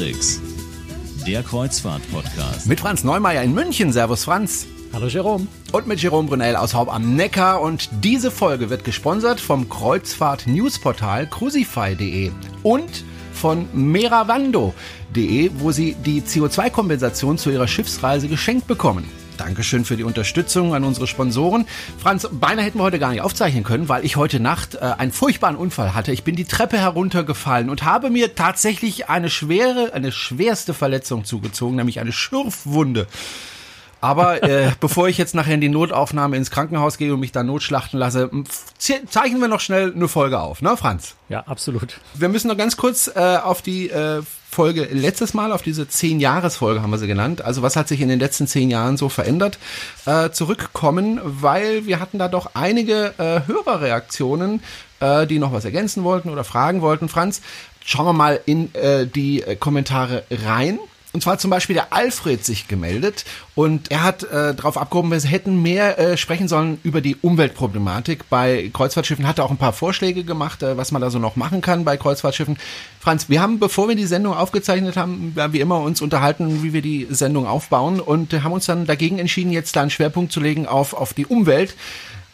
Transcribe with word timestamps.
Matrix, 0.00 0.40
der 1.26 1.42
Kreuzfahrt-Podcast. 1.42 2.66
Mit 2.66 2.80
Franz 2.80 3.04
Neumeier 3.04 3.42
in 3.42 3.52
München. 3.52 3.92
Servus 3.92 4.24
Franz. 4.24 4.66
Hallo 4.94 5.08
Jerome. 5.08 5.46
Und 5.72 5.86
mit 5.86 6.00
Jerome 6.00 6.26
Brunel 6.26 6.56
aus 6.56 6.72
Haupt 6.72 6.90
am 6.90 7.16
Neckar. 7.16 7.60
Und 7.60 7.90
diese 8.02 8.30
Folge 8.30 8.70
wird 8.70 8.84
gesponsert 8.84 9.40
vom 9.40 9.68
Kreuzfahrt-Newsportal 9.68 11.26
crucify.de 11.26 12.30
und 12.62 13.04
von 13.34 13.68
meravando.de, 13.74 15.50
wo 15.58 15.70
Sie 15.70 15.94
die 15.94 16.22
CO2-Kompensation 16.22 17.36
zu 17.36 17.50
Ihrer 17.50 17.68
Schiffsreise 17.68 18.28
geschenkt 18.28 18.66
bekommen. 18.66 19.04
Dankeschön 19.40 19.86
für 19.86 19.96
die 19.96 20.04
Unterstützung 20.04 20.74
an 20.74 20.84
unsere 20.84 21.06
Sponsoren. 21.06 21.66
Franz, 21.96 22.28
beinahe 22.30 22.62
hätten 22.62 22.78
wir 22.78 22.82
heute 22.82 22.98
gar 22.98 23.10
nicht 23.10 23.22
aufzeichnen 23.22 23.64
können, 23.64 23.88
weil 23.88 24.04
ich 24.04 24.16
heute 24.16 24.38
Nacht 24.38 24.74
äh, 24.74 24.80
einen 24.80 25.12
furchtbaren 25.12 25.56
Unfall 25.56 25.94
hatte. 25.94 26.12
Ich 26.12 26.24
bin 26.24 26.36
die 26.36 26.44
Treppe 26.44 26.76
heruntergefallen 26.76 27.70
und 27.70 27.82
habe 27.82 28.10
mir 28.10 28.34
tatsächlich 28.34 29.08
eine 29.08 29.30
schwere, 29.30 29.94
eine 29.94 30.12
schwerste 30.12 30.74
Verletzung 30.74 31.24
zugezogen, 31.24 31.76
nämlich 31.76 32.00
eine 32.00 32.12
Schürfwunde. 32.12 33.06
Aber 34.00 34.42
äh, 34.42 34.72
bevor 34.80 35.08
ich 35.08 35.18
jetzt 35.18 35.34
nachher 35.34 35.54
in 35.54 35.60
die 35.60 35.68
Notaufnahme 35.68 36.36
ins 36.36 36.50
Krankenhaus 36.50 36.98
gehe 36.98 37.12
und 37.12 37.20
mich 37.20 37.32
da 37.32 37.42
notschlachten 37.42 37.98
lasse, 37.98 38.30
zeichnen 38.78 39.40
wir 39.40 39.48
noch 39.48 39.60
schnell 39.60 39.92
eine 39.94 40.08
Folge 40.08 40.40
auf, 40.40 40.62
ne, 40.62 40.76
Franz? 40.76 41.14
Ja, 41.28 41.40
absolut. 41.46 42.00
Wir 42.14 42.28
müssen 42.28 42.48
noch 42.48 42.56
ganz 42.56 42.76
kurz 42.76 43.08
äh, 43.14 43.38
auf 43.42 43.62
die 43.62 43.90
äh, 43.90 44.22
Folge 44.50 44.88
letztes 44.90 45.32
Mal, 45.32 45.52
auf 45.52 45.62
diese 45.62 45.88
zehn-Jahres-Folge 45.88 46.82
haben 46.82 46.90
wir 46.90 46.98
sie 46.98 47.06
genannt. 47.06 47.42
Also 47.42 47.62
was 47.62 47.76
hat 47.76 47.86
sich 47.86 48.00
in 48.00 48.08
den 48.08 48.18
letzten 48.18 48.48
zehn 48.48 48.68
Jahren 48.68 48.96
so 48.96 49.08
verändert? 49.08 49.58
Äh, 50.06 50.30
zurückkommen, 50.30 51.20
weil 51.22 51.86
wir 51.86 52.00
hatten 52.00 52.18
da 52.18 52.26
doch 52.26 52.50
einige 52.54 53.14
äh, 53.18 53.46
Hörerreaktionen, 53.46 54.60
äh, 54.98 55.28
die 55.28 55.38
noch 55.38 55.52
was 55.52 55.64
ergänzen 55.64 56.02
wollten 56.02 56.30
oder 56.30 56.42
fragen 56.42 56.80
wollten. 56.80 57.08
Franz, 57.08 57.42
schauen 57.84 58.06
wir 58.06 58.12
mal 58.12 58.40
in 58.44 58.74
äh, 58.74 59.06
die 59.06 59.42
äh, 59.42 59.54
Kommentare 59.54 60.24
rein. 60.30 60.80
Und 61.12 61.22
zwar 61.24 61.38
zum 61.38 61.50
Beispiel 61.50 61.74
der 61.74 61.92
Alfred 61.92 62.44
sich 62.44 62.68
gemeldet 62.68 63.24
und 63.56 63.90
er 63.90 64.04
hat 64.04 64.22
äh, 64.22 64.54
darauf 64.54 64.76
abgehoben, 64.76 65.10
wir 65.10 65.18
hätten 65.18 65.60
mehr 65.60 65.98
äh, 65.98 66.16
sprechen 66.16 66.46
sollen 66.46 66.78
über 66.84 67.00
die 67.00 67.16
Umweltproblematik. 67.16 68.30
Bei 68.30 68.70
Kreuzfahrtschiffen 68.72 69.26
hat 69.26 69.38
er 69.38 69.44
auch 69.44 69.50
ein 69.50 69.56
paar 69.56 69.72
Vorschläge 69.72 70.22
gemacht, 70.22 70.62
äh, 70.62 70.76
was 70.76 70.92
man 70.92 71.02
da 71.02 71.10
so 71.10 71.18
noch 71.18 71.34
machen 71.34 71.62
kann 71.62 71.84
bei 71.84 71.96
Kreuzfahrtschiffen. 71.96 72.58
Franz, 73.00 73.28
wir 73.28 73.42
haben, 73.42 73.58
bevor 73.58 73.88
wir 73.88 73.96
die 73.96 74.06
Sendung 74.06 74.34
aufgezeichnet 74.34 74.96
haben, 74.96 75.34
wie 75.50 75.58
immer 75.58 75.80
uns 75.80 76.00
unterhalten, 76.00 76.62
wie 76.62 76.72
wir 76.72 76.82
die 76.82 77.08
Sendung 77.10 77.48
aufbauen 77.48 77.98
und 77.98 78.32
haben 78.44 78.52
uns 78.52 78.66
dann 78.66 78.86
dagegen 78.86 79.18
entschieden, 79.18 79.50
jetzt 79.50 79.74
da 79.74 79.82
einen 79.82 79.90
Schwerpunkt 79.90 80.30
zu 80.30 80.38
legen 80.38 80.66
auf, 80.66 80.94
auf 80.94 81.12
die 81.12 81.26
Umwelt. 81.26 81.74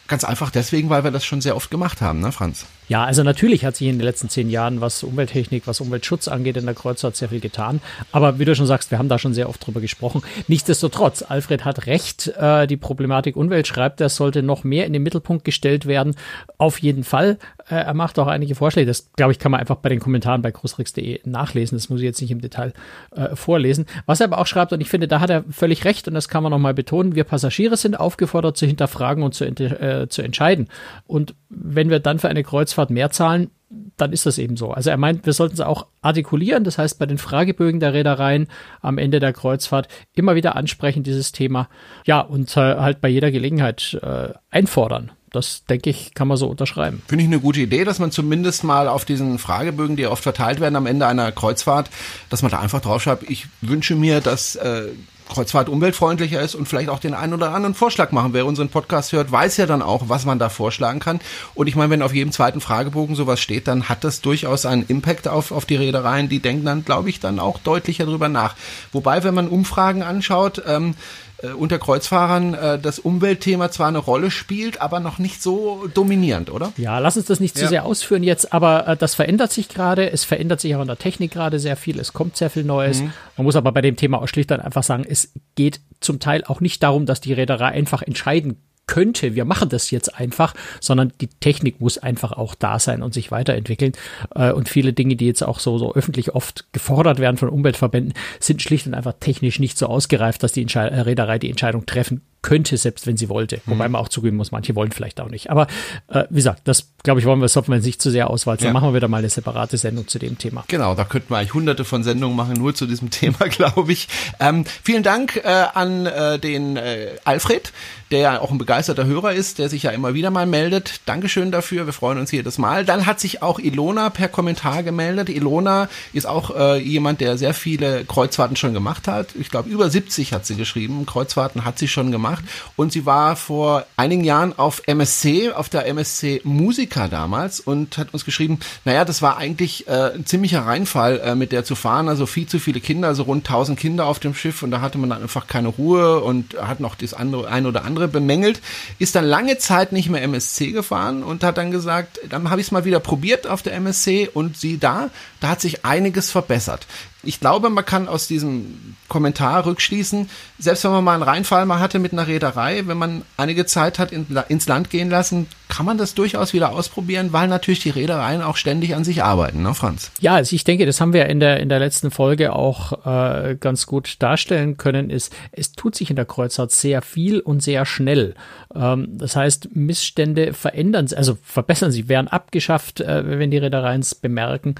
Ganz 0.07 0.23
einfach 0.23 0.51
deswegen, 0.51 0.91
weil 0.91 1.03
wir 1.03 1.11
das 1.11 1.25
schon 1.25 1.41
sehr 1.41 1.57
oft 1.57 1.71
gemacht 1.71 2.03
haben, 2.03 2.21
ne, 2.21 2.31
Franz? 2.31 2.67
Ja, 2.89 3.05
also 3.05 3.23
natürlich 3.23 3.65
hat 3.65 3.77
sich 3.77 3.89
in 3.89 3.99
den 3.99 4.05
letzten 4.05 4.29
zehn 4.29 4.49
Jahren, 4.49 4.81
was 4.81 5.03
Umwelttechnik, 5.03 5.67
was 5.67 5.81
Umweltschutz 5.81 6.29
angeht, 6.29 6.57
in 6.57 6.67
der 6.67 6.75
Kreuzfahrt 6.75 7.17
sehr 7.17 7.31
viel 7.31 7.41
getan. 7.41 7.81
Aber 8.13 8.39
wie 8.39 8.45
du 8.45 8.55
schon 8.55 8.67
sagst, 8.67 8.91
wir 8.91 8.99
haben 8.99 9.09
da 9.09 9.19
schon 9.19 9.35
sehr 9.35 9.49
oft 9.49 9.65
drüber 9.67 9.81
gesprochen. 9.81 10.23
Nichtsdestotrotz, 10.47 11.23
Alfred 11.23 11.65
hat 11.65 11.87
recht, 11.87 12.29
äh, 12.39 12.67
die 12.67 12.77
Problematik 12.77 13.37
Umwelt 13.37 13.67
schreibt, 13.67 14.01
das 14.01 14.17
sollte 14.17 14.43
noch 14.43 14.63
mehr 14.63 14.87
in 14.87 14.93
den 14.93 15.03
Mittelpunkt 15.03 15.45
gestellt 15.45 15.87
werden. 15.87 16.15
Auf 16.59 16.81
jeden 16.81 17.03
Fall. 17.03 17.39
Äh, 17.69 17.75
er 17.75 17.95
macht 17.95 18.19
auch 18.19 18.29
einige 18.29 18.55
Vorschläge. 18.55 18.87
Das, 18.87 19.11
glaube 19.17 19.33
ich, 19.33 19.39
kann 19.39 19.51
man 19.51 19.61
einfach 19.61 19.77
bei 19.77 19.89
den 19.89 19.99
Kommentaren 19.99 20.43
bei 20.43 20.53
großrix.de 20.53 21.21
nachlesen. 21.25 21.77
Das 21.77 21.89
muss 21.89 22.01
ich 22.01 22.05
jetzt 22.05 22.21
nicht 22.21 22.31
im 22.31 22.41
Detail 22.41 22.73
äh, 23.17 23.35
vorlesen. 23.35 23.87
Was 24.07 24.21
er 24.21 24.27
aber 24.27 24.39
auch 24.39 24.47
schreibt, 24.47 24.73
und 24.73 24.81
ich 24.81 24.89
finde, 24.89 25.09
da 25.09 25.21
hat 25.21 25.31
er 25.31 25.45
völlig 25.51 25.85
recht, 25.85 26.07
und 26.07 26.15
das 26.15 26.29
kann 26.29 26.45
man 26.45 26.53
nochmal 26.53 26.75
betonen, 26.75 27.17
wir 27.17 27.25
Passagiere 27.25 27.77
sind 27.77 27.99
aufgefordert 27.99 28.57
zu 28.57 28.67
hinterfragen 28.67 29.25
und 29.25 29.35
zu, 29.35 29.45
äh, 29.45 30.09
zu 30.09 30.23
entscheiden. 30.23 30.69
Und 31.07 31.35
wenn 31.49 31.91
wir 31.91 31.99
dann 31.99 32.21
für 32.21 32.29
eine 32.29 32.45
Kreuzfahrt 32.45 32.76
mehr 32.91 33.11
zahlen, 33.11 33.51
dann 33.97 34.13
ist 34.13 34.27
das 34.27 34.39
eben 34.39 34.57
so. 34.57 34.71
Also 34.71 34.91
er 34.91 34.97
meint, 34.97 35.27
wir 35.27 35.33
sollten 35.33 35.55
es 35.55 35.61
auch 35.61 35.87
artikulieren, 36.03 36.65
das 36.65 36.79
heißt 36.79 36.99
bei 36.99 37.07
den 37.07 37.19
Fragebögen 37.19 37.81
der 37.81 37.95
Reedereien 37.95 38.49
am 38.81 38.99
Ende 38.99 39.21
der 39.21 39.33
Kreuzfahrt 39.33 39.89
immer 40.15 40.35
wieder 40.35 40.57
ansprechen, 40.57 41.03
dieses 41.03 41.33
Thema. 41.33 41.69
Ja, 42.05 42.21
und 42.21 42.57
äh, 42.57 42.61
halt 42.61 43.01
bei 43.01 43.09
jeder 43.09 43.31
Gelegenheit 43.31 43.99
äh, 44.03 44.31
einfordern. 44.51 45.13
Das, 45.31 45.65
denke 45.65 45.91
ich, 45.91 46.15
kann 46.15 46.29
man 46.29 46.37
so 46.37 46.47
unterschreiben. 46.47 47.03
Finde 47.09 47.25
ich 47.25 47.29
eine 47.29 47.41
gute 47.41 47.61
Idee, 47.61 47.85
dass 47.85 47.99
man 47.99 48.11
zumindest 48.11 48.65
mal 48.65 48.89
auf 48.89 49.05
diesen 49.05 49.39
Fragebögen, 49.39 49.97
die 49.97 50.07
oft 50.07 50.23
verteilt 50.23 50.61
werden 50.61 50.77
am 50.77 50.87
Ende 50.87 51.07
einer 51.07 51.31
Kreuzfahrt, 51.33 51.91
dass 52.31 52.43
man 52.43 52.51
da 52.51 52.61
einfach 52.61 52.81
draufschreibt, 52.81 53.29
ich 53.29 53.47
wünsche 53.61 53.97
mir, 53.97 54.21
dass 54.21 54.57
äh, 54.57 54.89
Kreuzfahrt 55.29 55.69
umweltfreundlicher 55.69 56.41
ist 56.41 56.55
und 56.55 56.67
vielleicht 56.67 56.89
auch 56.89 57.01
den 57.01 57.15
einen 57.15 57.35
oder 57.35 57.53
anderen 57.53 57.75
Vorschlag 57.75 58.13
machen. 58.13 58.33
Wer 58.33 58.47
unseren 58.47 58.69
Podcast 58.69 59.13
hört, 59.13 59.31
weiß 59.31 59.57
ja 59.57 59.67
dann 59.67 59.83
auch, 59.83 60.09
was 60.09 60.25
man 60.25 60.39
da 60.39 60.49
vorschlagen 60.49 61.01
kann. 61.01 61.21
Und 61.55 61.67
ich 61.67 61.77
meine, 61.77 61.91
wenn 61.91 62.03
auf 62.03 62.15
jedem 62.15 62.33
zweiten 62.33 62.61
Fragebogen 62.61 63.17
sowas 63.17 63.41
steht, 63.41 63.66
dann 63.67 63.89
hat 63.89 64.05
das 64.05 64.21
durchaus 64.21 64.67
einen 64.67 64.85
Impact 64.87 65.29
auf, 65.29 65.53
auf 65.53 65.65
die 65.65 65.77
Reedereien. 65.77 66.29
Die 66.29 66.41
denken 66.41 66.65
dann, 66.65 66.85
glaube 66.85 67.09
ich, 67.11 67.21
dann 67.21 67.39
auch 67.39 67.59
deutlicher 67.59 68.07
drüber 68.07 68.29
nach. 68.29 68.55
Wobei, 68.93 69.25
wenn 69.25 69.35
man 69.35 69.49
Umfragen 69.49 70.03
anschaut, 70.03 70.63
ähm, 70.67 70.95
äh, 71.43 71.49
unter 71.49 71.79
Kreuzfahrern 71.79 72.55
äh, 72.55 72.79
das 72.79 72.99
Umweltthema 72.99 73.71
zwar 73.71 73.89
eine 73.89 73.99
Rolle 73.99 74.31
spielt, 74.31 74.81
aber 74.81 75.01
noch 75.01 75.19
nicht 75.19 75.43
so 75.43 75.87
dominierend, 75.93 76.51
oder? 76.51 76.73
Ja, 76.77 76.99
lass 76.99 77.17
uns 77.17 77.27
das 77.27 77.41
nicht 77.41 77.57
zu 77.57 77.65
ja. 77.65 77.69
sehr 77.69 77.85
ausführen 77.85 78.23
jetzt, 78.23 78.53
aber 78.53 78.89
äh, 78.89 78.97
das 78.97 79.15
verändert 79.15 79.53
sich 79.53 79.69
gerade. 79.69 80.11
Es 80.11 80.25
verändert 80.25 80.61
sich 80.61 80.75
auch 80.75 80.81
in 80.81 80.87
der 80.87 80.99
Technik 80.99 81.33
gerade 81.33 81.59
sehr 81.59 81.77
viel. 81.77 82.01
Es 82.01 82.13
kommt 82.13 82.37
sehr 82.37 82.49
viel 82.49 82.65
Neues. 82.65 83.01
Mhm. 83.01 83.13
Man 83.37 83.45
muss 83.45 83.57
aber 83.57 83.73
bei 83.73 83.83
dem 83.83 83.97
Thema 83.97 84.23
auch 84.23 84.29
schlicht 84.29 84.51
dann 84.51 84.61
einfach 84.61 84.83
sagen, 84.83 85.05
es 85.07 85.33
geht 85.57 85.81
zum 86.01 86.21
Teil 86.21 86.43
auch 86.45 86.61
nicht 86.61 86.83
darum, 86.83 87.05
dass 87.05 87.21
die 87.21 87.35
Reederei 87.35 87.67
einfach 87.67 88.01
entscheiden 88.03 88.63
könnte, 88.87 89.35
wir 89.35 89.45
machen 89.45 89.69
das 89.69 89.91
jetzt 89.91 90.19
einfach, 90.19 90.55
sondern 90.81 91.13
die 91.21 91.29
Technik 91.29 91.81
muss 91.81 91.99
einfach 91.99 92.33
auch 92.33 92.55
da 92.55 92.79
sein 92.79 93.03
und 93.03 93.15
sich 93.15 93.31
weiterentwickeln. 93.31 93.93
Äh, 94.35 94.53
und 94.53 94.69
viele 94.69 94.93
Dinge, 94.93 95.17
die 95.17 95.27
jetzt 95.27 95.43
auch 95.43 95.59
so, 95.59 95.79
so 95.79 95.95
öffentlich 95.95 96.35
oft 96.35 96.67
gefordert 96.73 97.19
werden 97.19 97.37
von 97.37 97.49
Umweltverbänden, 97.49 98.15
sind 98.41 98.63
schlicht 98.63 98.87
und 98.87 98.95
einfach 98.95 99.15
technisch 99.19 99.59
nicht 99.59 99.79
so 99.79 99.87
ausgereift, 99.87 100.43
dass 100.43 100.53
die 100.53 100.63
Entschei 100.63 100.87
Reederei 100.87 101.39
die 101.39 101.51
Entscheidung 101.51 101.87
treffen 101.87 102.23
könnte, 102.47 102.77
selbst 102.77 103.07
wenn 103.07 103.17
sie 103.17 103.29
wollte. 103.29 103.57
Mhm. 103.57 103.73
Wobei 103.73 103.89
man 103.89 104.01
auch 104.01 104.09
zugeben 104.09 104.37
muss, 104.37 104.53
manche 104.53 104.75
wollen 104.77 104.93
vielleicht 104.93 105.21
auch 105.21 105.29
nicht. 105.29 105.51
Aber 105.51 105.67
äh, 106.09 106.25
wie 106.31 106.37
gesagt, 106.37 106.63
das 106.65 106.87
glaube 107.07 107.21
ich, 107.21 107.27
wollen 107.27 107.41
wir, 107.41 107.49
wir 107.49 107.79
nicht 107.79 108.03
zu 108.03 108.11
sehr 108.11 108.29
auswalzen. 108.29 108.65
Ja. 108.65 108.73
Dann 108.73 108.75
machen 108.75 108.89
wir 108.91 108.97
wieder 108.97 109.07
mal 109.07 109.19
eine 109.19 109.31
separate 109.31 109.77
Sendung 109.79 110.09
zu 110.09 110.19
dem 110.19 110.39
Thema. 110.39 110.65
Genau, 110.67 110.97
da 110.97 111.05
könnten 111.05 111.31
wir 111.31 111.39
eigentlich 111.39 111.55
hunderte 111.55 111.85
von 111.85 112.03
Sendungen 112.03 112.37
machen, 112.37 112.55
nur 112.55 112.75
zu 112.75 112.85
diesem 112.85 113.11
Thema, 113.11 113.47
glaube 113.49 113.93
ich. 113.93 114.09
Ähm, 114.41 114.65
vielen 114.83 115.05
Dank 115.05 115.37
äh, 115.37 115.67
an 115.73 116.07
äh, 116.07 116.41
den 116.41 116.77
äh, 116.77 117.11
Alfred, 117.23 117.73
der 118.11 118.19
ja 118.19 118.41
auch 118.41 118.51
ein 118.51 118.59
begeisterter 118.59 119.07
Hörer 119.07 119.33
ist, 119.33 119.61
der 119.61 119.69
sich 119.69 119.85
ja 119.85 119.93
immer 119.93 120.15
wieder 120.15 120.31
mal 120.31 120.47
meldet. 120.47 121.01
Dankeschön 121.07 121.53
dafür, 121.53 121.87
wir 121.87 121.93
freuen 121.93 122.19
uns 122.19 122.33
jedes 122.33 122.59
Mal. 122.59 122.85
Dann 122.85 123.07
hat 123.07 123.21
sich 123.21 123.41
auch 123.41 123.61
Ilona 123.61 124.11
per 124.11 124.27
Kommentar 124.27 124.83
gemeldet. 124.83 125.29
Ilona 125.29 125.89
ist 126.13 126.27
auch 126.27 126.57
äh, 126.57 126.79
jemand, 126.79 127.21
der 127.21 127.39
sehr 127.39 127.55
viele 127.55 128.05
Kreuzfahrten 128.05 128.57
schon 128.57 128.75
gemacht 128.75 129.07
hat. 129.07 129.29
Ich 129.39 129.49
glaube, 129.49 129.71
über 129.71 129.89
70 129.89 130.33
hat 130.33 130.45
sie 130.45 130.57
geschrieben. 130.57 131.07
Kreuzfahrten 131.07 131.65
hat 131.65 131.79
sie 131.79 131.87
schon 131.87 132.11
gemacht 132.11 132.36
gemacht. 132.37 132.45
Und 132.77 132.93
sie 132.93 133.07
war 133.07 133.37
vor 133.37 133.87
einigen 133.97 134.25
Jahren 134.25 134.59
auf 134.59 134.83
MSC, 134.87 135.53
auf 135.53 135.69
der 135.69 135.87
MSC 135.87 136.41
Musica 136.45 137.09
damals 137.09 137.61
und 137.61 137.99
hat 137.99 138.13
uns 138.13 138.25
geschrieben, 138.25 138.59
naja, 138.85 139.05
das 139.05 139.23
war 139.23 139.37
eigentlich 139.37 139.87
äh, 139.89 140.15
ein 140.15 140.27
ziemlicher 140.27 140.67
Reinfall, 140.67 141.21
äh, 141.21 141.35
mit 141.35 141.53
der 141.53 141.65
zu 141.65 141.75
fahren, 141.75 142.09
also 142.09 142.27
viel 142.27 142.47
zu 142.47 142.59
viele 142.59 142.81
Kinder, 142.81 143.09
also 143.09 143.25
rund 143.25 143.47
1000 143.47 143.79
Kinder 143.79 144.07
auf 144.07 144.19
dem 144.19 144.35
Schiff 144.35 144.63
und 144.63 144.71
da 144.71 144.81
hatte 144.81 144.99
man 144.99 145.11
dann 145.11 145.23
einfach 145.23 145.47
keine 145.47 145.69
Ruhe 145.69 146.21
und 146.21 146.57
hat 146.61 146.81
noch 146.81 146.95
das 146.95 147.15
andere, 147.15 147.49
ein 147.49 147.67
oder 147.67 147.85
andere 147.85 148.09
bemängelt, 148.09 148.61
ist 148.99 149.15
dann 149.15 149.25
lange 149.25 149.59
Zeit 149.59 149.93
nicht 149.93 150.09
mehr 150.09 150.23
MSC 150.23 150.73
gefahren 150.73 151.23
und 151.23 151.45
hat 151.45 151.59
dann 151.59 151.71
gesagt, 151.71 152.21
dann 152.29 152.51
habe 152.51 152.61
ich 152.61 152.69
es 152.69 152.71
mal 152.71 152.85
wieder 152.85 153.01
probiert 153.01 153.47
auf 153.47 153.63
der 153.63 153.75
MSC 153.75 154.29
und 154.33 154.57
sie 154.57 154.79
da, 154.79 155.11
da 155.41 155.49
hat 155.49 155.61
sich 155.61 155.85
einiges 155.85 156.31
verbessert 156.31 156.87
ich 157.27 157.41
glaube, 157.41 157.71
man 157.71 157.85
kann 157.85 158.09
aus 158.09 158.27
diesem 158.27 158.97
Kommentar 159.09 159.67
rückschließen, 159.67 160.29
selbst 160.59 160.85
wenn 160.85 160.91
man 160.91 161.05
mal 161.05 161.15
einen 161.15 161.23
Reinfall 161.23 161.67
mal 161.67 161.81
hatte 161.81 161.99
mit 161.99 162.13
einer 162.13 162.27
Reederei, 162.27 162.83
wenn 162.87 162.99
man 162.99 163.23
einige 163.37 163.67
Zeit 163.67 163.99
hat 163.99 164.13
in, 164.13 164.27
ins 164.49 164.67
Land 164.67 164.91
gehen 164.91 165.11
lassen, 165.11 165.47
kann 165.69 165.87
man 165.87 165.99
das 165.99 166.15
durchaus 166.15 166.53
wieder 166.53 166.73
ausprobieren, 166.73 167.33
weil 167.33 167.49
natürlich 167.49 167.81
die 167.81 167.91
Reedereien 167.91 168.43
auch 168.43 168.57
ständig 168.57 168.95
an 168.95 169.05
sich 169.05 169.23
arbeiten, 169.23 169.63
ne, 169.63 169.75
Franz? 169.75 170.11
Ja, 170.21 170.35
also 170.35 170.55
ich 170.55 170.65
denke, 170.65 170.87
das 170.87 171.01
haben 171.01 171.13
wir 171.13 171.27
in 171.27 171.41
der, 171.41 171.61
in 171.61 171.69
der 171.69 171.79
letzten 171.79 172.11
Folge 172.11 172.53
auch 172.53 173.05
äh, 173.05 173.57
ganz 173.57 173.87
gut 173.87 174.17
darstellen 174.21 174.77
können, 174.77 175.11
ist, 175.11 175.35
es 175.53 175.73
tut 175.73 175.95
sich 175.95 176.11
in 176.11 176.17
der 176.17 176.25
Kreuzfahrt 176.25 176.71
sehr 176.71 177.03
viel 177.03 177.41
und 177.41 177.63
sehr 177.63 177.85
schnell. 177.85 178.35
Ähm, 178.75 179.19
das 179.19 179.37
heißt, 179.37 179.75
Missstände 179.75 180.53
verändern, 180.53 181.09
also 181.17 181.37
verbessern 181.43 181.91
sie, 181.91 182.09
werden 182.09 182.29
abgeschafft, 182.29 183.01
äh, 183.01 183.39
wenn 183.39 183.51
die 183.51 183.59
Reedereien 183.59 184.01
es 184.01 184.15
bemerken 184.15 184.77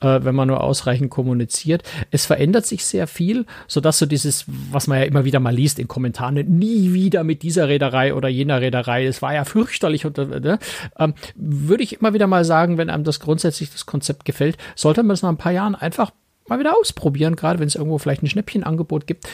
äh, 0.00 0.20
wenn 0.22 0.34
man 0.34 0.48
nur 0.48 0.62
ausreichend 0.62 1.10
kommuniziert. 1.10 1.82
Es 2.10 2.26
verändert 2.26 2.66
sich 2.66 2.84
sehr 2.84 3.06
viel, 3.06 3.46
sodass 3.66 3.98
so 3.98 4.06
dieses, 4.06 4.44
was 4.46 4.86
man 4.86 4.98
ja 4.98 5.04
immer 5.04 5.24
wieder 5.24 5.40
mal 5.40 5.54
liest 5.54 5.78
in 5.78 5.88
Kommentaren, 5.88 6.34
nie 6.34 6.92
wieder 6.92 7.24
mit 7.24 7.42
dieser 7.42 7.68
Reederei 7.68 8.14
oder 8.14 8.28
jener 8.28 8.60
Reederei, 8.60 9.06
es 9.06 9.22
war 9.22 9.34
ja 9.34 9.44
fürchterlich 9.44 10.06
und 10.06 10.18
äh, 10.18 10.58
ähm, 10.98 11.14
würde 11.34 11.82
ich 11.82 12.00
immer 12.00 12.14
wieder 12.14 12.26
mal 12.26 12.44
sagen, 12.44 12.78
wenn 12.78 12.90
einem 12.90 13.04
das 13.04 13.20
grundsätzlich 13.20 13.70
das 13.70 13.86
Konzept 13.86 14.24
gefällt, 14.24 14.56
sollte 14.74 15.02
man 15.02 15.14
es 15.14 15.22
nach 15.22 15.30
ein 15.30 15.36
paar 15.36 15.52
Jahren 15.52 15.74
einfach 15.74 16.12
mal 16.48 16.58
wieder 16.58 16.76
ausprobieren, 16.76 17.36
gerade 17.36 17.60
wenn 17.60 17.68
es 17.68 17.76
irgendwo 17.76 17.98
vielleicht 17.98 18.22
ein 18.22 18.28
Schnäppchenangebot 18.28 19.06
gibt, 19.06 19.28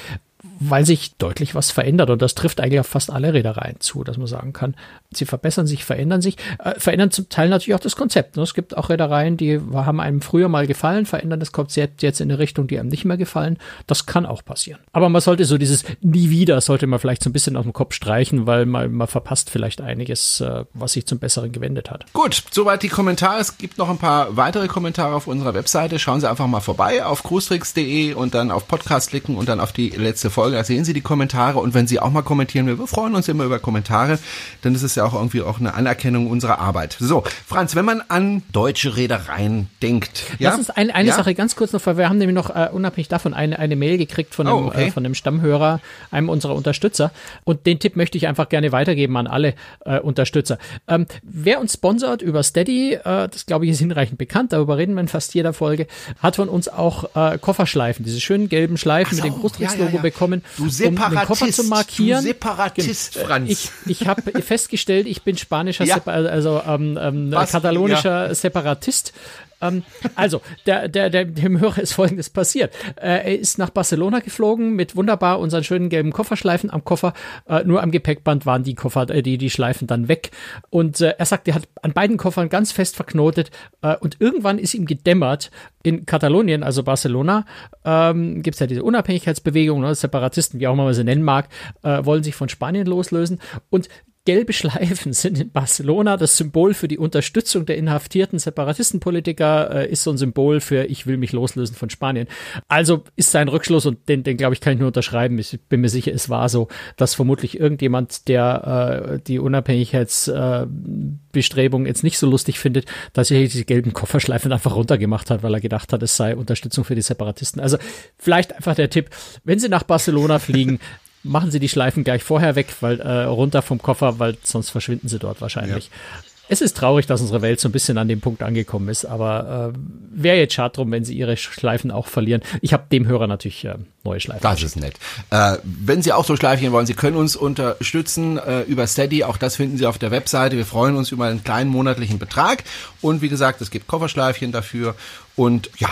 weil 0.60 0.86
sich 0.86 1.16
deutlich 1.16 1.54
was 1.54 1.70
verändert 1.70 2.10
und 2.10 2.22
das 2.22 2.34
trifft 2.34 2.60
eigentlich 2.60 2.80
auf 2.80 2.86
fast 2.86 3.10
alle 3.10 3.32
Reedereien 3.32 3.80
zu, 3.80 4.04
dass 4.04 4.16
man 4.16 4.26
sagen 4.26 4.52
kann, 4.52 4.74
sie 5.16 5.26
verbessern 5.26 5.66
sich, 5.66 5.84
verändern 5.84 6.22
sich, 6.22 6.36
äh, 6.58 6.78
verändern 6.78 7.10
zum 7.10 7.28
Teil 7.28 7.48
natürlich 7.48 7.74
auch 7.74 7.80
das 7.80 7.96
Konzept. 7.96 8.36
Ne? 8.36 8.42
Es 8.42 8.54
gibt 8.54 8.76
auch 8.76 8.88
Reedereien, 8.88 9.36
die 9.36 9.60
haben 9.72 10.00
einem 10.00 10.20
früher 10.20 10.48
mal 10.48 10.66
gefallen, 10.66 11.06
verändern 11.06 11.40
das 11.40 11.52
Konzept 11.52 12.02
jetzt 12.02 12.20
in 12.20 12.30
eine 12.30 12.38
Richtung, 12.38 12.66
die 12.66 12.78
einem 12.78 12.88
nicht 12.88 13.04
mehr 13.04 13.16
gefallen. 13.16 13.58
Das 13.86 14.06
kann 14.06 14.26
auch 14.26 14.44
passieren. 14.44 14.80
Aber 14.92 15.08
man 15.08 15.20
sollte 15.20 15.44
so 15.44 15.58
dieses 15.58 15.84
nie 16.00 16.30
wieder, 16.30 16.60
sollte 16.60 16.86
man 16.86 16.98
vielleicht 16.98 17.22
so 17.22 17.30
ein 17.30 17.32
bisschen 17.32 17.56
aus 17.56 17.64
dem 17.64 17.72
Kopf 17.72 17.94
streichen, 17.94 18.46
weil 18.46 18.66
man, 18.66 18.92
man 18.92 19.08
verpasst 19.08 19.50
vielleicht 19.50 19.80
einiges, 19.80 20.40
äh, 20.40 20.64
was 20.74 20.92
sich 20.92 21.06
zum 21.06 21.18
Besseren 21.18 21.52
gewendet 21.52 21.90
hat. 21.90 22.06
Gut, 22.12 22.42
soweit 22.50 22.82
die 22.82 22.88
Kommentare. 22.88 23.40
Es 23.40 23.58
gibt 23.58 23.78
noch 23.78 23.88
ein 23.88 23.98
paar 23.98 24.36
weitere 24.36 24.68
Kommentare 24.68 25.14
auf 25.14 25.26
unserer 25.26 25.54
Webseite. 25.54 25.98
Schauen 25.98 26.20
Sie 26.20 26.28
einfach 26.28 26.46
mal 26.46 26.60
vorbei 26.60 27.04
auf 27.04 27.22
cruestricks.de 27.22 28.14
und 28.14 28.34
dann 28.34 28.50
auf 28.50 28.68
Podcast 28.68 29.10
klicken 29.10 29.36
und 29.36 29.48
dann 29.48 29.60
auf 29.60 29.72
die 29.72 29.90
letzte 29.90 30.30
Folge. 30.30 30.56
Da 30.56 30.64
sehen 30.64 30.84
Sie 30.84 30.92
die 30.92 31.00
Kommentare 31.00 31.58
und 31.58 31.74
wenn 31.74 31.86
Sie 31.86 32.00
auch 32.00 32.10
mal 32.10 32.22
kommentieren, 32.22 32.66
wir 32.66 32.86
freuen 32.86 33.14
uns 33.14 33.28
immer 33.28 33.44
über 33.44 33.58
Kommentare, 33.58 34.18
dann 34.62 34.74
ist 34.74 34.82
es 34.82 34.94
ja 35.06 35.12
auch 35.12 35.14
irgendwie 35.14 35.42
auch 35.42 35.60
eine 35.60 35.74
Anerkennung 35.74 36.28
unserer 36.28 36.58
Arbeit. 36.58 36.96
So, 36.98 37.22
Franz, 37.46 37.74
wenn 37.76 37.84
man 37.84 38.02
an 38.08 38.42
deutsche 38.52 38.96
Reedereien 38.96 39.68
denkt. 39.82 40.24
Ja? 40.38 40.50
Das 40.50 40.60
ist 40.60 40.76
ein, 40.76 40.90
eine 40.90 41.08
ja? 41.08 41.14
Sache 41.14 41.34
ganz 41.34 41.56
kurz 41.56 41.72
noch, 41.72 41.84
weil 41.86 41.96
wir 41.96 42.08
haben 42.08 42.18
nämlich 42.18 42.34
noch 42.34 42.50
äh, 42.50 42.68
unabhängig 42.72 43.08
davon 43.08 43.34
eine, 43.34 43.58
eine 43.58 43.76
Mail 43.76 43.98
gekriegt 43.98 44.34
von 44.34 44.46
einem, 44.46 44.56
oh, 44.56 44.66
okay. 44.68 44.88
äh, 44.88 44.90
von 44.90 45.04
einem 45.04 45.14
Stammhörer, 45.14 45.80
einem 46.10 46.28
unserer 46.28 46.54
Unterstützer. 46.54 47.12
Und 47.44 47.66
den 47.66 47.78
Tipp 47.78 47.96
möchte 47.96 48.18
ich 48.18 48.26
einfach 48.26 48.48
gerne 48.48 48.72
weitergeben 48.72 49.16
an 49.16 49.26
alle 49.26 49.54
äh, 49.84 49.98
Unterstützer. 50.00 50.58
Ähm, 50.88 51.06
wer 51.22 51.60
uns 51.60 51.74
sponsert 51.74 52.22
über 52.22 52.42
Steady, 52.42 52.94
äh, 52.94 53.28
das 53.28 53.46
glaube 53.46 53.66
ich 53.66 53.72
ist 53.72 53.78
hinreichend 53.78 54.18
bekannt, 54.18 54.52
darüber 54.52 54.76
reden 54.76 54.94
wir 54.94 55.00
in 55.00 55.08
fast 55.08 55.34
jeder 55.34 55.52
Folge, 55.52 55.86
hat 56.20 56.36
von 56.36 56.48
uns 56.48 56.68
auch 56.68 57.14
äh, 57.14 57.38
Kofferschleifen, 57.38 58.04
diese 58.04 58.20
schönen 58.20 58.48
gelben 58.48 58.76
Schleifen 58.76 59.16
so, 59.16 59.24
mit 59.24 59.32
dem 59.32 59.40
Brustkriegslogo 59.40 59.96
ja, 59.96 60.02
bekommen, 60.02 60.42
um 60.58 60.70
den 60.76 60.96
Koffer 60.96 61.50
zu 61.50 61.64
markieren. 61.64 62.22
Du 62.22 62.28
Separatist, 62.28 63.18
Franz. 63.18 63.50
Ich, 63.50 63.70
ich 63.86 64.06
habe 64.06 64.22
festgestellt, 64.42 64.85
ich 64.88 65.22
bin 65.22 65.36
spanischer, 65.36 65.84
ja. 65.84 66.00
also 66.04 66.62
ähm, 66.66 66.98
ähm, 67.00 67.30
katalonischer 67.30 68.34
Separatist. 68.34 69.12
Ähm, 69.60 69.82
also, 70.14 70.42
der, 70.66 70.88
der, 70.88 71.10
der, 71.10 71.24
dem 71.24 71.60
Hörer 71.60 71.78
ist 71.78 71.94
Folgendes 71.94 72.30
passiert. 72.30 72.74
Äh, 72.96 73.32
er 73.32 73.38
ist 73.38 73.58
nach 73.58 73.70
Barcelona 73.70 74.20
geflogen 74.20 74.74
mit 74.74 74.96
wunderbar 74.96 75.38
unseren 75.38 75.64
schönen 75.64 75.88
gelben 75.88 76.12
Kofferschleifen 76.12 76.70
am 76.70 76.84
Koffer. 76.84 77.14
Äh, 77.48 77.64
nur 77.64 77.82
am 77.82 77.90
Gepäckband 77.90 78.46
waren 78.46 78.64
die 78.64 78.74
Koffer, 78.74 79.08
äh, 79.08 79.22
die, 79.22 79.38
die 79.38 79.50
Schleifen 79.50 79.86
dann 79.86 80.08
weg. 80.08 80.30
Und 80.70 81.00
äh, 81.00 81.14
er 81.18 81.26
sagt, 81.26 81.48
er 81.48 81.54
hat 81.54 81.68
an 81.82 81.92
beiden 81.92 82.16
Koffern 82.16 82.48
ganz 82.48 82.72
fest 82.72 82.96
verknotet. 82.96 83.50
Äh, 83.82 83.96
und 83.96 84.20
irgendwann 84.20 84.58
ist 84.58 84.74
ihm 84.74 84.86
gedämmert, 84.86 85.50
in 85.82 86.04
Katalonien, 86.04 86.64
also 86.64 86.82
Barcelona, 86.82 87.44
ähm, 87.84 88.42
gibt 88.42 88.56
es 88.56 88.60
ja 88.60 88.66
diese 88.66 88.82
Unabhängigkeitsbewegung, 88.82 89.80
ne, 89.80 89.94
Separatisten, 89.94 90.58
wie 90.58 90.66
auch 90.66 90.72
immer 90.72 90.84
man 90.84 90.94
sie 90.94 91.04
nennen 91.04 91.22
mag, 91.22 91.48
äh, 91.84 92.04
wollen 92.04 92.24
sich 92.24 92.34
von 92.34 92.48
Spanien 92.48 92.86
loslösen. 92.86 93.40
Und 93.70 93.88
Gelbe 94.26 94.52
Schleifen 94.52 95.12
sind 95.14 95.40
in 95.40 95.50
Barcelona 95.50 96.18
das 96.18 96.36
Symbol 96.36 96.74
für 96.74 96.88
die 96.88 96.98
Unterstützung 96.98 97.64
der 97.64 97.78
inhaftierten 97.78 98.38
Separatistenpolitiker, 98.38 99.74
äh, 99.74 99.90
ist 99.90 100.02
so 100.02 100.10
ein 100.10 100.18
Symbol 100.18 100.60
für 100.60 100.84
ich 100.84 101.06
will 101.06 101.16
mich 101.16 101.32
loslösen 101.32 101.74
von 101.74 101.88
Spanien. 101.88 102.28
Also 102.68 103.04
ist 103.16 103.30
sein 103.30 103.48
Rückschluss 103.48 103.86
und 103.86 104.10
den, 104.10 104.24
den 104.24 104.36
glaube 104.36 104.52
ich, 104.54 104.60
kann 104.60 104.74
ich 104.74 104.78
nur 104.78 104.88
unterschreiben. 104.88 105.38
Ich 105.38 105.58
bin 105.68 105.80
mir 105.80 105.88
sicher, 105.88 106.12
es 106.12 106.28
war 106.28 106.50
so, 106.50 106.68
dass 106.96 107.14
vermutlich 107.14 107.58
irgendjemand, 107.58 108.28
der 108.28 109.12
äh, 109.14 109.20
die 109.20 109.38
Unabhängigkeitsbestrebungen 109.38 111.86
äh, 111.86 111.88
jetzt 111.88 112.04
nicht 112.04 112.18
so 112.18 112.28
lustig 112.28 112.58
findet, 112.58 112.84
dass 113.14 113.30
er 113.30 113.40
diese 113.40 113.64
gelben 113.64 113.94
Kofferschleifen 113.94 114.52
einfach 114.52 114.76
runtergemacht 114.76 115.30
hat, 115.30 115.42
weil 115.42 115.54
er 115.54 115.60
gedacht 115.60 115.90
hat, 115.92 116.02
es 116.02 116.16
sei 116.16 116.36
Unterstützung 116.36 116.84
für 116.84 116.96
die 116.96 117.02
Separatisten. 117.02 117.62
Also 117.62 117.78
vielleicht 118.18 118.54
einfach 118.54 118.74
der 118.74 118.90
Tipp, 118.90 119.10
wenn 119.44 119.60
Sie 119.60 119.68
nach 119.68 119.84
Barcelona 119.84 120.40
fliegen, 120.40 120.80
machen 121.26 121.50
Sie 121.50 121.60
die 121.60 121.68
Schleifen 121.68 122.04
gleich 122.04 122.22
vorher 122.22 122.54
weg, 122.54 122.68
weil 122.80 123.00
äh, 123.00 123.24
runter 123.24 123.62
vom 123.62 123.80
Koffer, 123.82 124.18
weil 124.18 124.36
sonst 124.42 124.70
verschwinden 124.70 125.08
sie 125.08 125.18
dort 125.18 125.40
wahrscheinlich. 125.40 125.86
Ja. 125.86 126.22
Es 126.48 126.60
ist 126.60 126.76
traurig, 126.76 127.06
dass 127.06 127.20
unsere 127.20 127.42
Welt 127.42 127.58
so 127.58 127.68
ein 127.68 127.72
bisschen 127.72 127.98
an 127.98 128.06
dem 128.06 128.20
Punkt 128.20 128.42
angekommen 128.42 128.88
ist, 128.88 129.04
aber 129.04 129.72
äh, 129.74 129.78
wäre 130.14 130.36
jetzt 130.36 130.54
schade 130.54 130.74
drum, 130.74 130.92
wenn 130.92 131.04
sie 131.04 131.14
ihre 131.14 131.36
Schleifen 131.36 131.90
auch 131.90 132.06
verlieren. 132.06 132.40
Ich 132.60 132.72
habe 132.72 132.84
dem 132.92 133.08
Hörer 133.08 133.26
natürlich 133.26 133.64
äh, 133.64 133.74
neue 134.04 134.20
Schleifen. 134.20 134.42
Das 134.42 134.62
ist 134.62 134.76
nett. 134.76 134.94
Äh, 135.30 135.56
wenn 135.64 136.02
Sie 136.02 136.12
auch 136.12 136.24
so 136.24 136.36
Schleifchen 136.36 136.70
wollen, 136.70 136.86
Sie 136.86 136.94
können 136.94 137.16
uns 137.16 137.34
unterstützen 137.34 138.38
äh, 138.38 138.62
über 138.62 138.86
Steady. 138.86 139.24
Auch 139.24 139.38
das 139.38 139.56
finden 139.56 139.76
Sie 139.76 139.86
auf 139.86 139.98
der 139.98 140.12
Webseite. 140.12 140.56
Wir 140.56 140.66
freuen 140.66 140.94
uns 140.94 141.10
über 141.10 141.26
einen 141.26 141.42
kleinen 141.42 141.68
monatlichen 141.68 142.20
Betrag. 142.20 142.62
Und 143.00 143.22
wie 143.22 143.28
gesagt, 143.28 143.60
es 143.60 143.72
gibt 143.72 143.88
Kofferschleifchen 143.88 144.52
dafür. 144.52 144.94
Und 145.34 145.70
ja, 145.78 145.88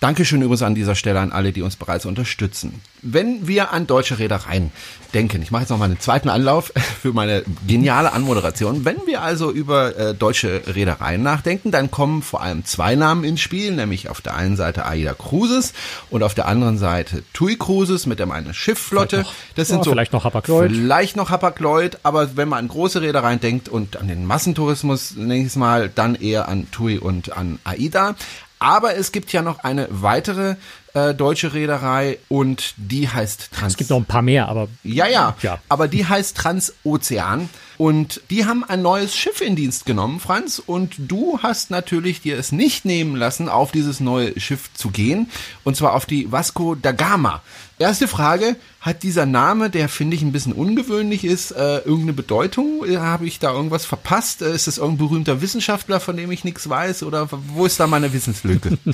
Dankeschön 0.00 0.42
übrigens 0.42 0.62
an 0.62 0.74
dieser 0.74 0.94
Stelle 0.94 1.20
an 1.20 1.32
alle, 1.32 1.52
die 1.52 1.62
uns 1.62 1.76
bereits 1.76 2.04
unterstützen. 2.04 2.80
Wenn 3.00 3.48
wir 3.48 3.72
an 3.72 3.86
deutsche 3.86 4.18
Reedereien 4.18 4.70
denken, 5.14 5.40
ich 5.40 5.50
mache 5.50 5.62
jetzt 5.62 5.70
noch 5.70 5.78
mal 5.78 5.86
einen 5.86 6.00
zweiten 6.00 6.28
Anlauf 6.28 6.72
für 7.02 7.12
meine 7.14 7.44
geniale 7.66 8.12
Anmoderation. 8.12 8.84
Wenn 8.84 8.98
wir 9.06 9.22
also 9.22 9.50
über 9.50 9.96
äh, 9.96 10.14
deutsche 10.14 10.62
Reedereien 10.66 11.22
nachdenken, 11.22 11.70
dann 11.70 11.90
kommen 11.90 12.22
vor 12.22 12.42
allem 12.42 12.64
zwei 12.64 12.94
Namen 12.94 13.24
ins 13.24 13.40
Spiel, 13.40 13.72
nämlich 13.72 14.10
auf 14.10 14.20
der 14.20 14.34
einen 14.34 14.56
Seite 14.56 14.84
AIDA 14.84 15.14
Cruises 15.14 15.72
und 16.10 16.22
auf 16.22 16.34
der 16.34 16.46
anderen 16.46 16.76
Seite 16.76 17.22
TUI 17.32 17.56
Cruises 17.56 18.04
mit 18.06 18.18
der 18.18 18.26
eine 18.30 18.54
Schiffflotte. 18.54 19.20
Noch, 19.20 19.32
das 19.54 19.68
sind 19.68 19.78
oh, 19.78 19.84
so 19.84 19.90
vielleicht 19.90 20.12
noch 20.12 20.24
Hapag-Lloyd. 20.24 20.72
Vielleicht 20.72 21.16
noch 21.16 21.30
Hapag-Lloyd, 21.30 22.00
aber 22.02 22.36
wenn 22.36 22.48
man 22.48 22.58
an 22.58 22.68
große 22.68 23.00
Reedereien 23.00 23.40
denkt 23.40 23.68
und 23.68 23.96
an 23.96 24.08
den 24.08 24.26
Massentourismus 24.26 25.14
nächstes 25.16 25.56
Mal, 25.56 25.88
dann 25.88 26.16
eher 26.16 26.48
an 26.48 26.70
TUI 26.70 26.98
und 26.98 27.36
an 27.36 27.58
AIDA. 27.64 28.16
Aber 28.58 28.96
es 28.96 29.12
gibt 29.12 29.32
ja 29.32 29.42
noch 29.42 29.58
eine 29.60 29.88
weitere 29.90 30.56
äh, 30.96 31.14
deutsche 31.14 31.52
Reederei 31.52 32.18
und 32.28 32.72
die 32.78 33.08
heißt 33.08 33.50
Trans. 33.52 33.74
Es 33.74 33.76
gibt 33.76 33.90
noch 33.90 33.98
ein 33.98 34.06
paar 34.06 34.22
mehr, 34.22 34.48
aber. 34.48 34.68
Ja, 34.82 35.06
ja. 35.06 35.36
ja. 35.42 35.58
Aber 35.68 35.88
die 35.88 36.06
heißt 36.06 36.36
Transozean. 36.36 37.50
Und 37.76 38.22
die 38.30 38.46
haben 38.46 38.64
ein 38.64 38.80
neues 38.80 39.14
Schiff 39.14 39.42
in 39.42 39.54
Dienst 39.54 39.84
genommen, 39.84 40.18
Franz. 40.18 40.58
Und 40.58 40.94
du 40.96 41.38
hast 41.42 41.70
natürlich 41.70 42.22
dir 42.22 42.38
es 42.38 42.50
nicht 42.50 42.86
nehmen 42.86 43.14
lassen, 43.14 43.50
auf 43.50 43.70
dieses 43.70 44.00
neue 44.00 44.40
Schiff 44.40 44.72
zu 44.72 44.88
gehen. 44.88 45.28
Und 45.62 45.76
zwar 45.76 45.92
auf 45.92 46.06
die 46.06 46.32
Vasco 46.32 46.74
da 46.74 46.92
Gama. 46.92 47.42
Erste 47.78 48.08
Frage, 48.08 48.56
hat 48.80 49.02
dieser 49.02 49.26
Name, 49.26 49.68
der 49.68 49.90
finde 49.90 50.16
ich 50.16 50.22
ein 50.22 50.32
bisschen 50.32 50.54
ungewöhnlich 50.54 51.24
ist, 51.24 51.50
äh, 51.50 51.80
irgendeine 51.80 52.14
Bedeutung? 52.14 52.82
Habe 52.96 53.26
ich 53.26 53.38
da 53.38 53.52
irgendwas 53.52 53.84
verpasst? 53.84 54.40
Äh, 54.40 54.54
ist 54.54 54.66
das 54.66 54.78
irgendein 54.78 55.08
berühmter 55.08 55.42
Wissenschaftler, 55.42 56.00
von 56.00 56.16
dem 56.16 56.30
ich 56.30 56.44
nichts 56.44 56.66
weiß? 56.70 57.02
Oder 57.02 57.28
wo 57.30 57.66
ist 57.66 57.78
da 57.78 57.86
meine 57.86 58.14
Wissenslücke? 58.14 58.78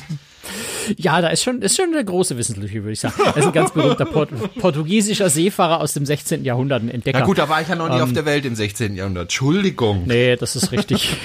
Ja, 0.97 1.21
da 1.21 1.29
ist 1.29 1.43
schon, 1.43 1.63
ist 1.63 1.77
schon 1.77 1.95
eine 1.95 2.05
große 2.05 2.37
Wissenslücke, 2.37 2.83
würde 2.83 2.93
ich 2.93 3.01
sagen. 3.01 3.15
Er 3.25 3.37
ist 3.37 3.47
ein 3.47 3.53
ganz 3.53 3.73
berühmter 3.73 4.05
Port 4.05 4.31
portugiesischer 4.59 5.31
Seefahrer 5.31 5.81
aus 5.81 5.95
dem 5.95 6.05
16. 6.05 6.45
Jahrhundert, 6.45 6.83
ein 6.83 6.91
Entdecker. 6.91 7.21
Na 7.21 7.25
gut, 7.25 7.39
da 7.39 7.49
war 7.49 7.61
ich 7.61 7.69
ja 7.69 7.77
noch 7.77 7.89
nie 7.89 7.97
ähm, 7.97 8.03
auf 8.03 8.13
der 8.13 8.25
Welt 8.25 8.45
im 8.45 8.55
16. 8.55 8.95
Jahrhundert. 8.97 9.25
Entschuldigung. 9.25 10.05
Nee, 10.07 10.37
das 10.37 10.57
ist 10.57 10.73
richtig. 10.73 11.17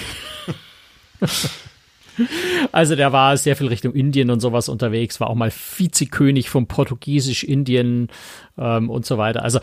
Also 2.71 2.95
der 2.95 3.13
war 3.13 3.37
sehr 3.37 3.55
viel 3.55 3.67
Richtung 3.67 3.93
Indien 3.93 4.31
und 4.31 4.39
sowas 4.39 4.69
unterwegs, 4.69 5.19
war 5.19 5.29
auch 5.29 5.35
mal 5.35 5.51
Vizekönig 5.51 6.49
vom 6.49 6.67
Portugiesisch-Indien 6.67 8.09
ähm, 8.57 8.89
und 8.89 9.05
so 9.05 9.17
weiter. 9.17 9.43
Also 9.43 9.59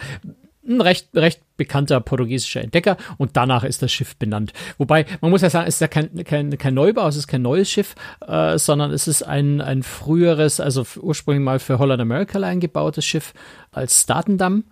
ein 0.66 0.80
recht, 0.80 1.08
recht 1.14 1.40
bekannter 1.56 2.00
portugiesischer 2.00 2.62
Entdecker 2.62 2.96
und 3.18 3.36
danach 3.36 3.64
ist 3.64 3.82
das 3.82 3.92
Schiff 3.92 4.16
benannt. 4.16 4.52
Wobei, 4.78 5.06
man 5.20 5.30
muss 5.30 5.42
ja 5.42 5.50
sagen, 5.50 5.68
es 5.68 5.74
ist 5.74 5.80
ja 5.80 5.88
kein, 5.88 6.24
kein, 6.24 6.56
kein 6.58 6.74
Neubau, 6.74 7.06
es 7.06 7.16
ist 7.16 7.28
kein 7.28 7.42
neues 7.42 7.70
Schiff, 7.70 7.94
äh, 8.26 8.58
sondern 8.58 8.90
es 8.90 9.06
ist 9.06 9.22
ein, 9.22 9.60
ein 9.60 9.82
früheres, 9.82 10.60
also 10.60 10.84
ursprünglich 11.00 11.44
mal 11.44 11.58
für 11.58 11.78
Holland 11.78 12.00
America 12.00 12.38
Line 12.38 12.60
gebautes 12.60 13.04
Schiff 13.04 13.34
als 13.72 14.00
Statendam 14.00 14.64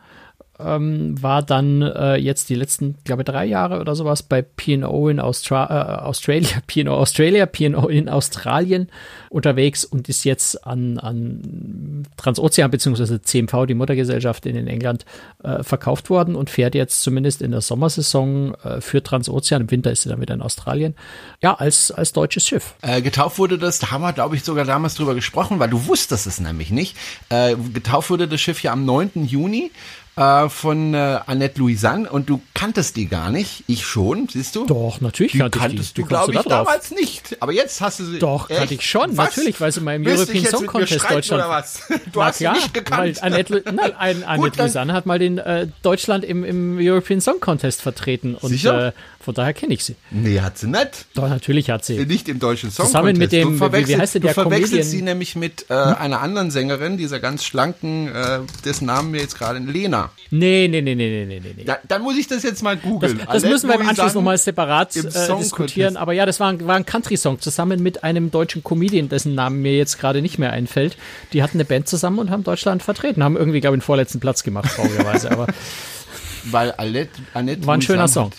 ähm, 0.64 1.21
war 1.23 1.42
dann 1.42 1.83
äh, 1.83 2.16
jetzt 2.16 2.49
die 2.49 2.54
letzten, 2.54 2.97
glaube 3.04 3.25
drei 3.25 3.45
Jahre 3.45 3.81
oder 3.81 3.95
sowas 3.95 4.23
bei 4.23 4.42
P&O 4.42 5.09
in 5.09 5.21
Austra 5.21 6.00
äh, 6.00 6.02
Australia, 6.02 6.59
P&O 6.66 6.92
Australia, 6.92 7.47
P&O 7.47 7.88
in 7.88 8.09
Australien 8.09 8.88
unterwegs 9.31 9.85
und 9.85 10.09
ist 10.09 10.25
jetzt 10.25 10.66
an, 10.66 10.99
an 10.99 12.07
Transozean 12.16 12.71
bzw. 12.71 13.21
CMV, 13.23 13.66
die 13.66 13.75
Muttergesellschaft 13.75 14.47
in 14.47 14.66
England, 14.66 15.04
äh, 15.42 15.62
verkauft 15.62 16.11
worden 16.11 16.35
und 16.35 16.50
fährt 16.50 16.75
jetzt 16.75 17.02
zumindest 17.02 17.42
in 17.42 17.50
der 17.50 17.61
Sommersaison 17.61 18.54
äh, 18.62 18.81
für 18.81 19.02
Transozean, 19.02 19.62
im 19.62 19.71
Winter 19.71 19.90
ist 19.90 20.02
sie 20.02 20.09
dann 20.09 20.21
wieder 20.21 20.35
in 20.35 20.42
Australien, 20.42 20.95
ja, 21.42 21.54
als, 21.54 21.90
als 21.90 22.12
deutsches 22.12 22.47
Schiff. 22.47 22.75
Äh, 22.83 23.02
getauft 23.02 23.38
wurde 23.38 23.59
das, 23.59 23.78
da 23.78 23.90
haben 23.90 24.02
wir, 24.02 24.12
glaube 24.12 24.37
ich, 24.37 24.45
sogar 24.45 24.64
damals 24.64 24.95
drüber 24.95 25.14
gesprochen, 25.14 25.59
weil 25.59 25.71
du 25.71 25.87
wusstest 25.87 26.26
es 26.26 26.40
nämlich 26.40 26.71
nicht. 26.71 26.97
Äh, 27.28 27.57
getauft 27.73 28.11
wurde 28.11 28.28
das 28.28 28.40
Schiff 28.40 28.62
ja 28.62 28.73
am 28.73 28.85
9. 28.85 29.26
Juni 29.26 29.71
äh, 30.16 30.49
von 30.49 30.95
äh, 30.95 31.21
Annette 31.26 31.59
Louisanne 31.59 32.11
und 32.11 32.28
du 32.28 32.40
kanntest 32.54 32.97
die 32.97 33.07
gar 33.07 33.31
nicht. 33.31 33.64
Ich 33.66 33.87
schon, 33.87 34.28
siehst 34.28 34.57
du? 34.57 34.66
Doch, 34.66 35.00
natürlich 35.00 35.33
die 35.33 35.38
kannte 35.38 35.59
kanntest 35.59 35.97
die. 35.97 36.02
du, 36.02 36.09
glaube 36.09 36.35
ich, 36.35 36.40
damals 36.42 36.90
nicht. 36.90 37.37
Aber 37.40 37.52
jetzt 37.52 37.81
hast 37.81 38.00
du 38.00 38.04
sie. 38.04 38.19
Doch, 38.19 38.50
echt? 38.50 38.59
kannte 38.59 38.75
ich 38.75 38.88
schon, 38.88 39.16
was? 39.16 39.37
natürlich, 39.37 39.61
weil 39.61 39.73
sie 39.73 39.78
in 39.78 39.85
meinem 39.85 40.07
European 40.07 40.45
Song 40.45 40.66
Contest 40.66 41.11
Deutschland. 41.11 41.42
Oder 41.42 41.49
was? 41.50 41.83
Du 42.12 42.19
Na, 42.19 42.26
hast 42.26 42.38
sie 42.38 42.49
nicht 42.49 42.75
gekannt. 42.75 43.00
Weil 43.00 43.14
Annette, 43.21 43.62
nein, 43.73 43.92
ein, 43.97 44.25
Annette 44.26 44.59
Louisanne 44.61 44.92
hat 44.92 45.07
mal 45.07 45.19
den 45.19 45.38
äh, 45.38 45.69
Deutschland 45.83 46.25
im, 46.25 46.45
im 46.45 46.78
European 46.78 47.21
Song 47.21 47.40
Contest 47.40 47.81
vertreten 47.81 48.35
und 48.35 48.50
Sicher? 48.50 48.88
Äh, 48.88 48.92
von 49.21 49.35
daher 49.35 49.54
kenne 49.54 49.73
ich 49.73 49.85
sie. 49.85 49.95
Nee, 50.11 50.40
hat 50.40 50.59
sie 50.59 50.66
nicht. 50.66 51.07
Doch, 51.14 51.28
natürlich 51.28 51.71
hat 51.71 51.85
sie. 51.85 52.04
Nicht 52.04 52.28
im 52.28 52.40
deutschen 52.40 52.71
Song 52.71 52.87
Zusammen 52.87 53.16
mit 53.16 53.31
dem, 53.31 53.61
wie, 53.61 53.88
wie 53.88 53.97
heißt 53.97 54.14
der 54.14 54.21
Du 54.21 54.28
verwechselst 54.28 54.73
Comedian? 54.73 54.90
sie 54.90 55.02
nämlich 55.02 55.37
mit 55.37 55.71
äh, 55.71 55.75
hm? 55.75 55.95
einer 55.95 56.21
anderen 56.21 56.50
Sängerin, 56.50 56.97
dieser 56.97 57.21
ganz 57.21 57.45
schlanken, 57.45 58.09
äh, 58.09 58.40
dessen 58.64 58.87
Namen 58.87 59.12
mir 59.12 59.21
jetzt 59.21 59.38
gerade 59.38 59.61
Lena 59.61 60.01
Louisiana. 60.02 60.11
Nee, 60.30 60.68
nee, 60.68 60.80
nee, 60.82 60.94
nee, 60.94 61.25
nee, 61.26 61.40
nee, 61.40 61.54
nee. 61.56 61.64
Da, 61.64 61.78
dann 61.87 62.02
muss 62.02 62.16
ich 62.16 62.26
das 62.26 62.42
jetzt 62.42 62.62
mal 62.62 62.76
Das, 62.76 62.85
googeln. 62.85 63.18
das 63.18 63.28
Annette 63.28 63.49
müssen 63.49 63.68
wir 63.68 63.75
im 63.80 63.88
Anschluss 63.88 64.14
nochmal 64.14 64.38
separat 64.38 64.97
äh, 64.97 65.02
diskutieren. 65.38 65.97
Aber 65.97 66.12
ja, 66.12 66.25
das 66.26 66.40
war 66.40 66.49
ein, 66.50 66.66
war 66.66 66.76
ein 66.76 66.87
Country-Song 66.87 67.40
zusammen 67.40 67.82
mit 67.82 68.04
einem 68.04 68.30
deutschen 68.30 68.62
Comedian, 68.62 69.09
dessen 69.09 69.35
Namen 69.35 69.62
mir 69.62 69.76
jetzt 69.76 69.99
gerade 69.99 70.23
nicht 70.23 70.38
mehr 70.38 70.52
einfällt. 70.52 70.97
Die 71.32 71.42
hatten 71.42 71.56
eine 71.59 71.64
Band 71.64 71.88
zusammen 71.88 72.18
und 72.18 72.30
haben 72.30 72.44
Deutschland 72.44 72.82
vertreten, 72.82 73.23
haben 73.23 73.37
irgendwie, 73.37 73.61
glaube 73.61 73.76
ich, 73.76 73.80
den 73.80 73.87
vorletzten 73.87 74.21
Platz 74.21 74.42
gemacht, 74.42 74.71
traurigerweise. 74.75 75.30
Aber 75.30 75.47
Weil 76.44 76.75
Annette, 76.76 77.11
Annette 77.35 77.66
War 77.66 77.75
ein 77.75 77.82
schöner 77.82 78.09
Song. 78.09 78.30
hat- 78.30 78.37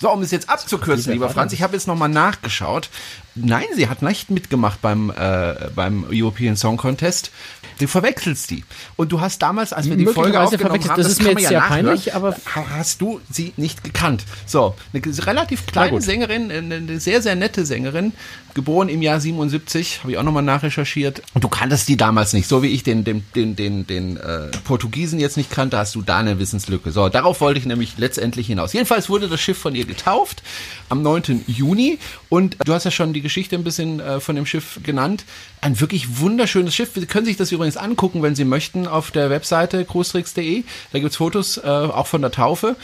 So, 0.00 0.10
um 0.12 0.22
es 0.22 0.30
jetzt 0.30 0.48
abzukürzen, 0.48 1.12
lieber 1.12 1.28
Franz, 1.30 1.50
das. 1.50 1.58
ich 1.58 1.62
habe 1.62 1.74
jetzt 1.74 1.88
nochmal 1.88 2.08
nachgeschaut. 2.08 2.88
Nein, 3.34 3.64
sie 3.74 3.88
hat 3.88 4.02
nicht 4.02 4.30
mitgemacht 4.30 4.80
beim, 4.80 5.10
äh, 5.10 5.54
beim 5.74 6.04
European 6.12 6.56
Song 6.56 6.76
Contest. 6.76 7.30
Du 7.78 7.86
verwechselst 7.86 8.50
die. 8.50 8.64
Und 8.96 9.12
du 9.12 9.20
hast 9.20 9.40
damals, 9.40 9.72
als 9.72 9.88
wir 9.88 9.96
die 9.96 10.06
Folge 10.06 10.40
aufgenommen 10.40 10.88
haben, 10.88 11.00
Das 11.02 11.10
ist 11.10 11.22
mir 11.22 11.30
jetzt 11.30 11.42
ja 11.42 11.48
sehr 11.48 11.60
nachhören, 11.60 11.86
peinlich, 11.86 12.14
aber- 12.14 12.36
hast 12.54 13.00
du 13.00 13.20
sie 13.30 13.52
nicht 13.56 13.84
gekannt. 13.84 14.24
So, 14.46 14.74
eine 14.92 15.02
relativ 15.26 15.66
kleine. 15.66 16.00
Sängerin, 16.00 16.50
eine 16.50 17.00
sehr, 17.00 17.22
sehr 17.22 17.36
nette 17.36 17.64
Sängerin, 17.64 18.12
geboren 18.54 18.88
im 18.88 19.02
Jahr 19.02 19.20
77, 19.20 20.00
habe 20.02 20.12
ich 20.12 20.18
auch 20.18 20.22
nochmal 20.22 20.42
nachrecherchiert. 20.42 21.22
Und 21.34 21.44
du 21.44 21.48
kanntest 21.48 21.88
die 21.88 21.96
damals 21.96 22.32
nicht, 22.32 22.48
so 22.48 22.62
wie 22.62 22.68
ich 22.68 22.82
den, 22.82 23.04
den, 23.04 23.24
den, 23.34 23.54
den, 23.56 23.86
den 23.86 24.16
äh, 24.16 24.48
Portugiesen 24.64 25.20
jetzt 25.20 25.36
nicht 25.36 25.50
kannte, 25.50 25.78
hast 25.78 25.94
du 25.94 26.02
da 26.02 26.18
eine 26.18 26.38
Wissenslücke. 26.38 26.90
So, 26.90 27.08
darauf 27.08 27.40
wollte 27.40 27.60
ich 27.60 27.66
nämlich 27.66 27.94
letztendlich 27.98 28.48
hinaus. 28.48 28.72
Jedenfalls 28.72 29.08
wurde 29.08 29.28
das 29.28 29.40
Schiff 29.40 29.58
von 29.58 29.74
ihr 29.74 29.84
getauft 29.84 30.42
am 30.88 31.02
9. 31.02 31.44
Juni 31.46 31.98
und 32.28 32.56
du 32.64 32.72
hast 32.72 32.84
ja 32.84 32.90
schon 32.90 33.12
die 33.12 33.20
Geschichte 33.20 33.54
ein 33.54 33.64
bisschen 33.64 34.00
äh, 34.00 34.18
von 34.20 34.34
dem 34.34 34.46
Schiff 34.46 34.80
genannt. 34.82 35.24
Ein 35.60 35.78
wirklich 35.80 36.18
wunderschönes 36.18 36.74
Schiff. 36.74 36.90
Sie 36.94 37.06
können 37.06 37.26
sich 37.26 37.36
das 37.36 37.52
übrigens 37.52 37.67
angucken, 37.76 38.22
wenn 38.22 38.34
Sie 38.34 38.44
möchten, 38.44 38.86
auf 38.86 39.10
der 39.10 39.30
Webseite 39.30 39.84
cruistricks.de. 39.84 40.64
Da 40.92 40.98
gibt's 40.98 41.16
Fotos 41.16 41.58
äh, 41.58 41.60
auch 41.62 42.06
von 42.06 42.22
der 42.22 42.30
Taufe. 42.30 42.76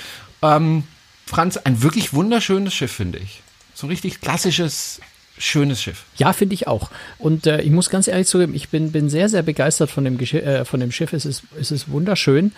Ähm, 0.42 0.84
Franz, 1.26 1.56
ein 1.56 1.82
wirklich 1.82 2.12
wunderschönes 2.12 2.74
Schiff, 2.74 2.92
finde 2.92 3.18
ich. 3.18 3.42
So 3.74 3.86
ein 3.86 3.90
richtig 3.90 4.20
klassisches, 4.20 5.00
schönes 5.38 5.82
Schiff. 5.82 6.04
Ja, 6.16 6.32
finde 6.32 6.54
ich 6.54 6.66
auch. 6.68 6.90
Und 7.18 7.46
äh, 7.46 7.60
ich 7.62 7.70
muss 7.70 7.90
ganz 7.90 8.06
ehrlich 8.06 8.26
zugeben, 8.26 8.54
ich 8.54 8.68
bin, 8.68 8.92
bin 8.92 9.08
sehr, 9.08 9.28
sehr 9.28 9.42
begeistert 9.42 9.90
von 9.90 10.04
dem, 10.04 10.18
Geschi 10.18 10.38
äh, 10.38 10.64
von 10.64 10.80
dem 10.80 10.92
Schiff. 10.92 11.12
Es 11.12 11.24
ist, 11.24 11.42
es 11.58 11.70
ist 11.70 11.90
wunderschön. 11.90 12.52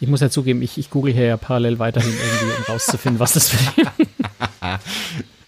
Ich 0.00 0.08
muss 0.08 0.20
ja 0.20 0.30
zugeben, 0.30 0.62
ich, 0.62 0.78
ich 0.78 0.90
google 0.90 1.12
hier 1.12 1.26
ja 1.26 1.36
parallel 1.36 1.78
weiterhin 1.78 2.12
irgendwie, 2.12 2.56
um 2.56 2.64
rauszufinden, 2.74 3.18
was 3.18 3.32
das 3.32 3.48
für 3.48 3.58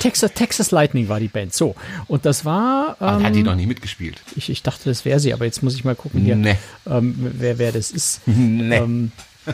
Texas, 0.00 0.32
Texas 0.34 0.70
Lightning 0.70 1.08
war 1.08 1.20
die 1.20 1.28
Band. 1.28 1.54
So. 1.54 1.74
Und 2.06 2.24
das 2.26 2.44
war. 2.44 2.96
Ähm, 3.00 3.22
hat 3.22 3.34
die 3.34 3.42
noch 3.42 3.54
nie 3.56 3.66
mitgespielt. 3.66 4.22
ich, 4.36 4.48
ich 4.50 4.62
dachte, 4.62 4.88
das 4.88 5.04
wäre 5.04 5.20
sie, 5.20 5.32
aber 5.32 5.44
jetzt 5.44 5.62
muss 5.62 5.74
ich 5.74 5.84
mal 5.84 5.94
gucken 5.94 6.20
hier, 6.22 6.36
Nee. 6.36 6.56
ähm, 6.86 7.14
wer, 7.38 7.58
wer 7.58 7.72
das 7.72 7.90
ist. 7.90 8.20
Nee. 8.26 8.76
Ähm, 8.76 9.12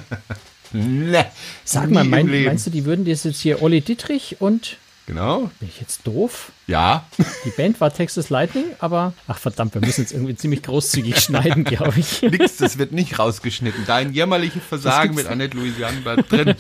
Nee. 0.73 1.25
sag 1.65 1.91
mal, 1.91 2.05
mein, 2.05 2.27
meinst 2.45 2.67
du, 2.67 2.71
die 2.71 2.85
würden 2.85 3.05
das 3.05 3.25
jetzt 3.25 3.41
hier 3.41 3.61
Olli 3.63 3.81
Dietrich 3.81 4.37
und. 4.41 4.77
Genau. 5.07 5.51
Bin 5.59 5.69
ich 5.69 5.81
jetzt 5.81 6.07
doof? 6.07 6.53
Ja. 6.69 7.05
Die 7.45 7.51
Band 7.51 7.81
war 7.81 7.93
Texas 7.93 8.31
Lightning, 8.31 8.67
aber. 8.79 9.13
Ach 9.27 9.37
verdammt, 9.39 9.75
wir 9.75 9.81
müssen 9.81 10.03
jetzt 10.03 10.13
irgendwie 10.13 10.37
ziemlich 10.37 10.63
großzügig 10.63 11.19
schneiden, 11.19 11.65
glaube 11.65 11.99
ich. 11.99 12.23
Nix, 12.23 12.59
das 12.59 12.79
wird 12.79 12.93
nicht 12.93 13.19
rausgeschnitten. 13.19 13.83
Dein 13.87 14.13
jämmerliches 14.13 14.63
Versagen 14.63 15.17
mit 15.17 15.27
Annette 15.27 15.57
Louisiane 15.57 15.97
bleibt 16.03 16.31
drin. 16.31 16.55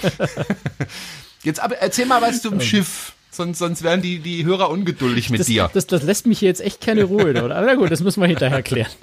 Jetzt 1.44 1.60
aber 1.60 1.76
erzähl 1.76 2.06
mal 2.06 2.20
was 2.20 2.42
zum 2.42 2.60
Schiff. 2.60 3.12
Sonst, 3.30 3.58
sonst 3.58 3.82
wären 3.82 4.02
die, 4.02 4.18
die 4.18 4.44
Hörer 4.44 4.70
ungeduldig 4.70 5.30
mit 5.30 5.40
das, 5.40 5.46
dir. 5.46 5.70
Das, 5.72 5.86
das 5.86 6.02
lässt 6.02 6.26
mich 6.26 6.40
hier 6.40 6.48
jetzt 6.48 6.60
echt 6.60 6.80
keine 6.80 7.04
Ruhe, 7.04 7.30
oder? 7.30 7.56
Aber 7.56 7.66
na 7.66 7.74
gut, 7.74 7.90
das 7.90 8.00
müssen 8.00 8.20
wir 8.20 8.28
hinterher 8.28 8.62
klären. 8.62 8.90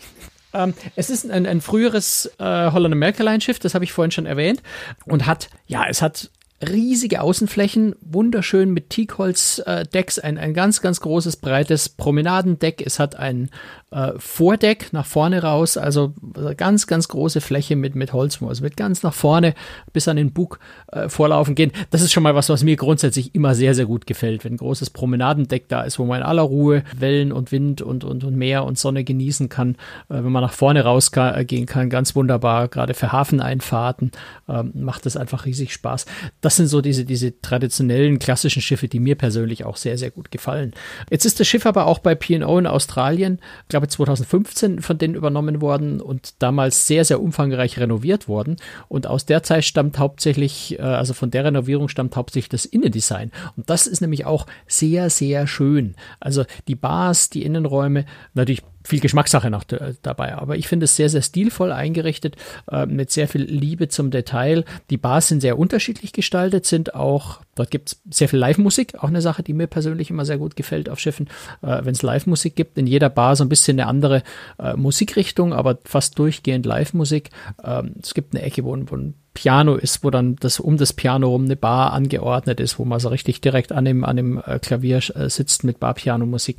Ähm, 0.53 0.73
es 0.95 1.09
ist 1.09 1.29
ein, 1.29 1.45
ein 1.45 1.59
früheres 1.59 2.31
äh, 2.39 2.71
Holland 2.71 2.93
America 2.93 3.21
Line 3.21 3.41
Schiff, 3.41 3.59
das 3.59 3.73
habe 3.73 3.83
ich 3.83 3.91
vorhin 3.91 4.11
schon 4.11 4.25
erwähnt, 4.25 4.63
und 5.05 5.25
hat, 5.25 5.49
ja, 5.67 5.85
es 5.89 6.01
hat 6.01 6.29
riesige 6.61 7.21
Außenflächen, 7.21 7.95
wunderschön 8.01 8.71
mit 8.71 8.89
Teakholz-Decks, 8.89 10.19
ein, 10.19 10.37
ein 10.37 10.53
ganz, 10.53 10.81
ganz 10.81 11.01
großes, 11.01 11.35
breites 11.35 11.89
Promenadendeck. 11.89 12.81
Es 12.83 12.97
hat 12.97 13.15
ein 13.15 13.51
äh, 13.91 14.13
Vordeck 14.17 14.91
nach 14.91 15.05
vorne 15.05 15.41
raus, 15.41 15.77
also 15.77 16.13
ganz, 16.57 16.87
ganz 16.87 17.07
große 17.07 17.39
Fläche 17.39 17.75
mit, 17.75 17.95
mit 17.95 18.11
Holz, 18.11 18.41
also 18.41 18.63
mit 18.63 18.75
ganz 18.75 19.01
nach 19.03 19.13
vorne 19.13 19.53
bis 19.93 20.07
an 20.07 20.17
den 20.17 20.33
Bug 20.33 20.59
äh, 20.91 21.07
vorlaufen 21.07 21.55
gehen. 21.55 21.71
Das 21.89 22.01
ist 22.01 22.11
schon 22.11 22.23
mal 22.23 22.35
was, 22.35 22.49
was 22.49 22.63
mir 22.63 22.75
grundsätzlich 22.75 23.33
immer 23.33 23.55
sehr, 23.55 23.73
sehr 23.73 23.85
gut 23.85 24.05
gefällt, 24.05 24.43
wenn 24.43 24.53
ein 24.53 24.57
großes 24.57 24.89
Promenadendeck 24.89 25.69
da 25.69 25.83
ist, 25.83 25.99
wo 25.99 26.05
man 26.05 26.19
in 26.19 26.25
aller 26.25 26.41
Ruhe 26.41 26.83
Wellen 26.97 27.31
und 27.31 27.51
Wind 27.53 27.81
und, 27.81 28.03
und, 28.03 28.25
und 28.25 28.35
Meer 28.35 28.65
und 28.65 28.77
Sonne 28.77 29.05
genießen 29.05 29.47
kann, 29.47 29.75
äh, 30.09 30.15
wenn 30.15 30.31
man 30.31 30.43
nach 30.43 30.53
vorne 30.53 30.83
rausgehen 30.83 31.65
kann, 31.65 31.89
ganz 31.89 32.13
wunderbar, 32.13 32.67
gerade 32.67 32.93
für 32.93 33.13
Hafeneinfahrten 33.13 34.11
ähm, 34.49 34.71
macht 34.75 35.05
das 35.05 35.15
einfach 35.15 35.45
riesig 35.45 35.71
Spaß. 35.71 36.05
Das 36.41 36.57
sind 36.57 36.67
so 36.67 36.81
diese, 36.81 37.05
diese 37.05 37.39
traditionellen 37.39 38.19
klassischen 38.19 38.61
Schiffe, 38.61 38.89
die 38.89 38.99
mir 38.99 39.15
persönlich 39.15 39.63
auch 39.63 39.77
sehr, 39.77 39.97
sehr 39.97 40.11
gut 40.11 40.29
gefallen. 40.29 40.73
Jetzt 41.09 41.25
ist 41.25 41.39
das 41.39 41.47
Schiff 41.47 41.65
aber 41.65 41.85
auch 41.85 41.99
bei 41.99 42.15
P&O 42.15 42.59
in 42.59 42.67
Australien, 42.67 43.39
ich 43.69 43.76
glaube 43.77 43.87
2015 43.89 44.81
von 44.81 44.97
denen 44.97 45.15
übernommen 45.15 45.61
worden 45.61 46.01
und 46.01 46.33
damals 46.39 46.87
sehr, 46.87 47.05
sehr 47.05 47.21
umfangreich 47.21 47.79
renoviert 47.79 48.27
worden. 48.27 48.57
Und 48.87 49.05
aus 49.07 49.25
der 49.25 49.43
Zeit 49.43 49.65
stammt 49.65 49.99
hauptsächlich, 49.99 50.79
äh, 50.79 50.81
also 50.81 51.13
von 51.13 51.29
der 51.29 51.45
Renovierung 51.45 51.87
stammt 51.87 52.15
hauptsächlich 52.15 52.49
das 52.49 52.65
Innendesign. 52.65 53.31
Und 53.55 53.69
das 53.69 53.85
ist 53.85 54.01
nämlich 54.01 54.25
auch 54.25 54.47
sehr, 54.67 55.09
sehr 55.09 55.45
schön. 55.45 55.95
Also 56.19 56.45
die 56.67 56.75
Bars, 56.75 57.29
die 57.29 57.43
Innenräume, 57.43 58.05
natürlich 58.33 58.63
viel 58.87 58.99
Geschmackssache 58.99 59.49
noch 59.49 59.63
d- 59.63 59.77
dabei. 60.01 60.35
Aber 60.35 60.55
ich 60.55 60.67
finde 60.67 60.85
es 60.85 60.95
sehr, 60.95 61.09
sehr 61.09 61.21
stilvoll 61.21 61.71
eingerichtet, 61.71 62.35
äh, 62.71 62.85
mit 62.85 63.11
sehr 63.11 63.27
viel 63.27 63.43
Liebe 63.43 63.89
zum 63.89 64.11
Detail. 64.11 64.63
Die 64.89 64.97
Bars 64.97 65.27
sind 65.27 65.41
sehr 65.41 65.59
unterschiedlich 65.59 66.13
gestaltet, 66.13 66.65
sind 66.65 66.95
auch, 66.95 67.41
dort 67.55 67.69
gibt 67.69 67.89
es 67.89 68.01
sehr 68.09 68.29
viel 68.29 68.39
Live-Musik, 68.39 68.95
auch 68.95 69.09
eine 69.09 69.21
Sache, 69.21 69.43
die 69.43 69.53
mir 69.53 69.67
persönlich 69.67 70.09
immer 70.09 70.25
sehr 70.25 70.37
gut 70.37 70.55
gefällt 70.55 70.89
auf 70.89 70.99
Schiffen, 70.99 71.27
äh, 71.61 71.83
wenn 71.83 71.93
es 71.93 72.01
Live-Musik 72.01 72.55
gibt. 72.55 72.77
In 72.77 72.87
jeder 72.87 73.09
Bar 73.09 73.35
so 73.35 73.43
ein 73.43 73.49
bisschen 73.49 73.79
eine 73.79 73.87
andere 73.89 74.23
äh, 74.57 74.75
Musikrichtung, 74.75 75.53
aber 75.53 75.77
fast 75.83 76.17
durchgehend 76.17 76.65
Live-Musik. 76.65 77.29
Ähm, 77.63 77.95
es 78.01 78.13
gibt 78.13 78.33
eine 78.33 78.43
Ecke, 78.43 78.63
wo, 78.63 78.75
wo 78.85 78.95
ein 78.95 79.13
Piano 79.37 79.75
ist, 79.75 80.03
wo 80.03 80.09
dann 80.09 80.35
das 80.37 80.59
um 80.59 80.77
das 80.77 80.93
Piano 80.93 81.27
rum 81.27 81.45
eine 81.45 81.55
Bar 81.55 81.93
angeordnet 81.93 82.59
ist, 82.59 82.79
wo 82.79 82.85
man 82.85 82.99
so 82.99 83.09
richtig 83.09 83.39
direkt 83.39 83.71
an 83.71 83.85
dem, 83.85 84.03
an 84.03 84.17
dem 84.17 84.41
äh, 84.43 84.57
Klavier 84.57 84.97
äh, 85.15 85.29
sitzt 85.29 85.63
mit 85.63 85.79
Bar-Piano-Musik. 85.79 86.57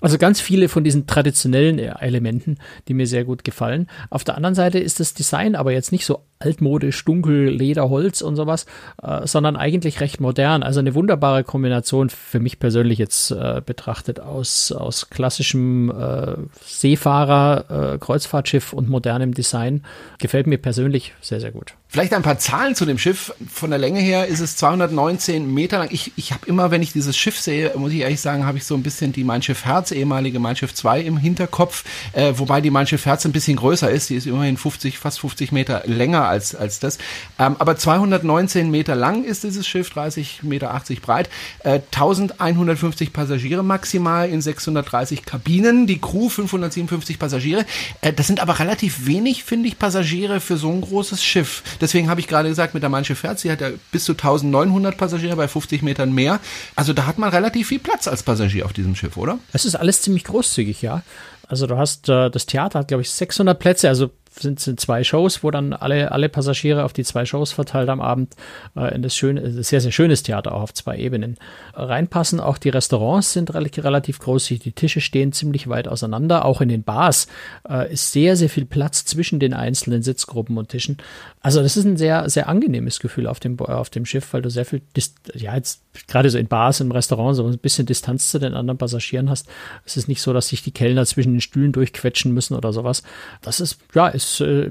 Also 0.00 0.18
ganz 0.18 0.40
viele 0.40 0.68
von 0.68 0.82
diesen 0.82 1.06
traditionellen 1.06 1.78
äh, 1.78 1.94
Elementen, 2.00 2.58
die 2.88 2.94
mir 2.94 3.06
sehr 3.06 3.24
gut 3.24 3.44
gefallen. 3.44 3.86
Auf 4.10 4.24
der 4.24 4.34
anderen 4.34 4.56
Seite 4.56 4.80
ist 4.80 4.98
das 4.98 5.14
Design 5.14 5.54
aber 5.54 5.70
jetzt 5.70 5.92
nicht 5.92 6.04
so 6.04 6.24
altmodisch, 6.38 7.04
dunkel, 7.04 7.48
Leder, 7.48 7.88
Holz 7.88 8.20
und 8.20 8.36
sowas, 8.36 8.66
äh, 9.02 9.26
sondern 9.26 9.56
eigentlich 9.56 10.00
recht 10.00 10.20
modern. 10.20 10.62
Also 10.62 10.80
eine 10.80 10.94
wunderbare 10.94 11.44
Kombination 11.44 12.10
für 12.10 12.40
mich 12.40 12.58
persönlich 12.58 12.98
jetzt 12.98 13.30
äh, 13.30 13.62
betrachtet 13.64 14.20
aus, 14.20 14.72
aus 14.72 15.08
klassischem 15.08 15.90
äh, 15.90 16.36
Seefahrer, 16.64 17.94
äh, 17.94 17.98
Kreuzfahrtschiff 17.98 18.72
und 18.72 18.88
modernem 18.88 19.32
Design. 19.32 19.82
Gefällt 20.18 20.46
mir 20.46 20.58
persönlich 20.58 21.14
sehr, 21.20 21.40
sehr 21.40 21.52
gut. 21.52 21.74
Vielleicht 21.88 22.12
ein 22.12 22.22
paar 22.22 22.38
Zahlen 22.38 22.74
zu 22.74 22.84
dem 22.84 22.98
Schiff. 22.98 23.32
Von 23.48 23.70
der 23.70 23.78
Länge 23.78 24.00
her 24.00 24.26
ist 24.26 24.40
es 24.40 24.56
219 24.56 25.54
Meter 25.54 25.78
lang. 25.78 25.88
Ich, 25.92 26.12
ich 26.16 26.32
habe 26.32 26.44
immer, 26.46 26.70
wenn 26.70 26.82
ich 26.82 26.92
dieses 26.92 27.16
Schiff 27.16 27.40
sehe, 27.40 27.72
muss 27.76 27.92
ich 27.92 28.00
ehrlich 28.00 28.20
sagen, 28.20 28.44
habe 28.44 28.58
ich 28.58 28.64
so 28.64 28.74
ein 28.74 28.82
bisschen 28.82 29.12
die 29.12 29.24
Mein 29.24 29.40
Schiff 29.40 29.64
Herz, 29.64 29.92
ehemalige 29.92 30.38
Mein 30.38 30.56
Schiff 30.56 30.74
2 30.74 31.00
im 31.00 31.16
Hinterkopf. 31.16 31.84
Äh, 32.12 32.34
wobei 32.36 32.60
die 32.60 32.70
Mein 32.70 32.86
Schiff 32.86 33.06
Herz 33.06 33.24
ein 33.24 33.32
bisschen 33.32 33.56
größer 33.56 33.90
ist. 33.90 34.10
Die 34.10 34.16
ist 34.16 34.26
immerhin 34.26 34.56
50, 34.56 34.98
fast 34.98 35.20
50 35.20 35.52
Meter 35.52 35.84
länger 35.86 36.25
als, 36.28 36.54
als 36.54 36.80
das. 36.80 36.98
Ähm, 37.38 37.56
aber 37.58 37.76
219 37.76 38.70
Meter 38.70 38.94
lang 38.94 39.24
ist 39.24 39.44
dieses 39.44 39.66
Schiff, 39.66 39.90
30 39.90 40.42
Meter 40.42 40.74
80 40.74 41.02
breit. 41.02 41.28
Äh, 41.64 41.80
1150 41.92 43.12
Passagiere 43.12 43.62
maximal 43.62 44.28
in 44.28 44.40
630 44.40 45.24
Kabinen. 45.24 45.86
Die 45.86 46.00
Crew 46.00 46.28
557 46.28 47.18
Passagiere. 47.18 47.64
Äh, 48.00 48.12
das 48.12 48.26
sind 48.26 48.40
aber 48.40 48.58
relativ 48.58 49.06
wenig, 49.06 49.44
finde 49.44 49.68
ich, 49.68 49.78
Passagiere 49.78 50.40
für 50.40 50.56
so 50.56 50.70
ein 50.70 50.80
großes 50.80 51.22
Schiff. 51.22 51.62
Deswegen 51.80 52.10
habe 52.10 52.20
ich 52.20 52.28
gerade 52.28 52.48
gesagt, 52.48 52.74
mit 52.74 52.82
der 52.82 52.90
Mein 52.90 53.04
Herz, 53.04 53.42
die 53.42 53.50
hat 53.50 53.60
ja 53.60 53.70
bis 53.92 54.04
zu 54.04 54.12
1900 54.12 54.96
Passagiere 54.96 55.36
bei 55.36 55.48
50 55.48 55.82
Metern 55.82 56.12
mehr. 56.12 56.40
Also 56.74 56.92
da 56.92 57.06
hat 57.06 57.18
man 57.18 57.30
relativ 57.30 57.68
viel 57.68 57.78
Platz 57.78 58.08
als 58.08 58.22
Passagier 58.22 58.64
auf 58.64 58.72
diesem 58.72 58.94
Schiff, 58.96 59.16
oder? 59.16 59.38
Es 59.52 59.64
ist 59.64 59.74
alles 59.74 60.02
ziemlich 60.02 60.24
großzügig, 60.24 60.82
ja. 60.82 61.02
Also 61.48 61.66
du 61.66 61.76
hast, 61.76 62.08
äh, 62.08 62.30
das 62.30 62.46
Theater 62.46 62.80
hat, 62.80 62.88
glaube 62.88 63.02
ich, 63.02 63.10
600 63.10 63.58
Plätze, 63.58 63.88
also 63.88 64.10
sind, 64.38 64.60
sind 64.60 64.80
zwei 64.80 65.04
Shows, 65.04 65.42
wo 65.42 65.50
dann 65.50 65.72
alle, 65.72 66.12
alle 66.12 66.28
Passagiere 66.28 66.84
auf 66.84 66.92
die 66.92 67.04
zwei 67.04 67.24
Shows 67.24 67.52
verteilt 67.52 67.88
am 67.88 68.00
Abend 68.00 68.34
äh, 68.76 68.94
in 68.94 69.02
das 69.02 69.16
schöne, 69.16 69.40
das 69.40 69.68
sehr, 69.68 69.80
sehr 69.80 69.92
schönes 69.92 70.22
Theater 70.22 70.52
auch 70.52 70.62
auf 70.62 70.74
zwei 70.74 70.96
Ebenen 70.96 71.36
äh, 71.74 71.82
reinpassen. 71.82 72.40
Auch 72.40 72.58
die 72.58 72.68
Restaurants 72.68 73.32
sind 73.32 73.52
relativ, 73.54 74.18
groß, 74.18 74.46
die 74.46 74.72
Tische 74.72 75.00
stehen 75.00 75.32
ziemlich 75.32 75.68
weit 75.68 75.88
auseinander. 75.88 76.44
Auch 76.44 76.60
in 76.60 76.68
den 76.68 76.82
Bars 76.82 77.26
äh, 77.68 77.92
ist 77.92 78.12
sehr, 78.12 78.36
sehr 78.36 78.48
viel 78.48 78.64
Platz 78.64 79.04
zwischen 79.04 79.40
den 79.40 79.54
einzelnen 79.54 80.02
Sitzgruppen 80.02 80.58
und 80.58 80.68
Tischen. 80.68 80.98
Also 81.40 81.62
das 81.62 81.76
ist 81.76 81.84
ein 81.84 81.96
sehr, 81.96 82.28
sehr 82.28 82.48
angenehmes 82.48 83.00
Gefühl 83.00 83.26
auf 83.26 83.40
dem, 83.40 83.58
auf 83.60 83.90
dem 83.90 84.04
Schiff, 84.04 84.32
weil 84.32 84.42
du 84.42 84.50
sehr 84.50 84.64
viel, 84.64 84.82
Dis 84.96 85.14
ja, 85.34 85.54
jetzt 85.54 85.82
gerade 86.08 86.30
so 86.30 86.38
in 86.38 86.48
Bars, 86.48 86.80
im 86.80 86.90
Restaurant, 86.90 87.36
so 87.36 87.46
ein 87.46 87.58
bisschen 87.58 87.86
Distanz 87.86 88.30
zu 88.30 88.38
den 88.38 88.54
anderen 88.54 88.78
Passagieren 88.78 89.30
hast. 89.30 89.48
Es 89.84 89.96
ist 89.96 90.08
nicht 90.08 90.20
so, 90.20 90.32
dass 90.32 90.48
sich 90.48 90.62
die 90.62 90.70
Kellner 90.70 91.06
zwischen 91.06 91.32
den 91.32 91.40
Stühlen 91.40 91.72
durchquetschen 91.72 92.32
müssen 92.32 92.54
oder 92.54 92.72
sowas. 92.72 93.02
Das 93.42 93.60
ist, 93.60 93.78
ja, 93.94 94.08
ist 94.08 94.25
ist, 94.26 94.40
äh, 94.40 94.70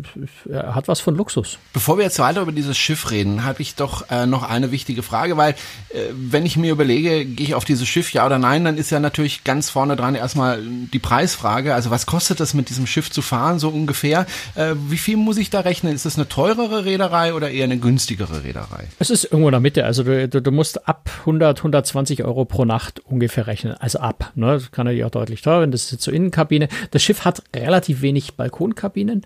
hat 0.54 0.88
was 0.88 1.00
von 1.00 1.16
Luxus. 1.16 1.58
Bevor 1.74 1.98
wir 1.98 2.04
jetzt 2.04 2.20
weiter 2.20 2.42
über 2.42 2.52
dieses 2.52 2.78
Schiff 2.78 3.12
reden, 3.12 3.44
habe 3.44 3.62
ich 3.62 3.76
doch 3.76 4.10
äh, 4.10 4.26
noch 4.26 4.44
eine 4.44 4.72
wichtige 4.72 5.04
Frage, 5.04 5.38
weil 5.38 5.54
äh, 5.90 6.00
wenn 6.14 6.46
ich 6.46 6.58
mir 6.58 6.72
überlege, 6.72 7.26
gehe 7.26 7.48
ich 7.48 7.56
auf 7.56 7.66
dieses 7.66 7.88
Schiff, 7.88 8.14
ja 8.14 8.26
oder 8.26 8.40
nein, 8.40 8.66
dann 8.66 8.78
ist 8.78 8.92
ja 8.92 9.00
natürlich 9.00 9.44
ganz 9.44 9.70
vorne 9.70 9.96
dran 9.96 10.16
erstmal 10.16 10.62
die 10.62 11.00
Preisfrage. 11.00 11.74
Also 11.74 11.92
was 11.92 12.06
kostet 12.06 12.40
es 12.40 12.54
mit 12.54 12.70
diesem 12.70 12.88
Schiff 12.88 13.12
zu 13.12 13.22
fahren, 13.22 13.60
so 13.60 13.70
ungefähr? 13.70 14.26
Äh, 14.56 14.76
wie 14.88 14.98
viel 14.98 15.18
muss 15.18 15.38
ich 15.38 15.50
da 15.50 15.62
rechnen? 15.62 15.94
Ist 15.94 16.06
es 16.06 16.18
eine 16.18 16.28
teurere 16.28 16.86
Reederei 16.86 17.34
oder 17.34 17.50
eher 17.50 17.66
eine 17.66 17.78
günstigere 17.78 18.44
Reederei? 18.44 18.88
Es 19.00 19.10
ist 19.10 19.26
irgendwo 19.26 19.48
in 19.48 19.54
der 19.54 19.62
Mitte. 19.62 19.86
Also 19.86 20.04
du, 20.04 20.28
du, 20.28 20.42
du 20.42 20.52
musst 20.52 20.88
ab 20.88 21.10
100, 21.22 21.60
120 21.60 22.24
Euro 22.24 22.46
pro 22.46 22.66
Nacht 22.66 23.02
ungefähr 23.06 23.48
rechnen. 23.48 23.74
Also 23.74 24.00
ab. 24.00 24.32
Ne? 24.36 24.54
Das 24.54 24.72
kann 24.72 24.86
natürlich 24.86 25.06
auch 25.06 25.12
deutlich 25.12 25.42
teurer 25.42 25.62
werden. 25.62 25.72
Das 25.72 25.86
ist 25.86 25.92
jetzt 25.92 26.04
so 26.04 26.12
Innenkabine. 26.12 26.68
Das 26.92 27.04
Schiff 27.04 27.26
hat 27.26 27.44
relativ 27.56 28.02
wenig 28.02 28.34
Balkonkabinen, 28.36 29.26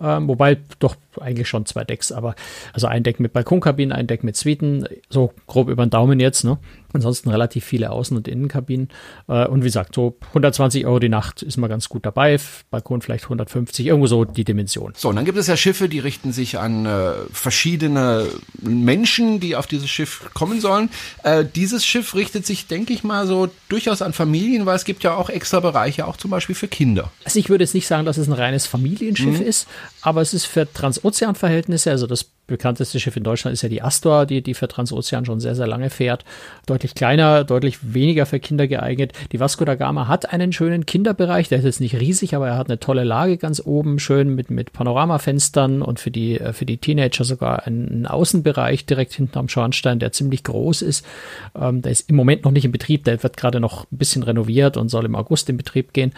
ähm, 0.00 0.28
wobei 0.28 0.58
doch 0.78 0.96
eigentlich 1.20 1.48
schon 1.48 1.66
zwei 1.66 1.84
Decks, 1.84 2.12
aber 2.12 2.34
also 2.72 2.86
ein 2.86 3.02
Deck 3.02 3.20
mit 3.20 3.32
Balkonkabinen, 3.32 3.92
ein 3.92 4.06
Deck 4.06 4.24
mit 4.24 4.36
Suiten, 4.36 4.86
so 5.08 5.32
grob 5.46 5.68
über 5.68 5.84
den 5.84 5.90
Daumen 5.90 6.20
jetzt, 6.20 6.44
ne? 6.44 6.58
Ansonsten 6.94 7.28
relativ 7.28 7.66
viele 7.66 7.90
Außen- 7.90 8.16
und 8.16 8.28
Innenkabinen. 8.28 8.88
Äh, 9.28 9.46
und 9.46 9.60
wie 9.60 9.66
gesagt, 9.66 9.94
so 9.94 10.16
120 10.28 10.86
Euro 10.86 10.98
die 10.98 11.10
Nacht 11.10 11.42
ist 11.42 11.58
mal 11.58 11.68
ganz 11.68 11.90
gut 11.90 12.06
dabei. 12.06 12.38
Balkon 12.70 13.02
vielleicht 13.02 13.24
150, 13.24 13.86
irgendwo 13.86 14.06
so 14.06 14.24
die 14.24 14.44
Dimension. 14.44 14.94
So, 14.96 15.10
und 15.10 15.16
dann 15.16 15.26
gibt 15.26 15.36
es 15.36 15.48
ja 15.48 15.56
Schiffe, 15.56 15.90
die 15.90 15.98
richten 15.98 16.32
sich 16.32 16.58
an 16.58 16.86
äh, 16.86 17.12
verschiedene 17.30 18.26
Menschen, 18.62 19.38
die 19.38 19.54
auf 19.54 19.66
dieses 19.66 19.90
Schiff 19.90 20.30
kommen 20.32 20.62
sollen. 20.62 20.88
Äh, 21.24 21.44
dieses 21.44 21.84
Schiff 21.84 22.14
richtet 22.14 22.46
sich, 22.46 22.68
denke 22.68 22.94
ich 22.94 23.04
mal, 23.04 23.26
so 23.26 23.50
durchaus 23.68 24.00
an 24.00 24.14
Familien, 24.14 24.64
weil 24.64 24.76
es 24.76 24.86
gibt 24.86 25.04
ja 25.04 25.14
auch 25.14 25.28
extra 25.28 25.60
Bereiche, 25.60 26.06
auch 26.06 26.16
zum 26.16 26.30
Beispiel 26.30 26.54
für 26.54 26.68
Kinder. 26.68 27.10
Also 27.24 27.38
ich 27.38 27.50
würde 27.50 27.64
jetzt 27.64 27.74
nicht 27.74 27.86
sagen, 27.86 28.06
dass 28.06 28.16
es 28.16 28.28
ein 28.28 28.32
reines 28.32 28.66
Familienschiff 28.66 29.40
mhm. 29.40 29.46
ist, 29.46 29.68
aber 30.02 30.20
es 30.20 30.34
ist 30.34 30.46
für 30.46 30.70
Transozeanverhältnisse, 30.72 31.90
also 31.90 32.06
das 32.06 32.26
bekannteste 32.48 32.98
Schiff 32.98 33.16
in 33.16 33.22
Deutschland 33.22 33.52
ist 33.52 33.62
ja 33.62 33.68
die 33.68 33.82
Astor, 33.82 34.26
die, 34.26 34.42
die 34.42 34.54
für 34.54 34.66
Transozean 34.66 35.24
schon 35.24 35.38
sehr, 35.38 35.54
sehr 35.54 35.66
lange 35.66 35.90
fährt. 35.90 36.24
Deutlich 36.66 36.94
kleiner, 36.94 37.44
deutlich 37.44 37.94
weniger 37.94 38.26
für 38.26 38.40
Kinder 38.40 38.66
geeignet. 38.66 39.12
Die 39.30 39.38
Vasco 39.38 39.64
da 39.64 39.76
Gama 39.76 40.08
hat 40.08 40.32
einen 40.32 40.52
schönen 40.52 40.86
Kinderbereich, 40.86 41.48
der 41.48 41.58
ist 41.58 41.64
jetzt 41.64 41.80
nicht 41.80 41.94
riesig, 42.00 42.34
aber 42.34 42.48
er 42.48 42.56
hat 42.56 42.68
eine 42.68 42.80
tolle 42.80 43.04
Lage 43.04 43.36
ganz 43.36 43.62
oben, 43.64 43.98
schön 43.98 44.34
mit, 44.34 44.50
mit 44.50 44.72
Panoramafenstern 44.72 45.82
und 45.82 46.00
für 46.00 46.10
die, 46.10 46.40
äh, 46.40 46.52
für 46.52 46.66
die 46.66 46.78
Teenager 46.78 47.24
sogar 47.24 47.66
einen 47.66 48.06
Außenbereich 48.06 48.86
direkt 48.86 49.12
hinten 49.12 49.38
am 49.38 49.48
Schornstein, 49.48 49.98
der 49.98 50.12
ziemlich 50.12 50.42
groß 50.42 50.82
ist. 50.82 51.06
Ähm, 51.54 51.82
der 51.82 51.92
ist 51.92 52.08
im 52.08 52.16
Moment 52.16 52.44
noch 52.44 52.50
nicht 52.50 52.64
in 52.64 52.72
Betrieb, 52.72 53.04
der 53.04 53.22
wird 53.22 53.36
gerade 53.36 53.60
noch 53.60 53.84
ein 53.92 53.98
bisschen 53.98 54.22
renoviert 54.22 54.76
und 54.76 54.88
soll 54.88 55.04
im 55.04 55.14
August 55.14 55.50
in 55.50 55.58
Betrieb 55.58 55.92
gehen. 55.92 56.12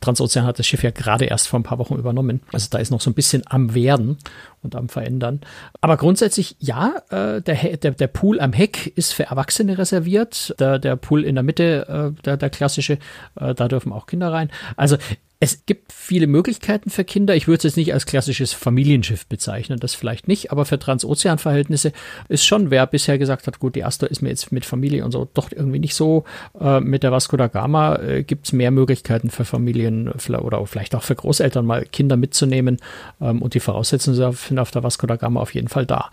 Transozean 0.00 0.44
hat 0.44 0.58
das 0.58 0.66
Schiff 0.66 0.82
ja 0.82 0.90
gerade 0.90 1.26
erst 1.26 1.48
vor 1.48 1.60
ein 1.60 1.62
paar 1.62 1.78
Wochen 1.78 1.94
übernommen. 1.94 2.40
Also 2.52 2.68
da 2.70 2.78
ist 2.78 2.90
noch 2.90 3.00
so 3.00 3.10
ein 3.10 3.14
bisschen 3.14 3.44
am 3.46 3.74
Werden 3.74 4.18
und 4.62 4.74
am 4.74 4.88
Verändern. 4.88 5.40
Aber 5.80 5.96
grundsätzlich 5.96 6.56
ja, 6.58 6.94
äh, 7.10 7.40
der, 7.42 7.76
der, 7.76 7.90
der 7.92 8.06
Pool 8.06 8.40
am 8.40 8.52
Heck 8.52 8.86
ist 8.96 9.12
für 9.12 9.24
Erwachsene 9.24 9.78
reserviert. 9.78 10.54
Der, 10.58 10.78
der 10.78 10.96
Pool 10.96 11.24
in 11.24 11.34
der 11.34 11.44
Mitte, 11.44 12.14
äh, 12.16 12.22
der, 12.22 12.36
der 12.36 12.50
klassische, 12.50 12.98
äh, 13.38 13.54
da 13.54 13.68
dürfen 13.68 13.92
auch 13.92 14.06
Kinder 14.06 14.32
rein. 14.32 14.50
Also 14.76 14.96
es 15.38 15.66
gibt 15.66 15.92
viele 15.92 16.26
Möglichkeiten 16.26 16.88
für 16.88 17.04
Kinder. 17.04 17.36
Ich 17.36 17.46
würde 17.46 17.58
es 17.58 17.64
jetzt 17.64 17.76
nicht 17.76 17.92
als 17.92 18.06
klassisches 18.06 18.54
Familienschiff 18.54 19.26
bezeichnen, 19.26 19.78
das 19.78 19.94
vielleicht 19.94 20.28
nicht, 20.28 20.50
aber 20.50 20.64
für 20.64 20.78
Transozeanverhältnisse 20.78 21.92
ist 22.28 22.46
schon, 22.46 22.70
wer 22.70 22.86
bisher 22.86 23.18
gesagt 23.18 23.46
hat, 23.46 23.58
gut, 23.58 23.74
die 23.74 23.84
Astor 23.84 24.10
ist 24.10 24.22
mir 24.22 24.30
jetzt 24.30 24.50
mit 24.50 24.64
Familie 24.64 25.04
und 25.04 25.12
so 25.12 25.28
doch 25.34 25.52
irgendwie 25.52 25.78
nicht 25.78 25.94
so. 25.94 26.24
Äh, 26.58 26.80
mit 26.80 27.02
der 27.02 27.12
Vasco 27.12 27.36
da 27.36 27.48
Gama 27.48 27.96
äh, 27.96 28.22
gibt 28.22 28.46
es 28.46 28.52
mehr 28.52 28.70
Möglichkeiten 28.70 29.28
für 29.28 29.44
Familien 29.44 30.08
oder 30.08 30.66
vielleicht 30.66 30.94
auch 30.94 31.02
für 31.02 31.14
Großeltern 31.14 31.66
mal 31.66 31.84
Kinder 31.84 32.16
mitzunehmen 32.16 32.78
ähm, 33.20 33.42
und 33.42 33.52
die 33.52 33.60
Voraussetzungen 33.60 34.16
sind 34.32 34.58
auf 34.58 34.70
der 34.70 34.82
Vasco 34.82 35.06
da 35.06 35.16
Gama 35.16 35.40
auf 35.40 35.54
jeden 35.54 35.68
Fall 35.68 35.84
da. 35.84 36.10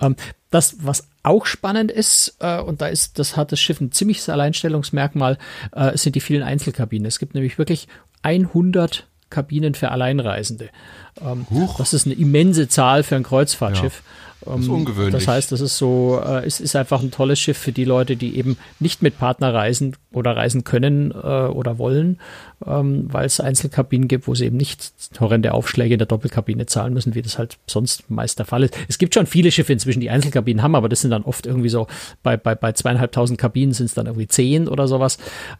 Ähm, 0.00 0.16
das, 0.50 0.76
was 0.80 1.08
auch 1.22 1.46
spannend 1.46 1.90
ist, 1.90 2.36
äh, 2.38 2.60
und 2.60 2.80
da 2.80 2.86
ist, 2.86 3.18
das 3.18 3.36
hat 3.36 3.50
das 3.50 3.60
Schiff 3.60 3.80
ein 3.80 3.92
ziemliches 3.92 4.28
Alleinstellungsmerkmal, 4.28 5.38
äh, 5.72 5.96
sind 5.96 6.14
die 6.14 6.20
vielen 6.20 6.42
Einzelkabinen. 6.42 7.06
Es 7.06 7.18
gibt 7.18 7.34
nämlich 7.34 7.58
wirklich 7.58 7.88
100 8.24 9.06
Kabinen 9.30 9.74
für 9.74 9.90
Alleinreisende. 9.90 10.70
Ähm, 11.20 11.46
das 11.78 11.92
ist 11.92 12.06
eine 12.06 12.14
immense 12.14 12.68
Zahl 12.68 13.02
für 13.02 13.16
ein 13.16 13.22
Kreuzfahrtschiff. 13.22 14.02
Das 14.44 14.60
ist 14.60 14.66
ähm, 14.66 14.72
ungewöhnlich. 14.72 15.14
Das 15.14 15.28
heißt, 15.28 15.52
das 15.52 15.60
ist 15.60 15.78
so, 15.78 16.20
äh, 16.24 16.44
es 16.44 16.60
ist 16.60 16.76
einfach 16.76 17.02
ein 17.02 17.10
tolles 17.10 17.38
Schiff 17.38 17.58
für 17.58 17.72
die 17.72 17.84
Leute, 17.84 18.16
die 18.16 18.36
eben 18.36 18.56
nicht 18.80 19.02
mit 19.02 19.18
Partner 19.18 19.52
reisen 19.52 19.96
oder 20.12 20.36
reisen 20.36 20.64
können 20.64 21.10
äh, 21.10 21.14
oder 21.14 21.78
wollen, 21.78 22.20
ähm, 22.66 23.08
weil 23.12 23.26
es 23.26 23.40
Einzelkabinen 23.40 24.08
gibt, 24.08 24.26
wo 24.28 24.34
sie 24.34 24.46
eben 24.46 24.56
nicht 24.56 24.92
horrende 25.20 25.54
Aufschläge 25.54 25.94
in 25.94 25.98
der 25.98 26.06
Doppelkabine 26.06 26.66
zahlen 26.66 26.94
müssen, 26.94 27.14
wie 27.14 27.22
das 27.22 27.38
halt 27.38 27.58
sonst 27.66 28.10
meist 28.10 28.38
der 28.38 28.46
Fall 28.46 28.64
ist. 28.64 28.74
Es 28.88 28.98
gibt 28.98 29.14
schon 29.14 29.26
viele 29.26 29.50
Schiffe 29.50 29.72
inzwischen, 29.72 30.00
die 30.00 30.10
Einzelkabinen 30.10 30.62
haben, 30.62 30.74
aber 30.74 30.88
das 30.88 31.00
sind 31.00 31.10
dann 31.10 31.22
oft 31.22 31.46
irgendwie 31.46 31.68
so, 31.68 31.86
bei, 32.22 32.36
bei, 32.36 32.54
bei 32.54 32.72
zweieinhalbtausend 32.72 33.38
Kabinen 33.38 33.72
sind 33.74 33.86
es 33.86 33.94
dann 33.94 34.06
irgendwie 34.06 34.28
zehn 34.28 34.68
oder 34.68 34.88
sowas. 34.88 35.18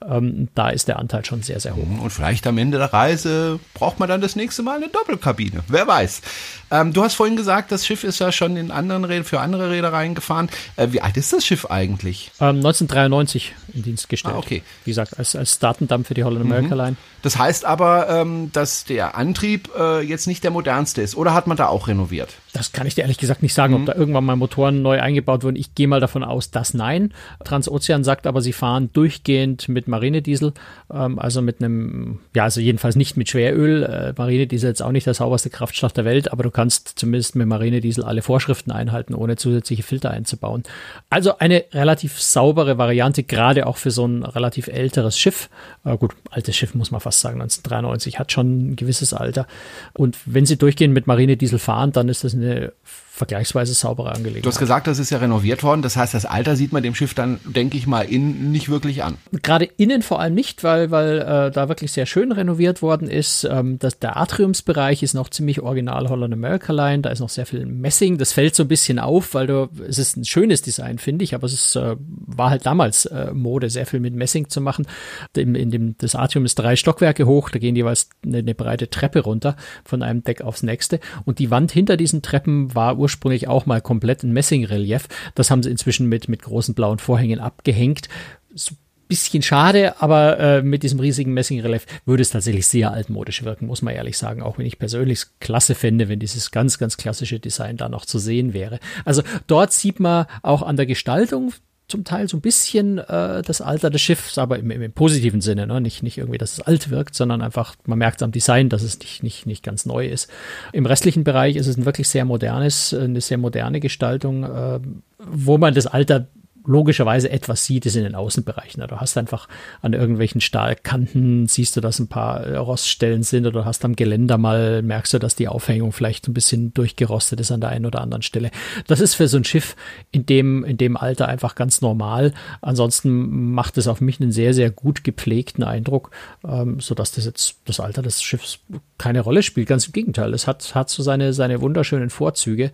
Ähm, 0.08 0.48
da 0.54 0.70
ist 0.70 0.88
der 0.88 0.98
Anteil 0.98 1.24
schon 1.24 1.42
sehr, 1.42 1.60
sehr 1.60 1.76
hoch. 1.76 1.86
Und 2.02 2.10
vielleicht 2.10 2.46
am 2.46 2.58
Ende 2.58 2.78
der 2.78 2.92
Reise 2.92 3.58
braucht 3.74 3.98
man 3.98 4.08
dann 4.08 4.20
das 4.20 4.36
nächste 4.36 4.62
Mal 4.62 4.76
eine 4.76 4.88
Doppelkabine. 4.88 5.60
Wer 5.68 5.86
weiß. 5.86 6.22
Ähm, 6.70 6.92
du 6.92 7.02
hast 7.02 7.14
vorhin 7.14 7.36
gesagt, 7.36 7.72
das 7.72 7.86
Schiff 7.86 8.04
ist 8.04 8.18
ja 8.18 8.32
schon 8.32 8.56
in 8.56 8.70
anderen 8.74 9.04
Rädern, 9.04 9.24
für 9.24 9.40
andere 9.40 9.70
Reedereien 9.70 10.14
gefahren. 10.14 10.50
Äh, 10.76 10.88
wie 10.90 11.00
alt 11.00 11.16
ist 11.16 11.32
das 11.32 11.46
Schiff 11.46 11.66
eigentlich? 11.66 12.30
Ähm, 12.40 12.56
1993 12.56 13.54
in 13.72 13.82
Dienst 13.82 14.08
gestellt. 14.08 14.34
Ah, 14.34 14.38
okay. 14.38 14.62
Wie 14.84 14.90
gesagt, 14.90 15.18
als, 15.18 15.34
als 15.36 15.58
Datendampf 15.58 16.08
für 16.08 16.14
die 16.14 16.24
Holland 16.24 16.44
America 16.44 16.74
mhm. 16.74 16.80
Line. 16.80 16.96
Das 17.22 17.38
heißt 17.38 17.64
aber, 17.64 18.08
ähm, 18.10 18.50
dass 18.52 18.84
der 18.84 19.16
Antrieb 19.16 19.70
äh, 19.78 20.00
jetzt 20.00 20.26
nicht 20.26 20.44
der 20.44 20.50
modernste 20.50 21.02
ist. 21.02 21.16
Oder 21.16 21.34
hat 21.34 21.46
man 21.46 21.56
da 21.56 21.68
auch 21.68 21.88
renoviert? 21.88 22.34
Das 22.54 22.70
kann 22.70 22.86
ich 22.86 22.94
dir 22.94 23.02
ehrlich 23.02 23.18
gesagt 23.18 23.42
nicht 23.42 23.52
sagen, 23.52 23.74
mhm. 23.74 23.80
ob 23.80 23.86
da 23.86 23.94
irgendwann 23.96 24.24
mal 24.24 24.36
Motoren 24.36 24.80
neu 24.80 25.00
eingebaut 25.00 25.42
wurden. 25.42 25.56
Ich 25.56 25.74
gehe 25.74 25.88
mal 25.88 25.98
davon 25.98 26.22
aus, 26.22 26.52
dass 26.52 26.72
nein. 26.72 27.12
Transozean 27.42 28.04
sagt 28.04 28.28
aber, 28.28 28.40
sie 28.40 28.52
fahren 28.52 28.90
durchgehend 28.92 29.68
mit 29.68 29.88
Marinediesel, 29.88 30.52
ähm, 30.92 31.18
also 31.18 31.42
mit 31.42 31.60
einem, 31.60 32.20
ja, 32.32 32.44
also 32.44 32.60
jedenfalls 32.60 32.94
nicht 32.94 33.16
mit 33.16 33.28
Schweröl. 33.28 33.82
Äh, 33.82 34.14
Marinediesel 34.16 34.70
ist 34.70 34.78
jetzt 34.78 34.86
auch 34.86 34.92
nicht 34.92 35.04
der 35.04 35.14
sauberste 35.14 35.50
Kraftstoff 35.50 35.92
der 35.92 36.04
Welt, 36.04 36.30
aber 36.30 36.44
du 36.44 36.52
kannst 36.52 36.92
zumindest 36.96 37.34
mit 37.34 37.48
Marinediesel 37.48 38.04
alle 38.04 38.22
Vorschriften 38.22 38.70
einhalten, 38.70 39.14
ohne 39.14 39.34
zusätzliche 39.34 39.82
Filter 39.82 40.12
einzubauen. 40.12 40.62
Also 41.10 41.38
eine 41.38 41.64
relativ 41.72 42.20
saubere 42.22 42.78
Variante, 42.78 43.24
gerade 43.24 43.66
auch 43.66 43.78
für 43.78 43.90
so 43.90 44.06
ein 44.06 44.22
relativ 44.22 44.68
älteres 44.68 45.18
Schiff. 45.18 45.50
Äh, 45.84 45.96
gut, 45.96 46.12
altes 46.30 46.54
Schiff 46.54 46.72
muss 46.76 46.92
man 46.92 47.00
fast 47.00 47.18
sagen, 47.18 47.40
1993 47.42 48.20
hat 48.20 48.30
schon 48.30 48.70
ein 48.70 48.76
gewisses 48.76 49.12
Alter. 49.12 49.48
Und 49.92 50.16
wenn 50.24 50.46
sie 50.46 50.56
durchgehend 50.56 50.94
mit 50.94 51.08
Marinediesel 51.08 51.58
fahren, 51.58 51.90
dann 51.90 52.08
ist 52.08 52.22
das 52.22 52.32
eine 52.32 52.43
eine 52.44 52.72
vergleichsweise 53.14 53.74
saubere 53.74 54.10
Angelegenheit. 54.10 54.44
Du 54.44 54.48
hast 54.48 54.58
gesagt, 54.58 54.88
das 54.88 54.98
ist 54.98 55.10
ja 55.10 55.18
renoviert 55.18 55.62
worden. 55.62 55.82
Das 55.82 55.96
heißt, 55.96 56.14
das 56.14 56.26
Alter 56.26 56.56
sieht 56.56 56.72
man 56.72 56.82
dem 56.82 56.96
Schiff 56.96 57.14
dann, 57.14 57.38
denke 57.44 57.78
ich 57.78 57.86
mal, 57.86 58.02
innen 58.02 58.50
nicht 58.50 58.68
wirklich 58.68 59.04
an. 59.04 59.18
Gerade 59.40 59.66
innen 59.76 60.02
vor 60.02 60.20
allem 60.20 60.34
nicht, 60.34 60.64
weil, 60.64 60.90
weil 60.90 61.20
äh, 61.20 61.50
da 61.52 61.68
wirklich 61.68 61.92
sehr 61.92 62.06
schön 62.06 62.32
renoviert 62.32 62.82
worden 62.82 63.08
ist. 63.08 63.44
Ähm, 63.44 63.78
das, 63.78 64.00
der 64.00 64.16
Atriumsbereich 64.16 65.04
ist 65.04 65.14
noch 65.14 65.28
ziemlich 65.28 65.60
original 65.60 66.08
Holland 66.08 66.34
America 66.34 66.72
Line. 66.72 67.02
Da 67.02 67.10
ist 67.10 67.20
noch 67.20 67.28
sehr 67.28 67.46
viel 67.46 67.66
Messing. 67.66 68.18
Das 68.18 68.32
fällt 68.32 68.56
so 68.56 68.64
ein 68.64 68.68
bisschen 68.68 68.98
auf, 68.98 69.32
weil 69.34 69.46
du, 69.46 69.68
es 69.88 69.98
ist 69.98 70.16
ein 70.16 70.24
schönes 70.24 70.62
Design, 70.62 70.98
finde 70.98 71.22
ich, 71.22 71.36
aber 71.36 71.46
es 71.46 71.52
ist, 71.52 71.76
äh, 71.76 71.94
war 72.00 72.50
halt 72.50 72.66
damals 72.66 73.06
äh, 73.06 73.32
Mode, 73.32 73.70
sehr 73.70 73.86
viel 73.86 74.00
mit 74.00 74.14
Messing 74.14 74.48
zu 74.48 74.60
machen. 74.60 74.88
In, 75.36 75.54
in 75.54 75.70
dem, 75.70 75.94
das 75.98 76.16
Atrium 76.16 76.46
ist 76.46 76.56
drei 76.56 76.74
Stockwerke 76.74 77.26
hoch. 77.26 77.50
Da 77.50 77.60
gehen 77.60 77.76
jeweils 77.76 78.08
eine, 78.24 78.38
eine 78.38 78.56
breite 78.56 78.90
Treppe 78.90 79.20
runter 79.20 79.54
von 79.84 80.02
einem 80.02 80.24
Deck 80.24 80.42
aufs 80.42 80.64
nächste. 80.64 80.98
Und 81.24 81.38
die 81.38 81.52
Wand 81.52 81.70
hinter 81.70 81.96
diesen 81.96 82.20
Treppen 82.20 82.74
war 82.74 83.03
ursprünglich 83.04 83.48
auch 83.48 83.66
mal 83.66 83.80
komplett 83.80 84.24
in 84.24 84.32
Messingrelief. 84.32 85.08
Das 85.34 85.50
haben 85.50 85.62
sie 85.62 85.70
inzwischen 85.70 86.08
mit, 86.08 86.28
mit 86.28 86.42
großen 86.42 86.74
blauen 86.74 86.98
Vorhängen 86.98 87.38
abgehängt. 87.38 88.08
So 88.54 88.74
bisschen 89.06 89.42
schade, 89.42 90.00
aber 90.00 90.38
äh, 90.38 90.62
mit 90.62 90.82
diesem 90.82 90.98
riesigen 90.98 91.34
Messingrelief 91.34 91.84
würde 92.06 92.22
es 92.22 92.30
tatsächlich 92.30 92.66
sehr 92.66 92.90
altmodisch 92.90 93.44
wirken, 93.44 93.66
muss 93.66 93.82
man 93.82 93.94
ehrlich 93.94 94.16
sagen. 94.16 94.42
Auch 94.42 94.58
wenn 94.58 94.64
ich 94.64 94.78
persönlich 94.78 95.26
klasse 95.40 95.74
fände, 95.74 96.08
wenn 96.08 96.18
dieses 96.18 96.50
ganz, 96.50 96.78
ganz 96.78 96.96
klassische 96.96 97.38
Design 97.38 97.76
da 97.76 97.90
noch 97.90 98.06
zu 98.06 98.18
sehen 98.18 98.54
wäre. 98.54 98.80
Also 99.04 99.22
dort 99.46 99.72
sieht 99.72 100.00
man 100.00 100.26
auch 100.42 100.62
an 100.62 100.76
der 100.76 100.86
Gestaltung 100.86 101.52
zum 101.94 102.02
Teil 102.02 102.28
so 102.28 102.36
ein 102.36 102.40
bisschen 102.40 102.98
äh, 102.98 103.42
das 103.42 103.60
Alter 103.60 103.88
des 103.88 104.00
Schiffs, 104.00 104.36
aber 104.36 104.58
im, 104.58 104.68
im 104.72 104.92
positiven 104.92 105.40
Sinne, 105.40 105.68
ne? 105.68 105.80
nicht, 105.80 106.02
nicht 106.02 106.18
irgendwie, 106.18 106.38
dass 106.38 106.54
es 106.54 106.60
alt 106.60 106.90
wirkt, 106.90 107.14
sondern 107.14 107.40
einfach, 107.40 107.76
man 107.86 107.98
merkt 108.00 108.20
am 108.24 108.32
Design, 108.32 108.68
dass 108.68 108.82
es 108.82 108.98
nicht, 108.98 109.22
nicht, 109.22 109.46
nicht 109.46 109.62
ganz 109.62 109.86
neu 109.86 110.08
ist. 110.08 110.28
Im 110.72 110.86
restlichen 110.86 111.22
Bereich 111.22 111.54
ist 111.54 111.68
es 111.68 111.76
ein 111.76 111.84
wirklich 111.84 112.08
sehr 112.08 112.24
modernes, 112.24 112.92
eine 112.92 113.20
sehr 113.20 113.38
moderne 113.38 113.78
Gestaltung, 113.78 114.42
äh, 114.42 114.80
wo 115.18 115.56
man 115.56 115.72
das 115.72 115.86
Alter 115.86 116.26
logischerweise 116.66 117.30
etwas 117.30 117.64
sieht, 117.64 117.86
ist 117.86 117.96
in 117.96 118.04
den 118.04 118.14
Außenbereichen. 118.14 118.86
Du 118.86 119.00
hast 119.00 119.16
einfach 119.16 119.48
an 119.82 119.92
irgendwelchen 119.92 120.40
Stahlkanten, 120.40 121.46
siehst 121.46 121.76
du, 121.76 121.80
dass 121.80 121.98
ein 121.98 122.08
paar 122.08 122.46
Roststellen 122.56 123.22
sind 123.22 123.46
oder 123.46 123.64
hast 123.64 123.84
am 123.84 123.96
Geländer 123.96 124.38
mal, 124.38 124.82
merkst 124.82 125.14
du, 125.14 125.18
dass 125.18 125.36
die 125.36 125.48
Aufhängung 125.48 125.92
vielleicht 125.92 126.28
ein 126.28 126.34
bisschen 126.34 126.72
durchgerostet 126.74 127.40
ist 127.40 127.52
an 127.52 127.60
der 127.60 127.70
einen 127.70 127.86
oder 127.86 128.00
anderen 128.00 128.22
Stelle. 128.22 128.50
Das 128.86 129.00
ist 129.00 129.14
für 129.14 129.28
so 129.28 129.36
ein 129.36 129.44
Schiff 129.44 129.76
in 130.10 130.26
dem, 130.26 130.64
in 130.64 130.76
dem 130.76 130.96
Alter 130.96 131.28
einfach 131.28 131.54
ganz 131.54 131.80
normal. 131.80 132.32
Ansonsten 132.62 133.52
macht 133.52 133.78
es 133.78 133.86
auf 133.88 134.00
mich 134.00 134.20
einen 134.20 134.32
sehr, 134.32 134.54
sehr 134.54 134.70
gut 134.70 135.04
gepflegten 135.04 135.64
Eindruck, 135.64 136.10
ähm, 136.46 136.80
sodass 136.80 137.12
das 137.12 137.26
jetzt 137.26 137.56
das 137.66 137.80
Alter 137.80 138.02
des 138.02 138.22
Schiffs 138.22 138.58
keine 138.98 139.20
Rolle 139.20 139.42
spielt. 139.42 139.68
Ganz 139.68 139.86
im 139.86 139.92
Gegenteil. 139.92 140.32
Es 140.34 140.46
hat, 140.46 140.74
hat 140.74 140.88
so 140.88 141.02
seine, 141.02 141.32
seine 141.32 141.60
wunderschönen 141.60 142.10
Vorzüge 142.10 142.70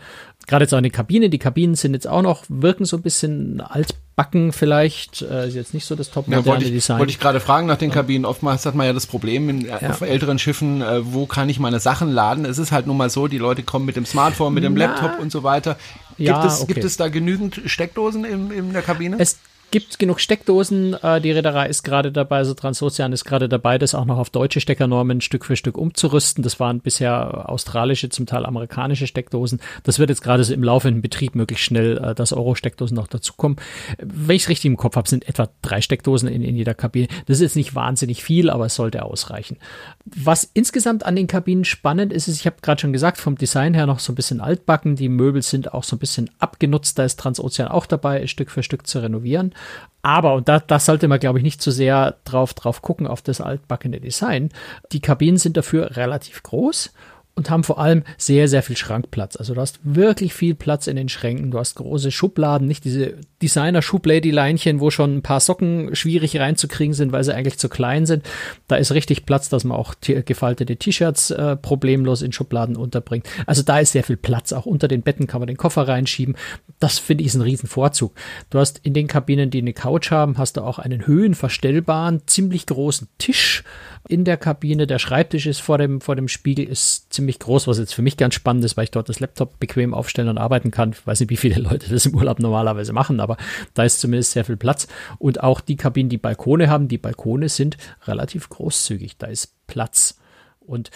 gerade 0.51 0.65
jetzt 0.65 0.75
auch 0.75 0.79
in 0.79 0.83
den 0.83 0.93
Kabinen. 0.93 1.31
Die 1.31 1.39
Kabinen 1.39 1.75
sind 1.75 1.95
jetzt 1.95 2.07
auch 2.07 2.21
noch, 2.21 2.45
wirken 2.49 2.85
so 2.85 2.97
ein 2.97 3.03
bisschen 3.03 3.61
altbacken 3.61 4.53
vielleicht. 4.53 5.23
Äh, 5.23 5.49
ist 5.49 5.55
jetzt 5.55 5.73
nicht 5.73 5.87
so 5.87 5.95
das 5.97 6.11
top 6.11 6.29
ja, 6.29 6.45
wollte 6.45 6.65
ich, 6.65 6.73
Design. 6.73 6.99
Wollte 6.99 7.13
ich 7.13 7.21
gerade 7.21 7.41
fragen 7.41 7.67
nach 7.67 7.79
den 7.79 7.91
Kabinen. 7.91 8.27
Oftmals 8.27 8.67
hat 8.67 8.75
man 8.75 8.87
ja 8.87 8.93
das 8.93 9.07
Problem 9.07 9.49
in, 9.49 9.61
ja. 9.63 9.79
auf 9.89 10.03
älteren 10.03 10.39
Schiffen, 10.39 10.83
äh, 10.83 11.01
wo 11.15 11.25
kann 11.25 11.49
ich 11.49 11.59
meine 11.59 11.81
Sachen 11.81 12.11
laden? 12.11 12.45
Es 12.45 12.59
ist 12.59 12.73
halt 12.73 12.87
nun 12.87 12.97
mal 12.97 13.09
so, 13.09 13.29
die 13.29 13.39
Leute 13.39 13.63
kommen 13.63 13.87
mit 13.87 13.97
dem 13.97 14.05
Smartphone, 14.05 14.53
mit 14.53 14.65
dem 14.65 14.75
Na, 14.75 14.87
Laptop 14.87 15.21
und 15.21 15.33
so 15.33 15.43
weiter. 15.43 15.79
Gibt, 16.19 16.29
ja, 16.29 16.45
es, 16.45 16.61
okay. 16.61 16.75
gibt 16.75 16.85
es 16.85 16.97
da 16.99 17.09
genügend 17.09 17.63
Steckdosen 17.65 18.25
in, 18.25 18.51
in 18.51 18.73
der 18.73 18.83
Kabine? 18.83 19.17
Es 19.19 19.39
gibt 19.71 19.99
genug 19.99 20.21
Steckdosen. 20.21 20.95
Äh, 20.95 21.21
die 21.21 21.31
Reederei 21.31 21.69
ist 21.69 21.83
gerade 21.83 22.13
dabei, 22.13 22.39
also 22.39 22.55
Transozean 22.55 23.13
ist 23.13 23.25
gerade 23.25 23.49
dabei, 23.49 23.79
das 23.79 23.95
auch 23.95 24.05
noch 24.05 24.19
auf 24.19 24.31
deutsche 24.31 24.61
Steckernormen 24.61 25.21
Stück 25.21 25.45
für 25.45 25.57
Stück 25.57 25.79
umzurüsten. 25.79 26.43
Das 26.43 26.61
waren 26.61 26.81
bisher 26.81 27.49
australische, 27.49 28.09
zum 28.09 28.27
Teil 28.27 28.47
amerikanische 28.47 29.07
Steckdosen. 29.07 29.61
Das 29.85 29.99
wird 29.99 30.11
jetzt 30.11 30.23
gerade 30.23 30.45
so 30.45 30.53
im 30.53 30.63
laufenden 30.63 31.03
Betrieb 31.03 31.35
möglichst 31.35 31.65
schnell, 31.65 31.99
äh, 31.99 32.15
dass 32.15 32.33
Euro-Steckdosen 32.33 32.95
noch 32.95 33.07
dazukommen. 33.07 33.59
Wenn 33.99 34.37
ich 34.37 34.43
es 34.43 34.49
richtig 34.49 34.67
im 34.67 34.77
Kopf 34.77 34.97
habe, 34.97 35.09
sind 35.09 35.29
etwa 35.29 35.49
drei 35.63 35.81
Steckdosen 35.81 36.29
in, 36.29 36.43
in 36.43 36.57
jeder 36.57 36.75
Kabine. 36.75 37.09
Das 37.27 37.37
ist 37.37 37.43
jetzt 37.43 37.57
nicht 37.57 37.75
wahnsinnig 37.75 38.25
viel, 38.25 38.51
aber 38.51 38.67
es 38.67 38.75
sollte 38.75 39.05
ausreichen. 39.05 39.57
Was 40.05 40.51
insgesamt 40.55 41.05
an 41.07 41.17
den 41.17 41.27
Kabinen 41.27 41.65
spannend 41.65 42.13
ist, 42.13 42.29
ist, 42.29 42.41
ich 42.41 42.47
habe 42.47 42.57
gerade 42.63 42.81
schon 42.81 42.93
gesagt, 42.93 43.19
vom 43.19 43.37
Design 43.37 43.75
her 43.75 43.87
noch 43.87 44.01
so 44.01 44.13
ein 44.13 44.17
bisschen 44.17 44.41
altbacken. 44.41 44.97
Die 44.97 45.09
Möbel 45.09 45.43
sind 45.43 45.73
auch 45.73 45.85
so 45.85 45.97
ein 45.97 46.01
bisschen 46.01 46.31
abgenutzt. 46.39 46.99
Da 46.99 47.05
ist 47.05 47.21
Transozean 47.21 47.69
auch 47.69 47.87
dabei, 47.87 48.27
Stück 48.27 48.51
für 48.51 48.63
Stück 48.63 48.87
zu 48.87 49.01
renovieren. 49.01 49.55
Aber, 50.03 50.35
und 50.35 50.49
da, 50.49 50.61
das 50.61 50.87
sollte 50.87 51.09
man, 51.09 51.21
glaube 51.21 51.39
ich, 51.39 51.45
nicht 51.45 51.61
zu 51.61 51.71
so 51.71 51.77
sehr 51.77 52.17
drauf, 52.25 52.55
drauf 52.55 52.81
gucken, 52.81 53.07
auf 53.07 53.21
das 53.21 53.41
altbackene 53.41 54.01
Design. 54.01 54.51
Die 54.93 55.01
Kabinen 55.01 55.37
sind 55.37 55.57
dafür 55.57 55.97
relativ 55.97 56.43
groß 56.43 56.93
und 57.41 57.49
haben 57.49 57.65
vor 57.65 57.79
allem 57.79 58.03
sehr, 58.19 58.49
sehr 58.49 58.63
viel 58.63 58.77
Schrankplatz. 58.77 59.35
Also 59.35 59.55
du 59.55 59.63
hast 59.63 59.81
wirklich 59.83 60.35
viel 60.35 60.55
Platz 60.55 60.87
in 60.87 60.97
den 60.97 61.09
Schränken. 61.09 61.51
Du 61.51 61.59
hast 61.59 61.75
große 61.77 62.11
Schubladen, 62.11 62.69
nicht 62.69 62.85
diese 62.85 63.15
Designer-Schublady-Leinchen, 63.41 64.79
wo 64.79 64.91
schon 64.91 65.17
ein 65.17 65.23
paar 65.23 65.41
Socken 65.41 65.97
schwierig 65.97 66.39
reinzukriegen 66.39 66.93
sind, 66.93 67.13
weil 67.13 67.25
sie 67.25 67.35
eigentlich 67.35 67.59
zu 67.59 67.71
klein 67.71 68.05
sind. 68.05 68.29
Da 68.69 68.77
ist 68.77 68.93
richtig 68.93 69.25
Platz, 69.25 69.49
dass 69.49 69.65
man 69.65 69.79
auch 69.79 69.95
gefaltete 70.03 70.77
T-Shirts 70.77 71.31
äh, 71.31 71.57
problemlos 71.57 72.21
in 72.21 72.33
Schubladen 72.33 72.77
unterbringt. 72.77 73.27
Also 73.47 73.63
da 73.63 73.79
ist 73.79 73.93
sehr 73.93 74.05
viel 74.05 74.19
Platz. 74.19 74.53
Auch 74.53 74.67
unter 74.67 74.87
den 74.87 75.01
Betten 75.01 75.27
kann 75.27 75.41
man 75.41 75.49
den 75.49 75.57
Koffer 75.57 75.89
reinschieben. 75.89 76.37
Das 76.79 76.99
finde 76.99 77.25
ich 77.25 77.29
ist 77.29 77.37
ein 77.37 77.41
Riesenvorzug. 77.41 78.13
Du 78.51 78.59
hast 78.59 78.81
in 78.83 78.93
den 78.93 79.07
Kabinen, 79.07 79.49
die 79.49 79.63
eine 79.63 79.73
Couch 79.73 80.11
haben, 80.11 80.37
hast 80.37 80.59
du 80.59 80.61
auch 80.61 80.79
einen 80.79 81.07
höhenverstellbaren, 81.07 82.27
ziemlich 82.27 82.67
großen 82.67 83.09
Tisch 83.17 83.65
in 84.11 84.25
der 84.25 84.37
Kabine. 84.37 84.87
Der 84.87 84.99
Schreibtisch 84.99 85.47
ist 85.47 85.61
vor 85.61 85.79
dem, 85.79 86.01
vor 86.01 86.17
dem 86.17 86.27
Spiegel, 86.27 86.67
ist 86.67 87.13
ziemlich 87.13 87.39
groß, 87.39 87.69
was 87.69 87.79
jetzt 87.79 87.95
für 87.95 88.03
mich 88.03 88.17
ganz 88.17 88.35
spannend 88.35 88.65
ist, 88.65 88.77
weil 88.77 88.85
ich 88.85 88.91
dort 88.91 89.09
das 89.09 89.21
Laptop 89.21 89.61
bequem 89.61 89.95
aufstellen 89.95 90.29
und 90.29 90.39
arbeiten 90.39 90.71
kann. 90.71 90.91
Ich 90.91 91.07
weiß 91.07 91.21
nicht, 91.21 91.31
wie 91.31 91.37
viele 91.37 91.61
Leute 91.61 91.89
das 91.89 92.07
im 92.07 92.15
Urlaub 92.15 92.41
normalerweise 92.41 92.93
machen, 92.93 93.21
aber 93.21 93.37
da 93.75 93.85
ist 93.85 94.01
zumindest 94.01 94.33
sehr 94.33 94.45
viel 94.45 94.57
Platz. 94.57 94.89
Und 95.19 95.43
auch 95.43 95.61
die 95.61 95.77
Kabinen, 95.77 96.11
die 96.11 96.19
Balkone 96.19 96.69
haben, 96.69 96.89
die 96.89 96.99
Balkone 96.99 97.49
sind 97.49 97.77
relativ 98.07 98.49
großzügig. 98.49 99.17
Da 99.17 99.29
ist 99.29 99.55
Platz. 99.67 100.19
Und 100.59 100.91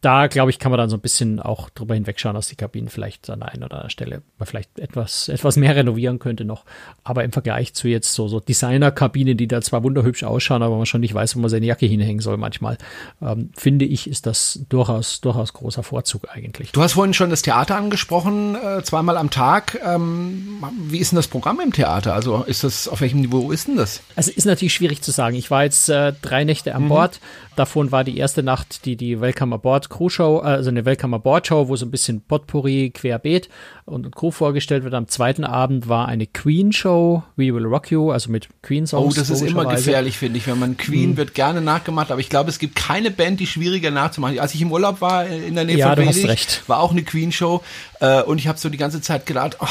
da, 0.00 0.28
glaube 0.28 0.50
ich, 0.50 0.58
kann 0.58 0.70
man 0.70 0.78
dann 0.78 0.88
so 0.88 0.96
ein 0.96 1.00
bisschen 1.00 1.40
auch 1.40 1.68
drüber 1.68 1.94
hinwegschauen, 1.94 2.34
dass 2.34 2.48
die 2.48 2.56
Kabinen 2.56 2.88
vielleicht 2.88 3.28
an 3.28 3.40
der 3.40 3.50
einen 3.50 3.64
oder 3.64 3.76
anderen 3.76 3.90
Stelle 3.90 4.22
man 4.38 4.46
vielleicht 4.46 4.78
etwas, 4.78 5.28
etwas 5.28 5.56
mehr 5.56 5.76
renovieren 5.76 6.18
könnte 6.18 6.46
noch. 6.46 6.64
Aber 7.04 7.22
im 7.22 7.32
Vergleich 7.32 7.74
zu 7.74 7.86
jetzt 7.86 8.14
so, 8.14 8.26
so 8.26 8.40
Designer-Kabinen, 8.40 9.36
die 9.36 9.46
da 9.46 9.60
zwar 9.60 9.82
wunderhübsch 9.82 10.24
ausschauen, 10.24 10.62
aber 10.62 10.76
man 10.76 10.86
schon 10.86 11.02
nicht 11.02 11.12
weiß, 11.12 11.36
wo 11.36 11.40
man 11.40 11.50
seine 11.50 11.66
Jacke 11.66 11.84
hinhängen 11.84 12.20
soll 12.20 12.38
manchmal, 12.38 12.78
ähm, 13.20 13.50
finde 13.54 13.84
ich, 13.84 14.08
ist 14.08 14.24
das 14.24 14.60
durchaus, 14.70 15.20
durchaus 15.20 15.52
großer 15.52 15.82
Vorzug 15.82 16.28
eigentlich. 16.30 16.72
Du 16.72 16.82
hast 16.82 16.94
vorhin 16.94 17.12
schon 17.12 17.28
das 17.28 17.42
Theater 17.42 17.76
angesprochen, 17.76 18.54
äh, 18.54 18.82
zweimal 18.82 19.18
am 19.18 19.28
Tag. 19.28 19.78
Ähm, 19.84 20.64
wie 20.88 20.98
ist 20.98 21.12
denn 21.12 21.16
das 21.16 21.28
Programm 21.28 21.60
im 21.60 21.74
Theater? 21.74 22.14
Also 22.14 22.44
ist 22.44 22.64
das, 22.64 22.88
auf 22.88 23.02
welchem 23.02 23.20
Niveau 23.20 23.52
ist 23.52 23.68
denn 23.68 23.76
das? 23.76 24.00
Also 24.16 24.30
ist 24.30 24.46
natürlich 24.46 24.72
schwierig 24.72 25.02
zu 25.02 25.10
sagen. 25.10 25.36
Ich 25.36 25.50
war 25.50 25.64
jetzt 25.64 25.90
äh, 25.90 26.14
drei 26.22 26.44
Nächte 26.44 26.74
an 26.74 26.84
mhm. 26.84 26.88
Bord. 26.88 27.20
Davon 27.54 27.92
war 27.92 28.04
die 28.04 28.16
erste 28.16 28.42
Nacht 28.42 28.86
die, 28.86 28.96
die 28.96 29.20
Welcome 29.20 29.54
Aboard 29.54 29.89
Crew 29.90 30.08
Show, 30.08 30.38
also 30.38 30.70
eine 30.70 30.86
Welcome 30.86 31.16
Aboard 31.16 31.46
Show, 31.46 31.68
wo 31.68 31.76
so 31.76 31.84
ein 31.84 31.90
bisschen 31.90 32.22
Potpourri 32.22 32.90
querbeet 32.90 33.50
und 33.84 34.14
Crew 34.14 34.30
vorgestellt 34.30 34.84
wird. 34.84 34.94
Am 34.94 35.08
zweiten 35.08 35.44
Abend 35.44 35.88
war 35.88 36.08
eine 36.08 36.26
Queen 36.26 36.72
Show, 36.72 37.22
We 37.36 37.52
Will 37.52 37.66
Rock 37.66 37.90
You, 37.90 38.10
also 38.10 38.30
mit 38.30 38.48
Queen 38.62 38.86
Songs. 38.86 39.14
Oh, 39.14 39.20
das 39.20 39.28
ist 39.28 39.42
immer 39.42 39.66
gefährlich, 39.66 40.16
finde 40.16 40.38
ich, 40.38 40.46
wenn 40.46 40.58
man 40.58 40.76
Queen 40.76 41.10
hm. 41.10 41.16
wird 41.18 41.34
gerne 41.34 41.60
nachgemacht, 41.60 42.10
aber 42.10 42.20
ich 42.20 42.30
glaube, 42.30 42.48
es 42.48 42.58
gibt 42.58 42.76
keine 42.76 43.10
Band, 43.10 43.40
die 43.40 43.46
schwieriger 43.46 43.90
nachzumachen. 43.90 44.38
Als 44.38 44.54
ich 44.54 44.62
im 44.62 44.72
Urlaub 44.72 45.00
war 45.00 45.26
in 45.26 45.54
der 45.54 45.64
Nähe 45.64 45.78
ja, 45.78 45.94
von 45.94 45.98
Venedig, 45.98 46.62
war 46.68 46.80
auch 46.80 46.92
eine 46.92 47.02
Queen 47.02 47.32
Show 47.32 47.62
äh, 48.00 48.22
und 48.22 48.38
ich 48.38 48.46
habe 48.46 48.58
so 48.58 48.68
die 48.68 48.78
ganze 48.78 49.00
Zeit 49.00 49.26
gedacht, 49.26 49.58
oh, 49.60 49.66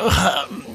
oh, 0.00 0.10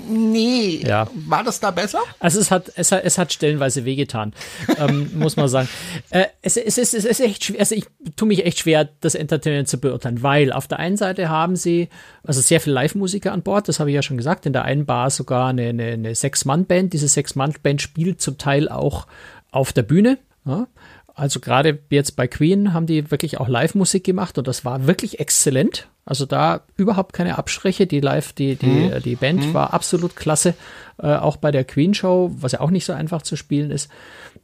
nee, 0.09 0.83
ja. 0.85 1.07
war 1.27 1.43
das 1.43 1.59
da 1.59 1.71
besser? 1.71 1.99
Also 2.19 2.39
es 2.39 2.51
hat 2.51 2.71
es 2.75 2.91
hat, 2.91 3.05
es 3.05 3.17
hat 3.17 3.31
stellenweise 3.31 3.85
wehgetan, 3.85 4.33
ähm, 4.77 5.11
muss 5.15 5.35
man 5.35 5.47
sagen. 5.47 5.69
Äh, 6.09 6.25
es, 6.41 6.57
es, 6.57 6.77
es, 6.77 6.93
es 6.93 7.05
ist 7.05 7.19
echt 7.19 7.45
schwer, 7.45 7.59
also 7.59 7.75
ich 7.75 7.85
tue 8.23 8.27
mich 8.29 8.45
echt 8.45 8.59
schwer, 8.59 8.87
das 9.01 9.15
Entertainment 9.15 9.67
zu 9.67 9.79
beurteilen, 9.79 10.23
weil 10.23 10.53
auf 10.53 10.67
der 10.67 10.79
einen 10.79 10.95
Seite 10.95 11.27
haben 11.27 11.57
sie 11.57 11.89
also 12.23 12.39
sehr 12.39 12.61
viele 12.61 12.75
Live-Musiker 12.75 13.33
an 13.33 13.41
Bord, 13.41 13.67
das 13.67 13.81
habe 13.81 13.89
ich 13.89 13.95
ja 13.95 14.01
schon 14.01 14.15
gesagt, 14.15 14.45
in 14.45 14.53
der 14.53 14.63
einen 14.63 14.85
Bar 14.85 15.09
sogar 15.09 15.49
eine, 15.49 15.63
eine, 15.63 15.87
eine 15.87 16.15
Sechs-Mann-Band. 16.15 16.93
Diese 16.93 17.09
Sechs-Mann-Band 17.09 17.81
spielt 17.81 18.21
zum 18.21 18.37
Teil 18.37 18.69
auch 18.69 19.07
auf 19.51 19.73
der 19.73 19.83
Bühne. 19.83 20.19
Ja. 20.45 20.67
Also 21.15 21.39
gerade 21.39 21.79
jetzt 21.89 22.15
bei 22.15 22.27
Queen 22.27 22.73
haben 22.73 22.87
die 22.87 23.11
wirklich 23.11 23.39
auch 23.39 23.47
Live-Musik 23.47 24.03
gemacht 24.03 24.37
und 24.37 24.47
das 24.47 24.65
war 24.65 24.87
wirklich 24.87 25.19
exzellent. 25.19 25.87
Also 26.05 26.25
da 26.25 26.61
überhaupt 26.75 27.13
keine 27.13 27.37
Abspreche. 27.37 27.87
Die 27.87 28.01
Live, 28.01 28.33
die, 28.33 28.55
die, 28.55 28.65
mhm. 28.65 29.01
die 29.03 29.15
Band 29.15 29.47
mhm. 29.47 29.53
war 29.53 29.73
absolut 29.73 30.15
klasse. 30.15 30.53
Äh, 30.97 31.15
auch 31.15 31.37
bei 31.37 31.51
der 31.51 31.63
Queen 31.63 31.93
Show, 31.93 32.31
was 32.39 32.53
ja 32.53 32.59
auch 32.61 32.71
nicht 32.71 32.85
so 32.85 32.93
einfach 32.93 33.21
zu 33.21 33.35
spielen 33.35 33.71
ist. 33.71 33.89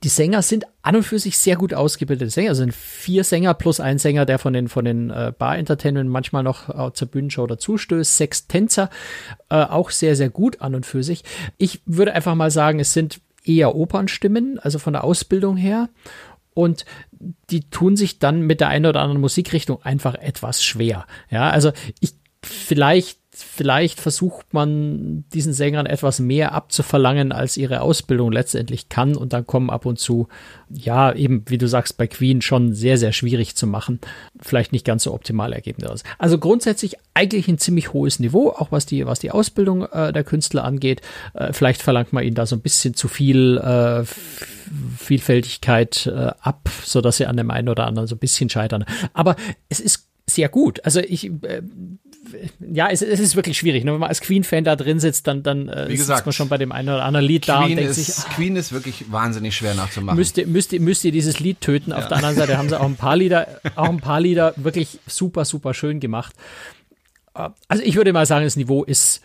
Die 0.03 0.09
Sänger 0.09 0.41
sind 0.41 0.65
an 0.83 0.95
und 0.95 1.03
für 1.03 1.19
sich 1.19 1.37
sehr 1.37 1.57
gut 1.57 1.73
ausgebildete 1.73 2.31
Sänger. 2.31 2.49
Also 2.49 2.61
sind 2.61 2.73
vier 2.73 3.23
Sänger 3.23 3.55
plus 3.55 3.79
ein 3.79 3.97
Sänger, 3.97 4.25
der 4.25 4.39
von 4.39 4.53
den, 4.53 4.69
von 4.69 4.85
den 4.85 5.09
äh, 5.09 5.33
Bar-Entertainment 5.37 6.09
manchmal 6.09 6.43
noch 6.43 6.69
äh, 6.69 6.93
zur 6.93 7.07
Bühnenshow 7.09 7.45
dazustößt. 7.47 8.15
Sechs 8.15 8.47
Tänzer, 8.47 8.89
äh, 9.49 9.55
auch 9.55 9.89
sehr, 9.89 10.15
sehr 10.15 10.29
gut 10.29 10.61
an 10.61 10.75
und 10.75 10.85
für 10.85 11.03
sich. 11.03 11.23
Ich 11.57 11.81
würde 11.85 12.13
einfach 12.13 12.35
mal 12.35 12.51
sagen, 12.51 12.79
es 12.79 12.93
sind 12.93 13.19
eher 13.43 13.75
Opernstimmen, 13.75 14.59
also 14.59 14.79
von 14.79 14.93
der 14.93 15.03
Ausbildung 15.03 15.57
her. 15.57 15.89
Und 16.59 16.83
die 17.49 17.69
tun 17.69 17.95
sich 17.95 18.19
dann 18.19 18.41
mit 18.41 18.59
der 18.59 18.67
einen 18.67 18.85
oder 18.85 18.99
anderen 18.99 19.21
Musikrichtung 19.21 19.81
einfach 19.81 20.15
etwas 20.15 20.61
schwer. 20.61 21.05
Ja, 21.29 21.49
also 21.49 21.71
ich 22.01 22.15
vielleicht 22.43 23.18
vielleicht 23.43 23.99
versucht 23.99 24.53
man 24.53 25.25
diesen 25.33 25.53
Sängern 25.53 25.85
etwas 25.85 26.19
mehr 26.19 26.53
abzuverlangen, 26.53 27.31
als 27.31 27.57
ihre 27.57 27.81
Ausbildung 27.81 28.31
letztendlich 28.31 28.89
kann. 28.89 29.15
Und 29.15 29.33
dann 29.33 29.47
kommen 29.47 29.69
ab 29.69 29.85
und 29.85 29.99
zu, 29.99 30.27
ja, 30.69 31.13
eben, 31.13 31.43
wie 31.47 31.57
du 31.57 31.67
sagst, 31.67 31.97
bei 31.97 32.07
Queen 32.07 32.41
schon 32.41 32.73
sehr, 32.73 32.97
sehr 32.97 33.11
schwierig 33.11 33.55
zu 33.55 33.67
machen. 33.67 33.99
Vielleicht 34.39 34.71
nicht 34.71 34.85
ganz 34.85 35.03
so 35.03 35.13
optimal 35.13 35.53
Ergebnisse. 35.53 36.03
Also 36.17 36.37
grundsätzlich 36.37 36.97
eigentlich 37.13 37.47
ein 37.47 37.57
ziemlich 37.57 37.93
hohes 37.93 38.19
Niveau, 38.19 38.49
auch 38.49 38.71
was 38.71 38.85
die, 38.85 39.05
was 39.05 39.19
die 39.19 39.31
Ausbildung 39.31 39.83
äh, 39.85 40.11
der 40.13 40.23
Künstler 40.23 40.63
angeht. 40.63 41.01
Äh, 41.33 41.53
vielleicht 41.53 41.81
verlangt 41.81 42.13
man 42.13 42.23
ihnen 42.23 42.35
da 42.35 42.45
so 42.45 42.55
ein 42.55 42.61
bisschen 42.61 42.93
zu 42.93 43.07
viel 43.07 43.57
äh, 43.57 44.03
Vielfältigkeit 44.97 46.07
äh, 46.07 46.31
ab, 46.41 46.69
so 46.83 47.01
dass 47.01 47.17
sie 47.17 47.25
an 47.25 47.37
dem 47.37 47.51
einen 47.51 47.69
oder 47.69 47.87
anderen 47.87 48.07
so 48.07 48.15
ein 48.15 48.19
bisschen 48.19 48.49
scheitern. 48.49 48.85
Aber 49.13 49.35
es 49.69 49.79
ist 49.79 50.08
sehr 50.29 50.49
gut. 50.49 50.83
Also 50.85 50.99
ich, 50.99 51.25
äh, 51.25 51.61
ja, 52.59 52.87
es, 52.89 53.01
es, 53.01 53.19
ist 53.19 53.35
wirklich 53.35 53.57
schwierig. 53.57 53.83
Ne? 53.83 53.93
Wenn 53.93 53.99
man 53.99 54.09
als 54.09 54.21
Queen-Fan 54.21 54.63
da 54.63 54.75
drin 54.75 54.99
sitzt, 54.99 55.27
dann, 55.27 55.43
dann 55.43 55.67
äh, 55.67 55.87
Wie 55.89 55.97
gesagt, 55.97 56.19
sitzt 56.19 56.25
man 56.25 56.33
schon 56.33 56.49
bei 56.49 56.57
dem 56.57 56.71
einen 56.71 56.89
oder 56.89 57.03
anderen 57.03 57.25
Lied 57.25 57.45
Queen 57.45 57.55
da 57.55 57.63
und 57.63 57.75
denkt 57.75 57.91
ist, 57.91 58.05
sich, 58.05 58.15
ach, 58.17 58.35
Queen 58.35 58.55
ist 58.55 58.71
wirklich 58.71 59.11
wahnsinnig 59.11 59.55
schwer 59.55 59.73
nachzumachen. 59.73 60.17
Müsst 60.17 60.37
ihr, 60.37 60.47
müsst 60.47 60.73
ihr, 60.73 60.79
müsst 60.79 61.03
ihr 61.05 61.11
dieses 61.11 61.39
Lied 61.39 61.61
töten. 61.61 61.91
Auf 61.91 62.03
ja. 62.03 62.07
der 62.09 62.17
anderen 62.17 62.35
Seite 62.35 62.57
haben 62.57 62.69
sie 62.69 62.79
auch 62.79 62.85
ein 62.85 62.95
paar 62.95 63.15
Lieder, 63.15 63.47
auch 63.75 63.89
ein 63.89 63.99
paar 63.99 64.21
Lieder 64.21 64.53
wirklich 64.55 64.99
super, 65.07 65.45
super 65.45 65.73
schön 65.73 65.99
gemacht. 65.99 66.33
Äh, 67.35 67.49
also 67.67 67.83
ich 67.83 67.95
würde 67.95 68.13
mal 68.13 68.25
sagen, 68.25 68.45
das 68.45 68.55
Niveau 68.55 68.83
ist 68.83 69.21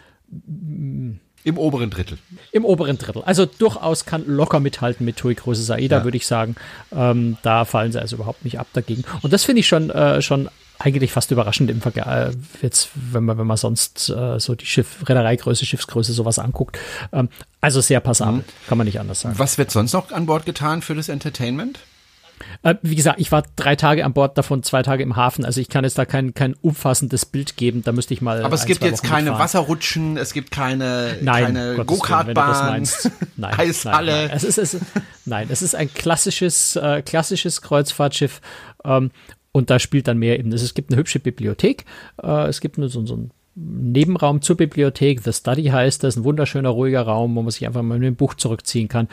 im 1.44 1.58
oberen 1.58 1.90
Drittel. 1.90 2.16
Im 2.52 2.64
oberen 2.64 2.96
Drittel. 2.96 3.22
Also 3.22 3.44
durchaus 3.44 4.06
kann 4.06 4.26
locker 4.26 4.60
mithalten 4.60 5.04
mit 5.04 5.16
Tui 5.16 5.34
Große 5.34 5.62
Saida, 5.62 5.98
ja. 5.98 6.04
würde 6.04 6.16
ich 6.16 6.26
sagen. 6.26 6.56
Ähm, 6.90 7.36
da 7.42 7.66
fallen 7.66 7.92
sie 7.92 8.00
also 8.00 8.16
überhaupt 8.16 8.46
nicht 8.46 8.58
ab 8.58 8.66
dagegen. 8.72 9.04
Und 9.20 9.32
das 9.32 9.44
finde 9.44 9.60
ich 9.60 9.68
schon, 9.68 9.90
äh, 9.90 10.22
schon 10.22 10.48
eigentlich 10.84 11.12
fast 11.12 11.30
überraschend 11.30 11.70
im 11.70 11.80
Vergleich, 11.80 12.06
äh, 12.06 12.32
jetzt, 12.60 12.90
wenn 12.94 13.24
man, 13.24 13.38
wenn 13.38 13.46
man 13.46 13.56
sonst 13.56 14.10
äh, 14.10 14.38
so 14.38 14.54
die 14.54 14.66
Schiff, 14.66 15.08
Reedereigröße, 15.08 15.64
Schiffsgröße, 15.64 16.12
sowas 16.12 16.38
anguckt. 16.38 16.78
Ähm, 17.12 17.30
also 17.60 17.80
sehr 17.80 18.00
passabel, 18.00 18.40
mhm. 18.40 18.44
kann 18.68 18.78
man 18.78 18.84
nicht 18.86 19.00
anders 19.00 19.20
sagen. 19.20 19.38
Was 19.38 19.56
wird 19.56 19.70
sonst 19.70 19.94
noch 19.94 20.12
an 20.12 20.26
Bord 20.26 20.44
getan 20.44 20.82
für 20.82 20.94
das 20.94 21.08
Entertainment? 21.08 21.80
Äh, 22.62 22.74
wie 22.82 22.96
gesagt, 22.96 23.20
ich 23.20 23.32
war 23.32 23.44
drei 23.56 23.76
Tage 23.76 24.04
an 24.04 24.12
Bord, 24.12 24.36
davon 24.36 24.62
zwei 24.62 24.82
Tage 24.82 25.02
im 25.02 25.16
Hafen. 25.16 25.44
Also 25.44 25.60
ich 25.60 25.68
kann 25.68 25.84
jetzt 25.84 25.96
da 25.96 26.04
kein, 26.04 26.34
kein 26.34 26.54
umfassendes 26.54 27.24
Bild 27.24 27.56
geben. 27.56 27.82
Da 27.82 27.92
müsste 27.92 28.12
ich 28.12 28.20
mal. 28.20 28.44
Aber 28.44 28.54
es 28.54 28.66
gibt 28.66 28.82
jetzt 28.82 29.04
Wochen 29.04 29.08
keine 29.08 29.30
mitfahren. 29.30 29.44
Wasserrutschen, 29.44 30.16
es 30.18 30.32
gibt 30.34 30.50
keine, 30.50 31.16
nein, 31.22 31.44
keine 31.44 31.84
Go-Kart-Bahn, 31.84 32.86
nein, 33.36 33.54
Eishalle. 33.58 34.12
Nein, 34.12 34.26
nein. 34.26 34.36
Es 34.36 34.44
ist, 34.44 34.58
es, 34.58 34.76
nein, 35.24 35.46
es 35.50 35.62
ist 35.62 35.74
ein 35.74 35.92
klassisches, 35.92 36.76
äh, 36.76 37.02
klassisches 37.02 37.62
Kreuzfahrtschiff. 37.62 38.40
Ähm, 38.84 39.10
und 39.54 39.70
da 39.70 39.78
spielt 39.78 40.08
dann 40.08 40.18
mehr 40.18 40.38
eben. 40.40 40.52
Es 40.52 40.74
gibt 40.74 40.90
eine 40.90 40.98
hübsche 40.98 41.20
Bibliothek. 41.20 41.84
Äh, 42.20 42.48
es 42.48 42.60
gibt 42.60 42.74
so, 42.76 43.06
so 43.06 43.16
ein 43.16 43.30
Nebenraum 43.54 44.42
zur 44.42 44.56
Bibliothek. 44.56 45.22
The 45.22 45.32
Study 45.32 45.66
heißt 45.66 46.02
das, 46.02 46.16
ein 46.16 46.24
wunderschöner, 46.24 46.70
ruhiger 46.70 47.02
Raum, 47.02 47.36
wo 47.36 47.42
man 47.42 47.52
sich 47.52 47.64
einfach 47.64 47.82
mal 47.82 48.00
mit 48.00 48.08
dem 48.08 48.16
Buch 48.16 48.34
zurückziehen 48.34 48.88
kann. 48.88 49.08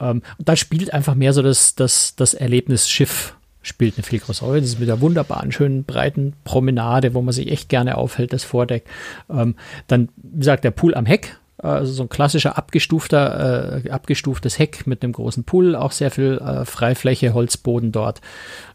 Ähm, 0.00 0.22
und 0.38 0.48
da 0.48 0.56
spielt 0.56 0.94
einfach 0.94 1.14
mehr 1.14 1.34
so 1.34 1.42
das, 1.42 1.74
das, 1.74 2.16
das 2.16 2.32
Erlebnis 2.32 2.88
Schiff 2.88 3.36
spielt 3.60 3.98
eine 3.98 4.04
viel 4.04 4.20
größere 4.20 4.46
Rolle. 4.46 4.62
Das 4.62 4.70
ist 4.70 4.80
mit 4.80 4.88
der 4.88 5.02
wunderbaren, 5.02 5.52
schönen, 5.52 5.84
breiten 5.84 6.32
Promenade, 6.44 7.12
wo 7.12 7.20
man 7.20 7.34
sich 7.34 7.50
echt 7.50 7.68
gerne 7.68 7.98
aufhält, 7.98 8.32
das 8.32 8.42
Vordeck. 8.42 8.84
Ähm, 9.28 9.54
dann, 9.86 10.08
wie 10.16 10.38
gesagt, 10.38 10.64
der 10.64 10.70
Pool 10.70 10.94
am 10.94 11.04
Heck, 11.04 11.36
äh, 11.62 11.66
also 11.66 11.92
so 11.92 12.04
ein 12.04 12.08
klassischer 12.08 12.56
abgestufter, 12.56 13.84
äh, 13.84 13.90
abgestuftes 13.90 14.58
Heck 14.58 14.86
mit 14.86 15.02
einem 15.02 15.12
großen 15.12 15.44
Pool, 15.44 15.76
auch 15.76 15.92
sehr 15.92 16.10
viel 16.10 16.38
äh, 16.38 16.64
Freifläche, 16.64 17.34
Holzboden 17.34 17.92
dort. 17.92 18.22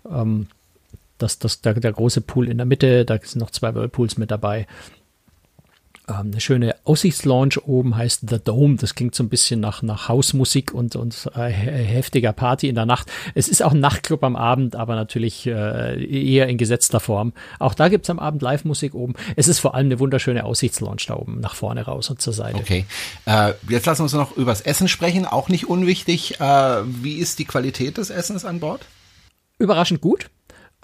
Ähm, 0.08 0.46
das, 1.20 1.40
das, 1.40 1.62
der, 1.62 1.74
der 1.76 1.92
große 1.92 2.22
Pool 2.22 2.50
in 2.50 2.58
der 2.58 2.66
Mitte, 2.66 3.06
da 3.06 3.20
sind 3.22 3.40
noch 3.40 3.52
zwei 3.52 3.74
Whirlpools 3.76 4.18
mit 4.18 4.32
dabei. 4.32 4.68
Ähm, 6.10 6.32
eine 6.32 6.42
schöne 6.42 6.76
Aussichtslounge 6.86 7.62
oben 7.66 7.96
heißt 7.96 8.30
The 8.30 8.40
Dome. 8.44 8.76
Das 8.76 8.96
klingt 8.96 9.16
so 9.16 9.24
ein 9.24 9.30
bisschen 9.30 9.60
nach, 9.60 9.82
nach 9.82 10.10
Hausmusik 10.10 10.74
und, 10.74 10.96
und 10.96 11.30
äh, 11.36 11.50
heftiger 11.50 12.34
Party 12.34 12.68
in 12.68 12.76
der 12.76 12.86
Nacht. 12.86 13.12
Es 13.36 13.48
ist 13.48 13.64
auch 13.64 13.74
ein 13.74 13.80
Nachtclub 13.80 14.24
am 14.24 14.36
Abend, 14.36 14.76
aber 14.76 14.96
natürlich 14.96 15.46
äh, 15.46 16.04
eher 16.04 16.48
in 16.48 16.58
gesetzter 16.58 17.00
Form. 17.00 17.34
Auch 17.60 17.74
da 17.74 17.90
gibt's 17.90 18.10
am 18.10 18.20
Abend 18.20 18.42
Live-Musik 18.42 18.96
oben. 18.96 19.14
Es 19.36 19.48
ist 19.48 19.60
vor 19.60 19.76
allem 19.76 19.88
eine 19.88 20.00
wunderschöne 20.00 20.44
Aussichtslounge 20.44 21.02
da 21.08 21.16
oben, 21.16 21.40
nach 21.40 21.56
vorne 21.56 21.84
raus 21.84 22.10
und 22.10 22.22
zur 22.22 22.34
Seite. 22.34 22.58
Okay. 22.58 22.86
Äh, 23.26 23.54
jetzt 23.70 23.86
lassen 23.86 24.00
wir 24.00 24.04
uns 24.04 24.14
noch 24.14 24.36
übers 24.36 24.62
Essen 24.62 24.88
sprechen. 24.88 25.26
Auch 25.26 25.50
nicht 25.50 25.68
unwichtig. 25.70 26.40
Äh, 26.40 26.82
wie 26.86 27.18
ist 27.18 27.40
die 27.40 27.46
Qualität 27.46 27.98
des 27.98 28.10
Essens 28.10 28.46
an 28.46 28.60
Bord? 28.60 28.86
Überraschend 29.60 30.02
gut. 30.02 30.30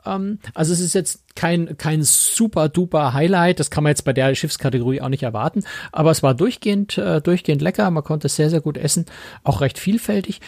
Ähm, 0.06 0.40
also 0.54 0.74
es 0.74 0.80
ist 0.80 0.94
jetzt 0.94 1.24
kein, 1.36 1.78
kein 1.78 2.04
super 2.04 2.70
duper 2.70 3.14
Highlight. 3.14 3.60
Das 3.60 3.70
kann 3.70 3.84
man 3.84 3.92
jetzt 3.92 4.06
bei 4.06 4.14
der 4.14 4.34
Schiffskategorie 4.36 5.02
auch 5.02 5.10
nicht 5.10 5.24
erwarten. 5.24 5.64
Aber 5.92 6.12
es 6.12 6.24
war 6.24 6.34
durchgehend, 6.34 6.98
äh, 6.98 7.22
durchgehend 7.22 7.62
lecker. 7.62 7.90
Man 7.92 8.04
konnte 8.04 8.30
sehr, 8.30 8.50
sehr 8.50 8.62
gut 8.62 8.78
essen. 8.78 9.06
Auch 9.44 9.62
recht 9.62 9.80
vielfältig. 9.80 10.42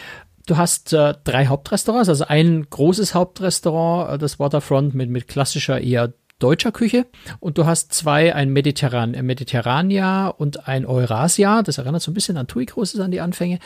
Du 0.46 0.56
hast 0.56 0.94
äh, 0.94 1.14
drei 1.24 1.46
Hauptrestaurants, 1.46 2.08
also 2.08 2.24
ein 2.24 2.66
großes 2.70 3.14
Hauptrestaurant, 3.14 4.14
äh, 4.14 4.18
das 4.18 4.38
Waterfront 4.38 4.94
mit, 4.94 5.10
mit 5.10 5.28
klassischer 5.28 5.80
eher 5.80 6.14
deutscher 6.38 6.72
Küche 6.72 7.06
und 7.40 7.58
du 7.58 7.66
hast 7.66 7.92
zwei, 7.92 8.34
ein 8.34 8.50
Mediterran, 8.50 9.14
ein 9.14 9.26
Mediterrania 9.26 10.28
und 10.28 10.68
ein 10.68 10.86
Eurasia. 10.86 11.62
Das 11.62 11.78
erinnert 11.78 12.02
so 12.02 12.10
ein 12.10 12.14
bisschen 12.14 12.36
an 12.36 12.46
TUI 12.46 12.66
Großes 12.66 13.00
an 13.00 13.10
die 13.10 13.20
Anfänge, 13.20 13.58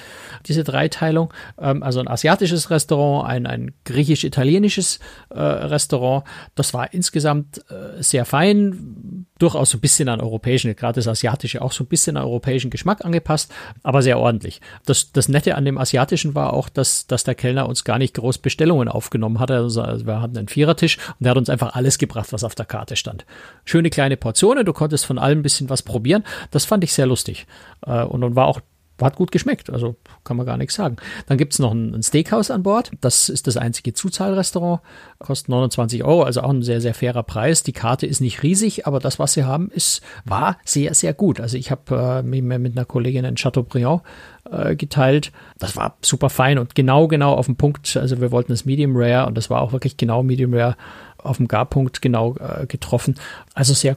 diese 0.47 0.65
Dreiteilung. 0.65 1.33
Ähm, 1.59 1.83
also 1.83 2.01
ein 2.01 2.09
asiatisches 2.09 2.71
Restaurant, 2.71 3.29
ein, 3.29 3.47
ein 3.47 3.75
griechisch-italienisches 3.85 5.01
äh, 5.31 5.41
Restaurant. 5.41 6.25
Das 6.55 6.73
war 6.73 6.93
insgesamt 6.95 7.59
äh, 7.71 8.03
sehr 8.03 8.25
fein, 8.25 9.27
durchaus 9.43 9.71
so 9.71 9.79
ein 9.79 9.81
bisschen 9.81 10.09
an 10.09 10.21
europäischen, 10.21 10.75
gerade 10.77 10.95
das 10.95 11.09
asiatische 11.09 11.63
auch 11.63 11.73
so 11.73 11.85
ein 11.85 11.89
bisschen 11.89 12.17
an 12.17 12.25
europäischen 12.25 12.71
Geschmack 12.71 13.05
angepasst, 13.05 13.53
aber 13.83 14.01
sehr 14.01 14.19
ordentlich. 14.19 14.61
Das, 14.87 15.13
das 15.13 15.29
Nette 15.29 15.57
an 15.57 15.65
dem 15.65 15.79
asiatischen 15.79 16.35
war 16.35 16.53
auch, 16.53 16.69
dass, 16.69 17.07
dass 17.07 17.25
der 17.25 17.35
Kellner 17.35 17.69
uns 17.69 17.85
gar 17.85 17.99
nicht 17.99 18.15
groß 18.15 18.39
Bestellungen 18.39 18.89
aufgenommen 18.89 19.41
hatte. 19.41 19.57
Also 19.57 19.83
wir 19.83 20.21
hatten 20.21 20.39
einen 20.39 20.49
Vierertisch 20.49 20.99
und 21.19 21.27
er 21.27 21.31
hat 21.31 21.39
uns 21.39 21.51
einfach 21.51 21.75
alles 21.75 21.99
gebracht, 21.99 22.33
was 22.33 22.45
auf 22.45 22.55
der 22.55 22.67
Karte 22.67 22.97
stand. 22.97 23.27
Schöne 23.65 23.91
kleine 23.91 24.17
Portionen, 24.17 24.65
du 24.65 24.73
konntest 24.73 25.07
von 25.07 25.19
allem 25.19 25.41
ein 25.41 25.43
bisschen 25.43 25.69
was 25.69 25.83
probieren. 25.83 26.23
Das 26.53 26.65
fand 26.65 26.85
ich 26.85 26.93
sehr 26.93 27.07
lustig. 27.07 27.47
Äh, 27.85 28.05
und, 28.05 28.23
und 28.23 28.37
war 28.37 28.47
auch 28.47 28.61
hat 29.05 29.17
gut 29.17 29.33
geschmeckt, 29.33 29.71
also 29.71 29.97
kann 30.25 30.37
man 30.37 30.47
gar 30.47 30.57
nichts 30.57 30.75
sagen. 30.75 30.97
Dann 31.27 31.39
gibt 31.39 31.53
es 31.53 31.59
noch 31.59 31.73
ein, 31.73 31.95
ein, 31.95 32.03
Steakhouse 32.03 32.51
an 32.51 32.63
Bord. 32.63 32.91
Das 33.01 33.29
ist 33.29 33.47
das 33.47 33.57
einzige 33.57 33.93
Zuzahlrestaurant. 33.95 34.81
Kostet 35.19 35.49
29 35.49 36.05
Euro, 36.05 36.23
also 36.23 36.43
auch 36.43 36.51
ein 36.51 36.63
sehr, 36.63 36.81
sehr 36.81 36.95
fairer 36.95 37.23
Preis. 37.23 37.63
Die 37.63 37.73
Karte 37.73 38.07
ist 38.07 38.21
nicht 38.21 38.43
riesig, 38.43 38.87
aber 38.87 38.99
das, 38.99 39.19
was 39.19 39.35
sie 39.35 39.45
haben, 39.45 39.71
ist, 39.71 40.03
war 40.25 40.59
sehr, 40.65 40.95
sehr 40.95 41.15
gut. 41.15 41.41
Also 41.41 41.57
ich 41.57 41.71
habe 41.71 42.23
äh, 42.23 42.43
mit 42.43 42.77
einer 42.77 42.85
Kollegin 42.85 43.25
in 43.25 43.37
Chateaubriand 43.37 44.03
äh, 44.51 44.77
geteilt. 44.77 45.33
Das 45.59 45.77
war 45.77 45.97
super 46.03 46.31
fein 46.31 46.59
und 46.59 46.75
genau, 46.75 47.09
genau 47.09 47.35
auf 47.35 47.47
den 47.47 47.57
Punkt. 47.57 47.97
Also 47.97 48.21
wir 48.21 48.33
wollten 48.33 48.53
das 48.53 48.65
Medium 48.65 48.93
Rare 48.97 49.27
und 49.27 49.37
das 49.37 49.51
war 49.51 49.63
auch 49.63 49.73
wirklich 49.73 49.97
genau 49.97 50.23
Medium 50.23 50.55
Rare 50.55 50.77
auf 51.23 51.37
dem 51.37 51.49
Garpunkt 51.49 52.03
genau 52.03 52.37
äh, 52.37 52.67
getroffen. 52.67 53.17
Also 53.55 53.75
sehr, 53.75 53.97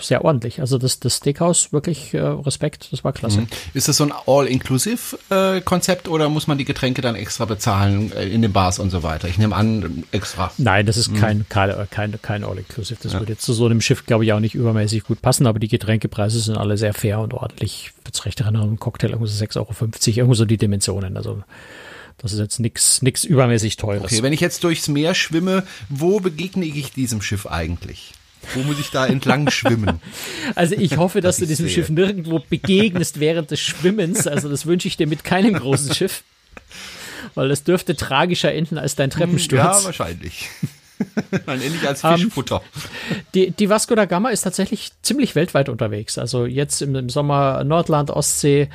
sehr 0.00 0.24
ordentlich. 0.24 0.60
Also 0.60 0.78
das, 0.78 1.00
das 1.00 1.16
Steakhouse, 1.16 1.72
wirklich 1.72 2.12
äh, 2.14 2.20
Respekt, 2.20 2.88
das 2.92 3.04
war 3.04 3.12
klasse. 3.12 3.42
Mhm. 3.42 3.48
Ist 3.74 3.88
das 3.88 3.98
so 3.98 4.04
ein 4.04 4.12
All-Inclusive-Konzept 4.26 6.06
äh, 6.06 6.10
oder 6.10 6.28
muss 6.28 6.46
man 6.46 6.58
die 6.58 6.64
Getränke 6.64 7.02
dann 7.02 7.14
extra 7.14 7.44
bezahlen 7.44 8.12
äh, 8.12 8.28
in 8.28 8.42
den 8.42 8.52
Bars 8.52 8.78
und 8.78 8.90
so 8.90 9.02
weiter? 9.02 9.28
Ich 9.28 9.38
nehme 9.38 9.54
an, 9.54 10.04
extra. 10.12 10.50
Nein, 10.58 10.86
das 10.86 10.96
ist 10.96 11.12
mhm. 11.12 11.16
kein, 11.16 11.46
kein, 11.48 11.72
kein, 11.90 12.20
kein 12.20 12.44
All-Inclusive. 12.44 12.98
Das 13.02 13.12
ja. 13.12 13.20
würde 13.20 13.32
jetzt 13.32 13.44
zu 13.44 13.52
so 13.52 13.66
einem 13.66 13.80
Schiff, 13.80 14.06
glaube 14.06 14.24
ich, 14.24 14.32
auch 14.32 14.40
nicht 14.40 14.54
übermäßig 14.54 15.04
gut 15.04 15.22
passen, 15.22 15.46
aber 15.46 15.58
die 15.58 15.68
Getränkepreise 15.68 16.40
sind 16.40 16.56
alle 16.56 16.76
sehr 16.76 16.94
fair 16.94 17.20
und 17.20 17.34
ordentlich. 17.34 17.92
Jetzt 18.04 18.24
recht 18.24 18.40
erinnern, 18.40 18.72
ein 18.72 18.78
Cocktail 18.78 19.10
irgendwo 19.10 19.26
so 19.26 19.44
6,50 19.44 19.58
Euro, 19.58 19.74
irgendwo 20.06 20.34
so 20.34 20.44
die 20.44 20.56
Dimensionen. 20.56 21.16
Also 21.16 21.42
das 22.18 22.32
ist 22.32 22.38
jetzt 22.38 22.60
nichts 22.60 23.02
nix 23.02 23.24
übermäßig 23.24 23.76
teures. 23.76 24.04
Okay, 24.04 24.22
wenn 24.22 24.32
ich 24.32 24.40
jetzt 24.40 24.64
durchs 24.64 24.88
Meer 24.88 25.14
schwimme, 25.14 25.64
wo 25.88 26.20
begegne 26.20 26.64
ich 26.64 26.92
diesem 26.92 27.20
Schiff 27.22 27.46
eigentlich? 27.46 28.14
Wo 28.54 28.62
muss 28.62 28.78
ich 28.78 28.90
da 28.90 29.06
entlang 29.06 29.50
schwimmen? 29.50 30.00
Also 30.54 30.76
ich 30.76 30.96
hoffe, 30.96 31.20
dass 31.20 31.38
du 31.38 31.46
diesem 31.46 31.66
sehe. 31.66 31.74
Schiff 31.74 31.88
nirgendwo 31.88 32.38
begegnest 32.48 33.20
während 33.20 33.50
des 33.50 33.60
Schwimmens. 33.60 34.26
Also 34.26 34.48
das 34.48 34.66
wünsche 34.66 34.88
ich 34.88 34.96
dir 34.96 35.06
mit 35.06 35.24
keinem 35.24 35.54
großen 35.54 35.94
Schiff. 35.94 36.22
Weil 37.34 37.48
das 37.48 37.64
dürfte 37.64 37.96
tragischer 37.96 38.52
enden 38.52 38.78
als 38.78 38.94
dein 38.94 39.10
Treppensturz. 39.10 39.60
Ja, 39.60 39.84
wahrscheinlich. 39.84 40.48
Dann 41.46 41.60
ähnlich 41.60 41.86
als 41.86 42.04
ähm, 42.04 42.16
Fischfutter. 42.16 42.56
Um, 42.56 43.20
die, 43.34 43.50
die 43.50 43.68
Vasco 43.68 43.94
da 43.94 44.04
Gama 44.04 44.30
ist 44.30 44.42
tatsächlich 44.42 44.90
ziemlich 45.02 45.34
weltweit 45.34 45.68
unterwegs. 45.68 46.18
Also 46.18 46.46
jetzt 46.46 46.82
im, 46.82 46.94
im 46.94 47.08
Sommer 47.08 47.64
Nordland, 47.64 48.10
Ostsee, 48.10 48.68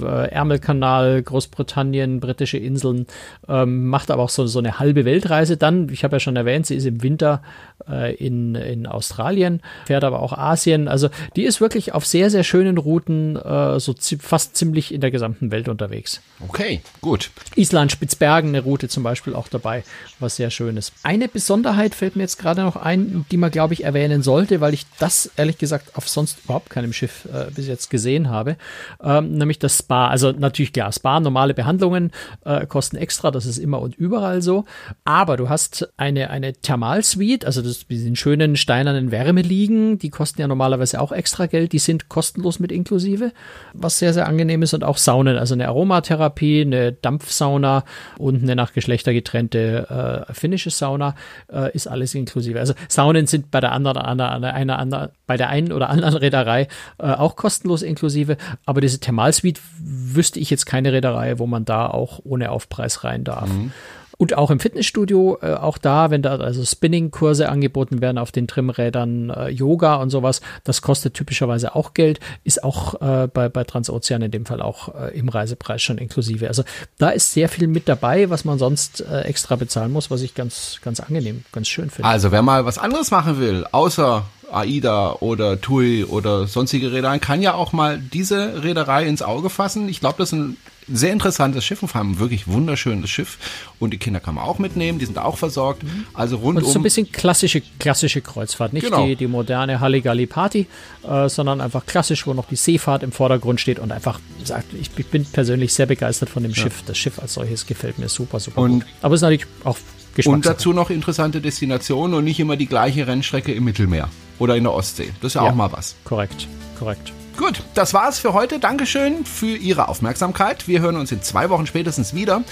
äh, 0.00 0.30
Ärmelkanal, 0.30 1.22
Großbritannien, 1.22 2.20
britische 2.20 2.58
Inseln, 2.58 3.06
ähm, 3.48 3.86
macht 3.88 4.10
aber 4.10 4.22
auch 4.22 4.28
so, 4.28 4.46
so 4.46 4.58
eine 4.58 4.78
halbe 4.78 5.04
Weltreise 5.04 5.56
dann. 5.56 5.88
Ich 5.90 6.04
habe 6.04 6.16
ja 6.16 6.20
schon 6.20 6.36
erwähnt, 6.36 6.66
sie 6.66 6.76
ist 6.76 6.86
im 6.86 7.02
Winter 7.02 7.42
äh, 7.88 8.14
in, 8.14 8.54
in 8.54 8.86
Australien, 8.86 9.60
fährt 9.86 10.04
aber 10.04 10.20
auch 10.20 10.32
Asien. 10.32 10.88
Also 10.88 11.08
die 11.36 11.44
ist 11.44 11.60
wirklich 11.60 11.92
auf 11.94 12.06
sehr, 12.06 12.30
sehr 12.30 12.44
schönen 12.44 12.78
Routen, 12.78 13.36
äh, 13.36 13.80
so 13.80 13.92
zi 13.92 14.18
fast 14.18 14.56
ziemlich 14.56 14.92
in 14.92 15.00
der 15.00 15.10
gesamten 15.10 15.50
Welt 15.50 15.68
unterwegs. 15.68 16.20
Okay, 16.46 16.80
gut. 17.00 17.30
Island, 17.56 17.92
Spitzbergen, 17.92 18.50
eine 18.50 18.62
Route 18.62 18.88
zum 18.88 19.02
Beispiel 19.02 19.34
auch 19.34 19.48
dabei, 19.48 19.84
was 20.18 20.36
sehr 20.36 20.50
schön 20.50 20.76
ist. 20.76 20.92
Eine 21.02 21.28
Besonderheit 21.28 21.87
fällt 21.94 22.16
mir 22.16 22.22
jetzt 22.22 22.38
gerade 22.38 22.62
noch 22.62 22.76
ein, 22.76 23.24
die 23.30 23.36
man, 23.36 23.50
glaube 23.50 23.74
ich, 23.74 23.84
erwähnen 23.84 24.22
sollte, 24.22 24.60
weil 24.60 24.74
ich 24.74 24.86
das 24.98 25.30
ehrlich 25.36 25.58
gesagt 25.58 25.96
auf 25.96 26.08
sonst 26.08 26.44
überhaupt 26.44 26.70
keinem 26.70 26.92
Schiff 26.92 27.26
äh, 27.32 27.50
bis 27.50 27.66
jetzt 27.66 27.90
gesehen 27.90 28.30
habe, 28.30 28.56
ähm, 29.02 29.34
nämlich 29.38 29.58
das 29.58 29.78
Spa. 29.78 30.08
Also 30.08 30.32
natürlich 30.32 30.72
klar, 30.72 30.92
Spa, 30.92 31.20
normale 31.20 31.54
Behandlungen 31.54 32.12
äh, 32.44 32.66
kosten 32.66 32.96
extra, 32.96 33.30
das 33.30 33.46
ist 33.46 33.58
immer 33.58 33.80
und 33.80 33.96
überall 33.96 34.42
so. 34.42 34.64
Aber 35.04 35.36
du 35.36 35.48
hast 35.48 35.88
eine, 35.96 36.30
eine 36.30 36.54
Thermalsuite, 36.54 37.46
also 37.46 37.62
das 37.62 37.86
diesen 37.86 38.16
schönen 38.16 38.56
steinernen 38.56 39.10
Wärmeliegen, 39.10 39.98
die 39.98 40.10
kosten 40.10 40.40
ja 40.40 40.48
normalerweise 40.48 41.00
auch 41.00 41.12
extra 41.12 41.46
Geld, 41.46 41.72
die 41.72 41.78
sind 41.78 42.08
kostenlos 42.08 42.58
mit 42.58 42.72
inklusive, 42.72 43.32
was 43.72 43.98
sehr, 43.98 44.12
sehr 44.12 44.26
angenehm 44.26 44.62
ist. 44.62 44.74
Und 44.74 44.84
auch 44.84 44.96
Saunen, 44.96 45.38
also 45.38 45.54
eine 45.54 45.68
Aromatherapie, 45.68 46.62
eine 46.62 46.92
Dampfsauna 46.92 47.84
und 48.18 48.42
eine 48.42 48.56
nach 48.56 48.72
Geschlechter 48.72 49.12
getrennte 49.12 50.26
äh, 50.28 50.34
finnische 50.34 50.70
Sauna 50.70 51.14
äh, 51.52 51.70
ist 51.78 51.86
alles 51.86 52.14
inklusive. 52.14 52.58
Also 52.58 52.74
Saunen 52.88 53.26
sind 53.26 53.50
bei 53.50 53.60
der 53.60 53.72
anderen, 53.72 53.98
einer, 53.98 54.30
einer, 54.30 54.78
einer, 54.78 55.10
bei 55.26 55.36
der 55.36 55.48
einen 55.48 55.72
oder 55.72 55.88
anderen 55.90 56.14
Reederei 56.18 56.68
äh, 56.98 57.12
auch 57.12 57.36
kostenlos 57.36 57.82
inklusive, 57.82 58.36
aber 58.66 58.80
diese 58.80 59.00
Thermalsuite 59.00 59.60
wüsste 59.80 60.38
ich 60.40 60.50
jetzt 60.50 60.66
keine 60.66 60.92
Reederei, 60.92 61.38
wo 61.38 61.46
man 61.46 61.64
da 61.64 61.86
auch 61.86 62.20
ohne 62.24 62.50
Aufpreis 62.50 63.04
rein 63.04 63.24
darf. 63.24 63.48
Mhm. 63.48 63.72
Und 64.20 64.36
auch 64.36 64.50
im 64.50 64.58
Fitnessstudio, 64.58 65.38
äh, 65.42 65.54
auch 65.54 65.78
da, 65.78 66.10
wenn 66.10 66.22
da 66.22 66.36
also 66.36 66.64
Spinning-Kurse 66.64 67.48
angeboten 67.48 68.00
werden 68.00 68.18
auf 68.18 68.32
den 68.32 68.48
Trimrädern, 68.48 69.30
äh, 69.30 69.48
Yoga 69.48 69.94
und 69.94 70.10
sowas, 70.10 70.40
das 70.64 70.82
kostet 70.82 71.14
typischerweise 71.14 71.76
auch 71.76 71.94
Geld, 71.94 72.18
ist 72.42 72.64
auch 72.64 73.00
äh, 73.00 73.28
bei, 73.28 73.48
bei 73.48 73.62
Transozean 73.62 74.20
in 74.22 74.32
dem 74.32 74.44
Fall 74.44 74.60
auch 74.60 74.92
äh, 74.92 75.16
im 75.16 75.28
Reisepreis 75.28 75.82
schon 75.82 75.98
inklusive. 75.98 76.48
Also 76.48 76.64
da 76.98 77.10
ist 77.10 77.32
sehr 77.32 77.48
viel 77.48 77.68
mit 77.68 77.88
dabei, 77.88 78.28
was 78.28 78.44
man 78.44 78.58
sonst 78.58 79.02
äh, 79.02 79.20
extra 79.20 79.54
bezahlen 79.54 79.92
muss, 79.92 80.10
was 80.10 80.22
ich 80.22 80.34
ganz, 80.34 80.80
ganz 80.82 80.98
angenehm, 80.98 81.44
ganz 81.52 81.68
schön 81.68 81.88
finde. 81.88 82.08
Also 82.08 82.32
wer 82.32 82.42
mal 82.42 82.64
was 82.64 82.78
anderes 82.78 83.12
machen 83.12 83.38
will, 83.38 83.66
außer 83.70 84.24
AIDA 84.50 85.12
oder 85.20 85.60
TUI 85.60 86.04
oder 86.04 86.48
sonstige 86.48 86.90
Reedereien, 86.90 87.20
kann 87.20 87.40
ja 87.40 87.54
auch 87.54 87.72
mal 87.72 87.98
diese 87.98 88.64
Reederei 88.64 89.06
ins 89.06 89.22
Auge 89.22 89.48
fassen. 89.48 89.88
Ich 89.88 90.00
glaube, 90.00 90.16
das 90.18 90.32
ein 90.32 90.56
sehr 90.90 91.12
interessantes 91.12 91.64
Schiff 91.64 91.82
und 91.82 91.88
vor 91.88 92.00
allem 92.00 92.12
ein 92.12 92.18
wirklich 92.18 92.46
wunderschönes 92.48 93.10
Schiff. 93.10 93.38
Und 93.78 93.92
die 93.92 93.98
Kinder 93.98 94.20
kann 94.20 94.34
man 94.36 94.44
auch 94.44 94.58
mitnehmen, 94.58 94.98
die 94.98 95.04
sind 95.06 95.18
auch 95.18 95.36
versorgt. 95.38 95.82
Also 96.14 96.36
rundum. 96.36 96.64
Und 96.64 96.70
so 96.72 96.78
ein 96.78 96.82
bisschen 96.82 97.10
klassische, 97.12 97.62
klassische 97.78 98.20
Kreuzfahrt, 98.20 98.72
nicht 98.72 98.84
Genau. 98.86 99.06
die, 99.06 99.16
die 99.16 99.26
moderne 99.26 99.80
Halligalli-Party, 99.80 100.66
äh, 101.08 101.28
sondern 101.28 101.60
einfach 101.60 101.84
klassisch, 101.86 102.26
wo 102.26 102.34
noch 102.34 102.46
die 102.48 102.56
Seefahrt 102.56 103.02
im 103.02 103.12
Vordergrund 103.12 103.60
steht 103.60 103.78
und 103.78 103.92
einfach 103.92 104.20
sagt, 104.44 104.72
ich, 104.74 104.90
ich 104.96 105.06
bin 105.06 105.24
persönlich 105.24 105.72
sehr 105.74 105.86
begeistert 105.86 106.30
von 106.30 106.42
dem 106.42 106.54
Schiff. 106.54 106.82
Das 106.86 106.96
Schiff 106.98 107.18
als 107.18 107.34
solches 107.34 107.66
gefällt 107.66 107.98
mir 107.98 108.08
super, 108.08 108.40
super 108.40 108.60
Und- 108.62 108.80
gut. 108.80 108.86
Aber 109.02 109.14
es 109.14 109.18
ist 109.18 109.22
natürlich 109.22 109.46
auch 109.64 109.76
Und 110.24 110.46
dazu 110.46 110.72
noch 110.72 110.90
interessante 110.90 111.40
Destinationen 111.40 112.14
und 112.16 112.24
nicht 112.24 112.40
immer 112.40 112.56
die 112.56 112.66
gleiche 112.66 113.06
Rennstrecke 113.06 113.52
im 113.52 113.64
Mittelmeer 113.64 114.08
oder 114.38 114.56
in 114.56 114.64
der 114.64 114.72
Ostsee. 114.72 115.10
Das 115.20 115.30
ist 115.30 115.34
ja, 115.34 115.44
Ja. 115.44 115.50
auch 115.50 115.54
mal 115.54 115.70
was. 115.70 115.94
Korrekt, 116.04 116.48
korrekt. 116.78 117.12
Gut, 117.38 117.62
das 117.74 117.94
war's 117.94 118.18
für 118.18 118.32
heute. 118.32 118.58
Dankeschön 118.58 119.24
für 119.24 119.56
Ihre 119.56 119.86
Aufmerksamkeit. 119.86 120.66
Wir 120.66 120.80
hören 120.80 120.96
uns 120.96 121.12
in 121.12 121.22
zwei 121.22 121.50
Wochen 121.50 121.68
spätestens 121.68 122.12
wieder 122.12 122.42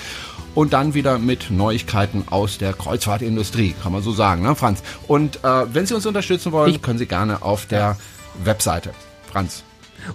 und 0.54 0.72
dann 0.74 0.94
wieder 0.94 1.18
mit 1.18 1.50
Neuigkeiten 1.50 2.22
aus 2.30 2.58
der 2.58 2.72
Kreuzfahrtindustrie, 2.72 3.74
kann 3.82 3.90
man 3.90 4.02
so 4.04 4.12
sagen, 4.12 4.42
ne, 4.42 4.54
Franz? 4.54 4.84
Und 5.08 5.42
äh, 5.42 5.74
wenn 5.74 5.86
Sie 5.86 5.94
uns 5.94 6.06
unterstützen 6.06 6.52
wollen, 6.52 6.80
können 6.82 7.00
Sie 7.00 7.06
gerne 7.06 7.42
auf 7.42 7.66
der 7.66 7.96
Webseite. 8.44 8.92
Franz. 9.32 9.64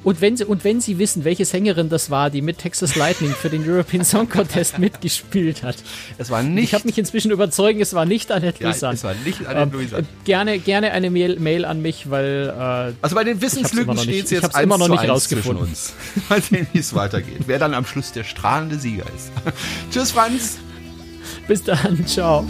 Und 0.04 0.22
wenn, 0.22 0.38
Sie, 0.38 0.46
und 0.46 0.64
wenn 0.64 0.80
Sie 0.82 0.98
wissen, 1.00 1.24
welche 1.24 1.46
Sängerin 1.46 1.90
das 1.90 2.10
war, 2.10 2.30
die 2.30 2.42
mit 2.42 2.58
Texas 2.60 2.96
Lightning 2.96 3.32
für 3.32 3.50
den 3.50 3.68
European 3.70 4.04
Song 4.06 4.30
Contest 4.30 4.80
mitgespielt 4.80 5.64
hat. 5.64 5.76
Es 6.18 6.30
war 6.30 6.42
Ich 6.42 6.48
nicht. 6.48 6.74
habe 6.74 6.86
mich 6.86 6.98
inzwischen 6.98 7.32
überzeugt, 7.32 7.80
es 7.82 7.94
war 7.94 8.06
nicht 8.06 8.32
Annette 8.32 8.64
Ja, 8.64 8.70
es 8.70 8.82
war 8.82 8.94
nicht 9.26 9.46
Annette 9.46 9.62
Ähm, 9.64 9.72
Louisan. 9.72 10.00
äh, 10.02 10.04
gerne, 10.24 10.60
gerne 10.60 10.92
eine 10.92 11.10
Mail, 11.10 11.40
Mail 11.40 11.66
an 11.66 11.82
mich, 11.82 12.10
weil 12.10 12.54
äh, 12.56 12.94
also 13.02 13.16
bei 13.16 13.24
den 13.24 13.42
Wissenslücken 13.42 13.98
steht 13.98 14.26
es 14.26 14.32
ich 14.32 14.38
jetzt 14.42 14.44
hab's 14.44 14.60
immer 14.60 14.78
noch 14.78 14.86
1 14.90 14.96
zu 14.96 15.02
nicht 15.02 15.12
1 15.12 15.24
zwischen 15.24 15.38
rausgefunden. 15.58 15.66
uns. 15.68 15.94
Mal 16.30 16.42
sehen, 16.42 16.68
wie 16.74 16.80
es 16.80 16.94
weitergeht. 16.94 17.42
Wer 17.48 17.60
dann 17.60 17.74
am 17.74 17.86
Schluss 17.86 18.12
der 18.12 18.24
strahlende 18.24 18.78
Sieger 18.78 19.06
ist. 19.16 19.32
Tschüss, 19.92 20.12
Franz. 20.12 20.58
bis 21.48 21.64
dann, 21.64 22.06
ciao. 22.08 22.46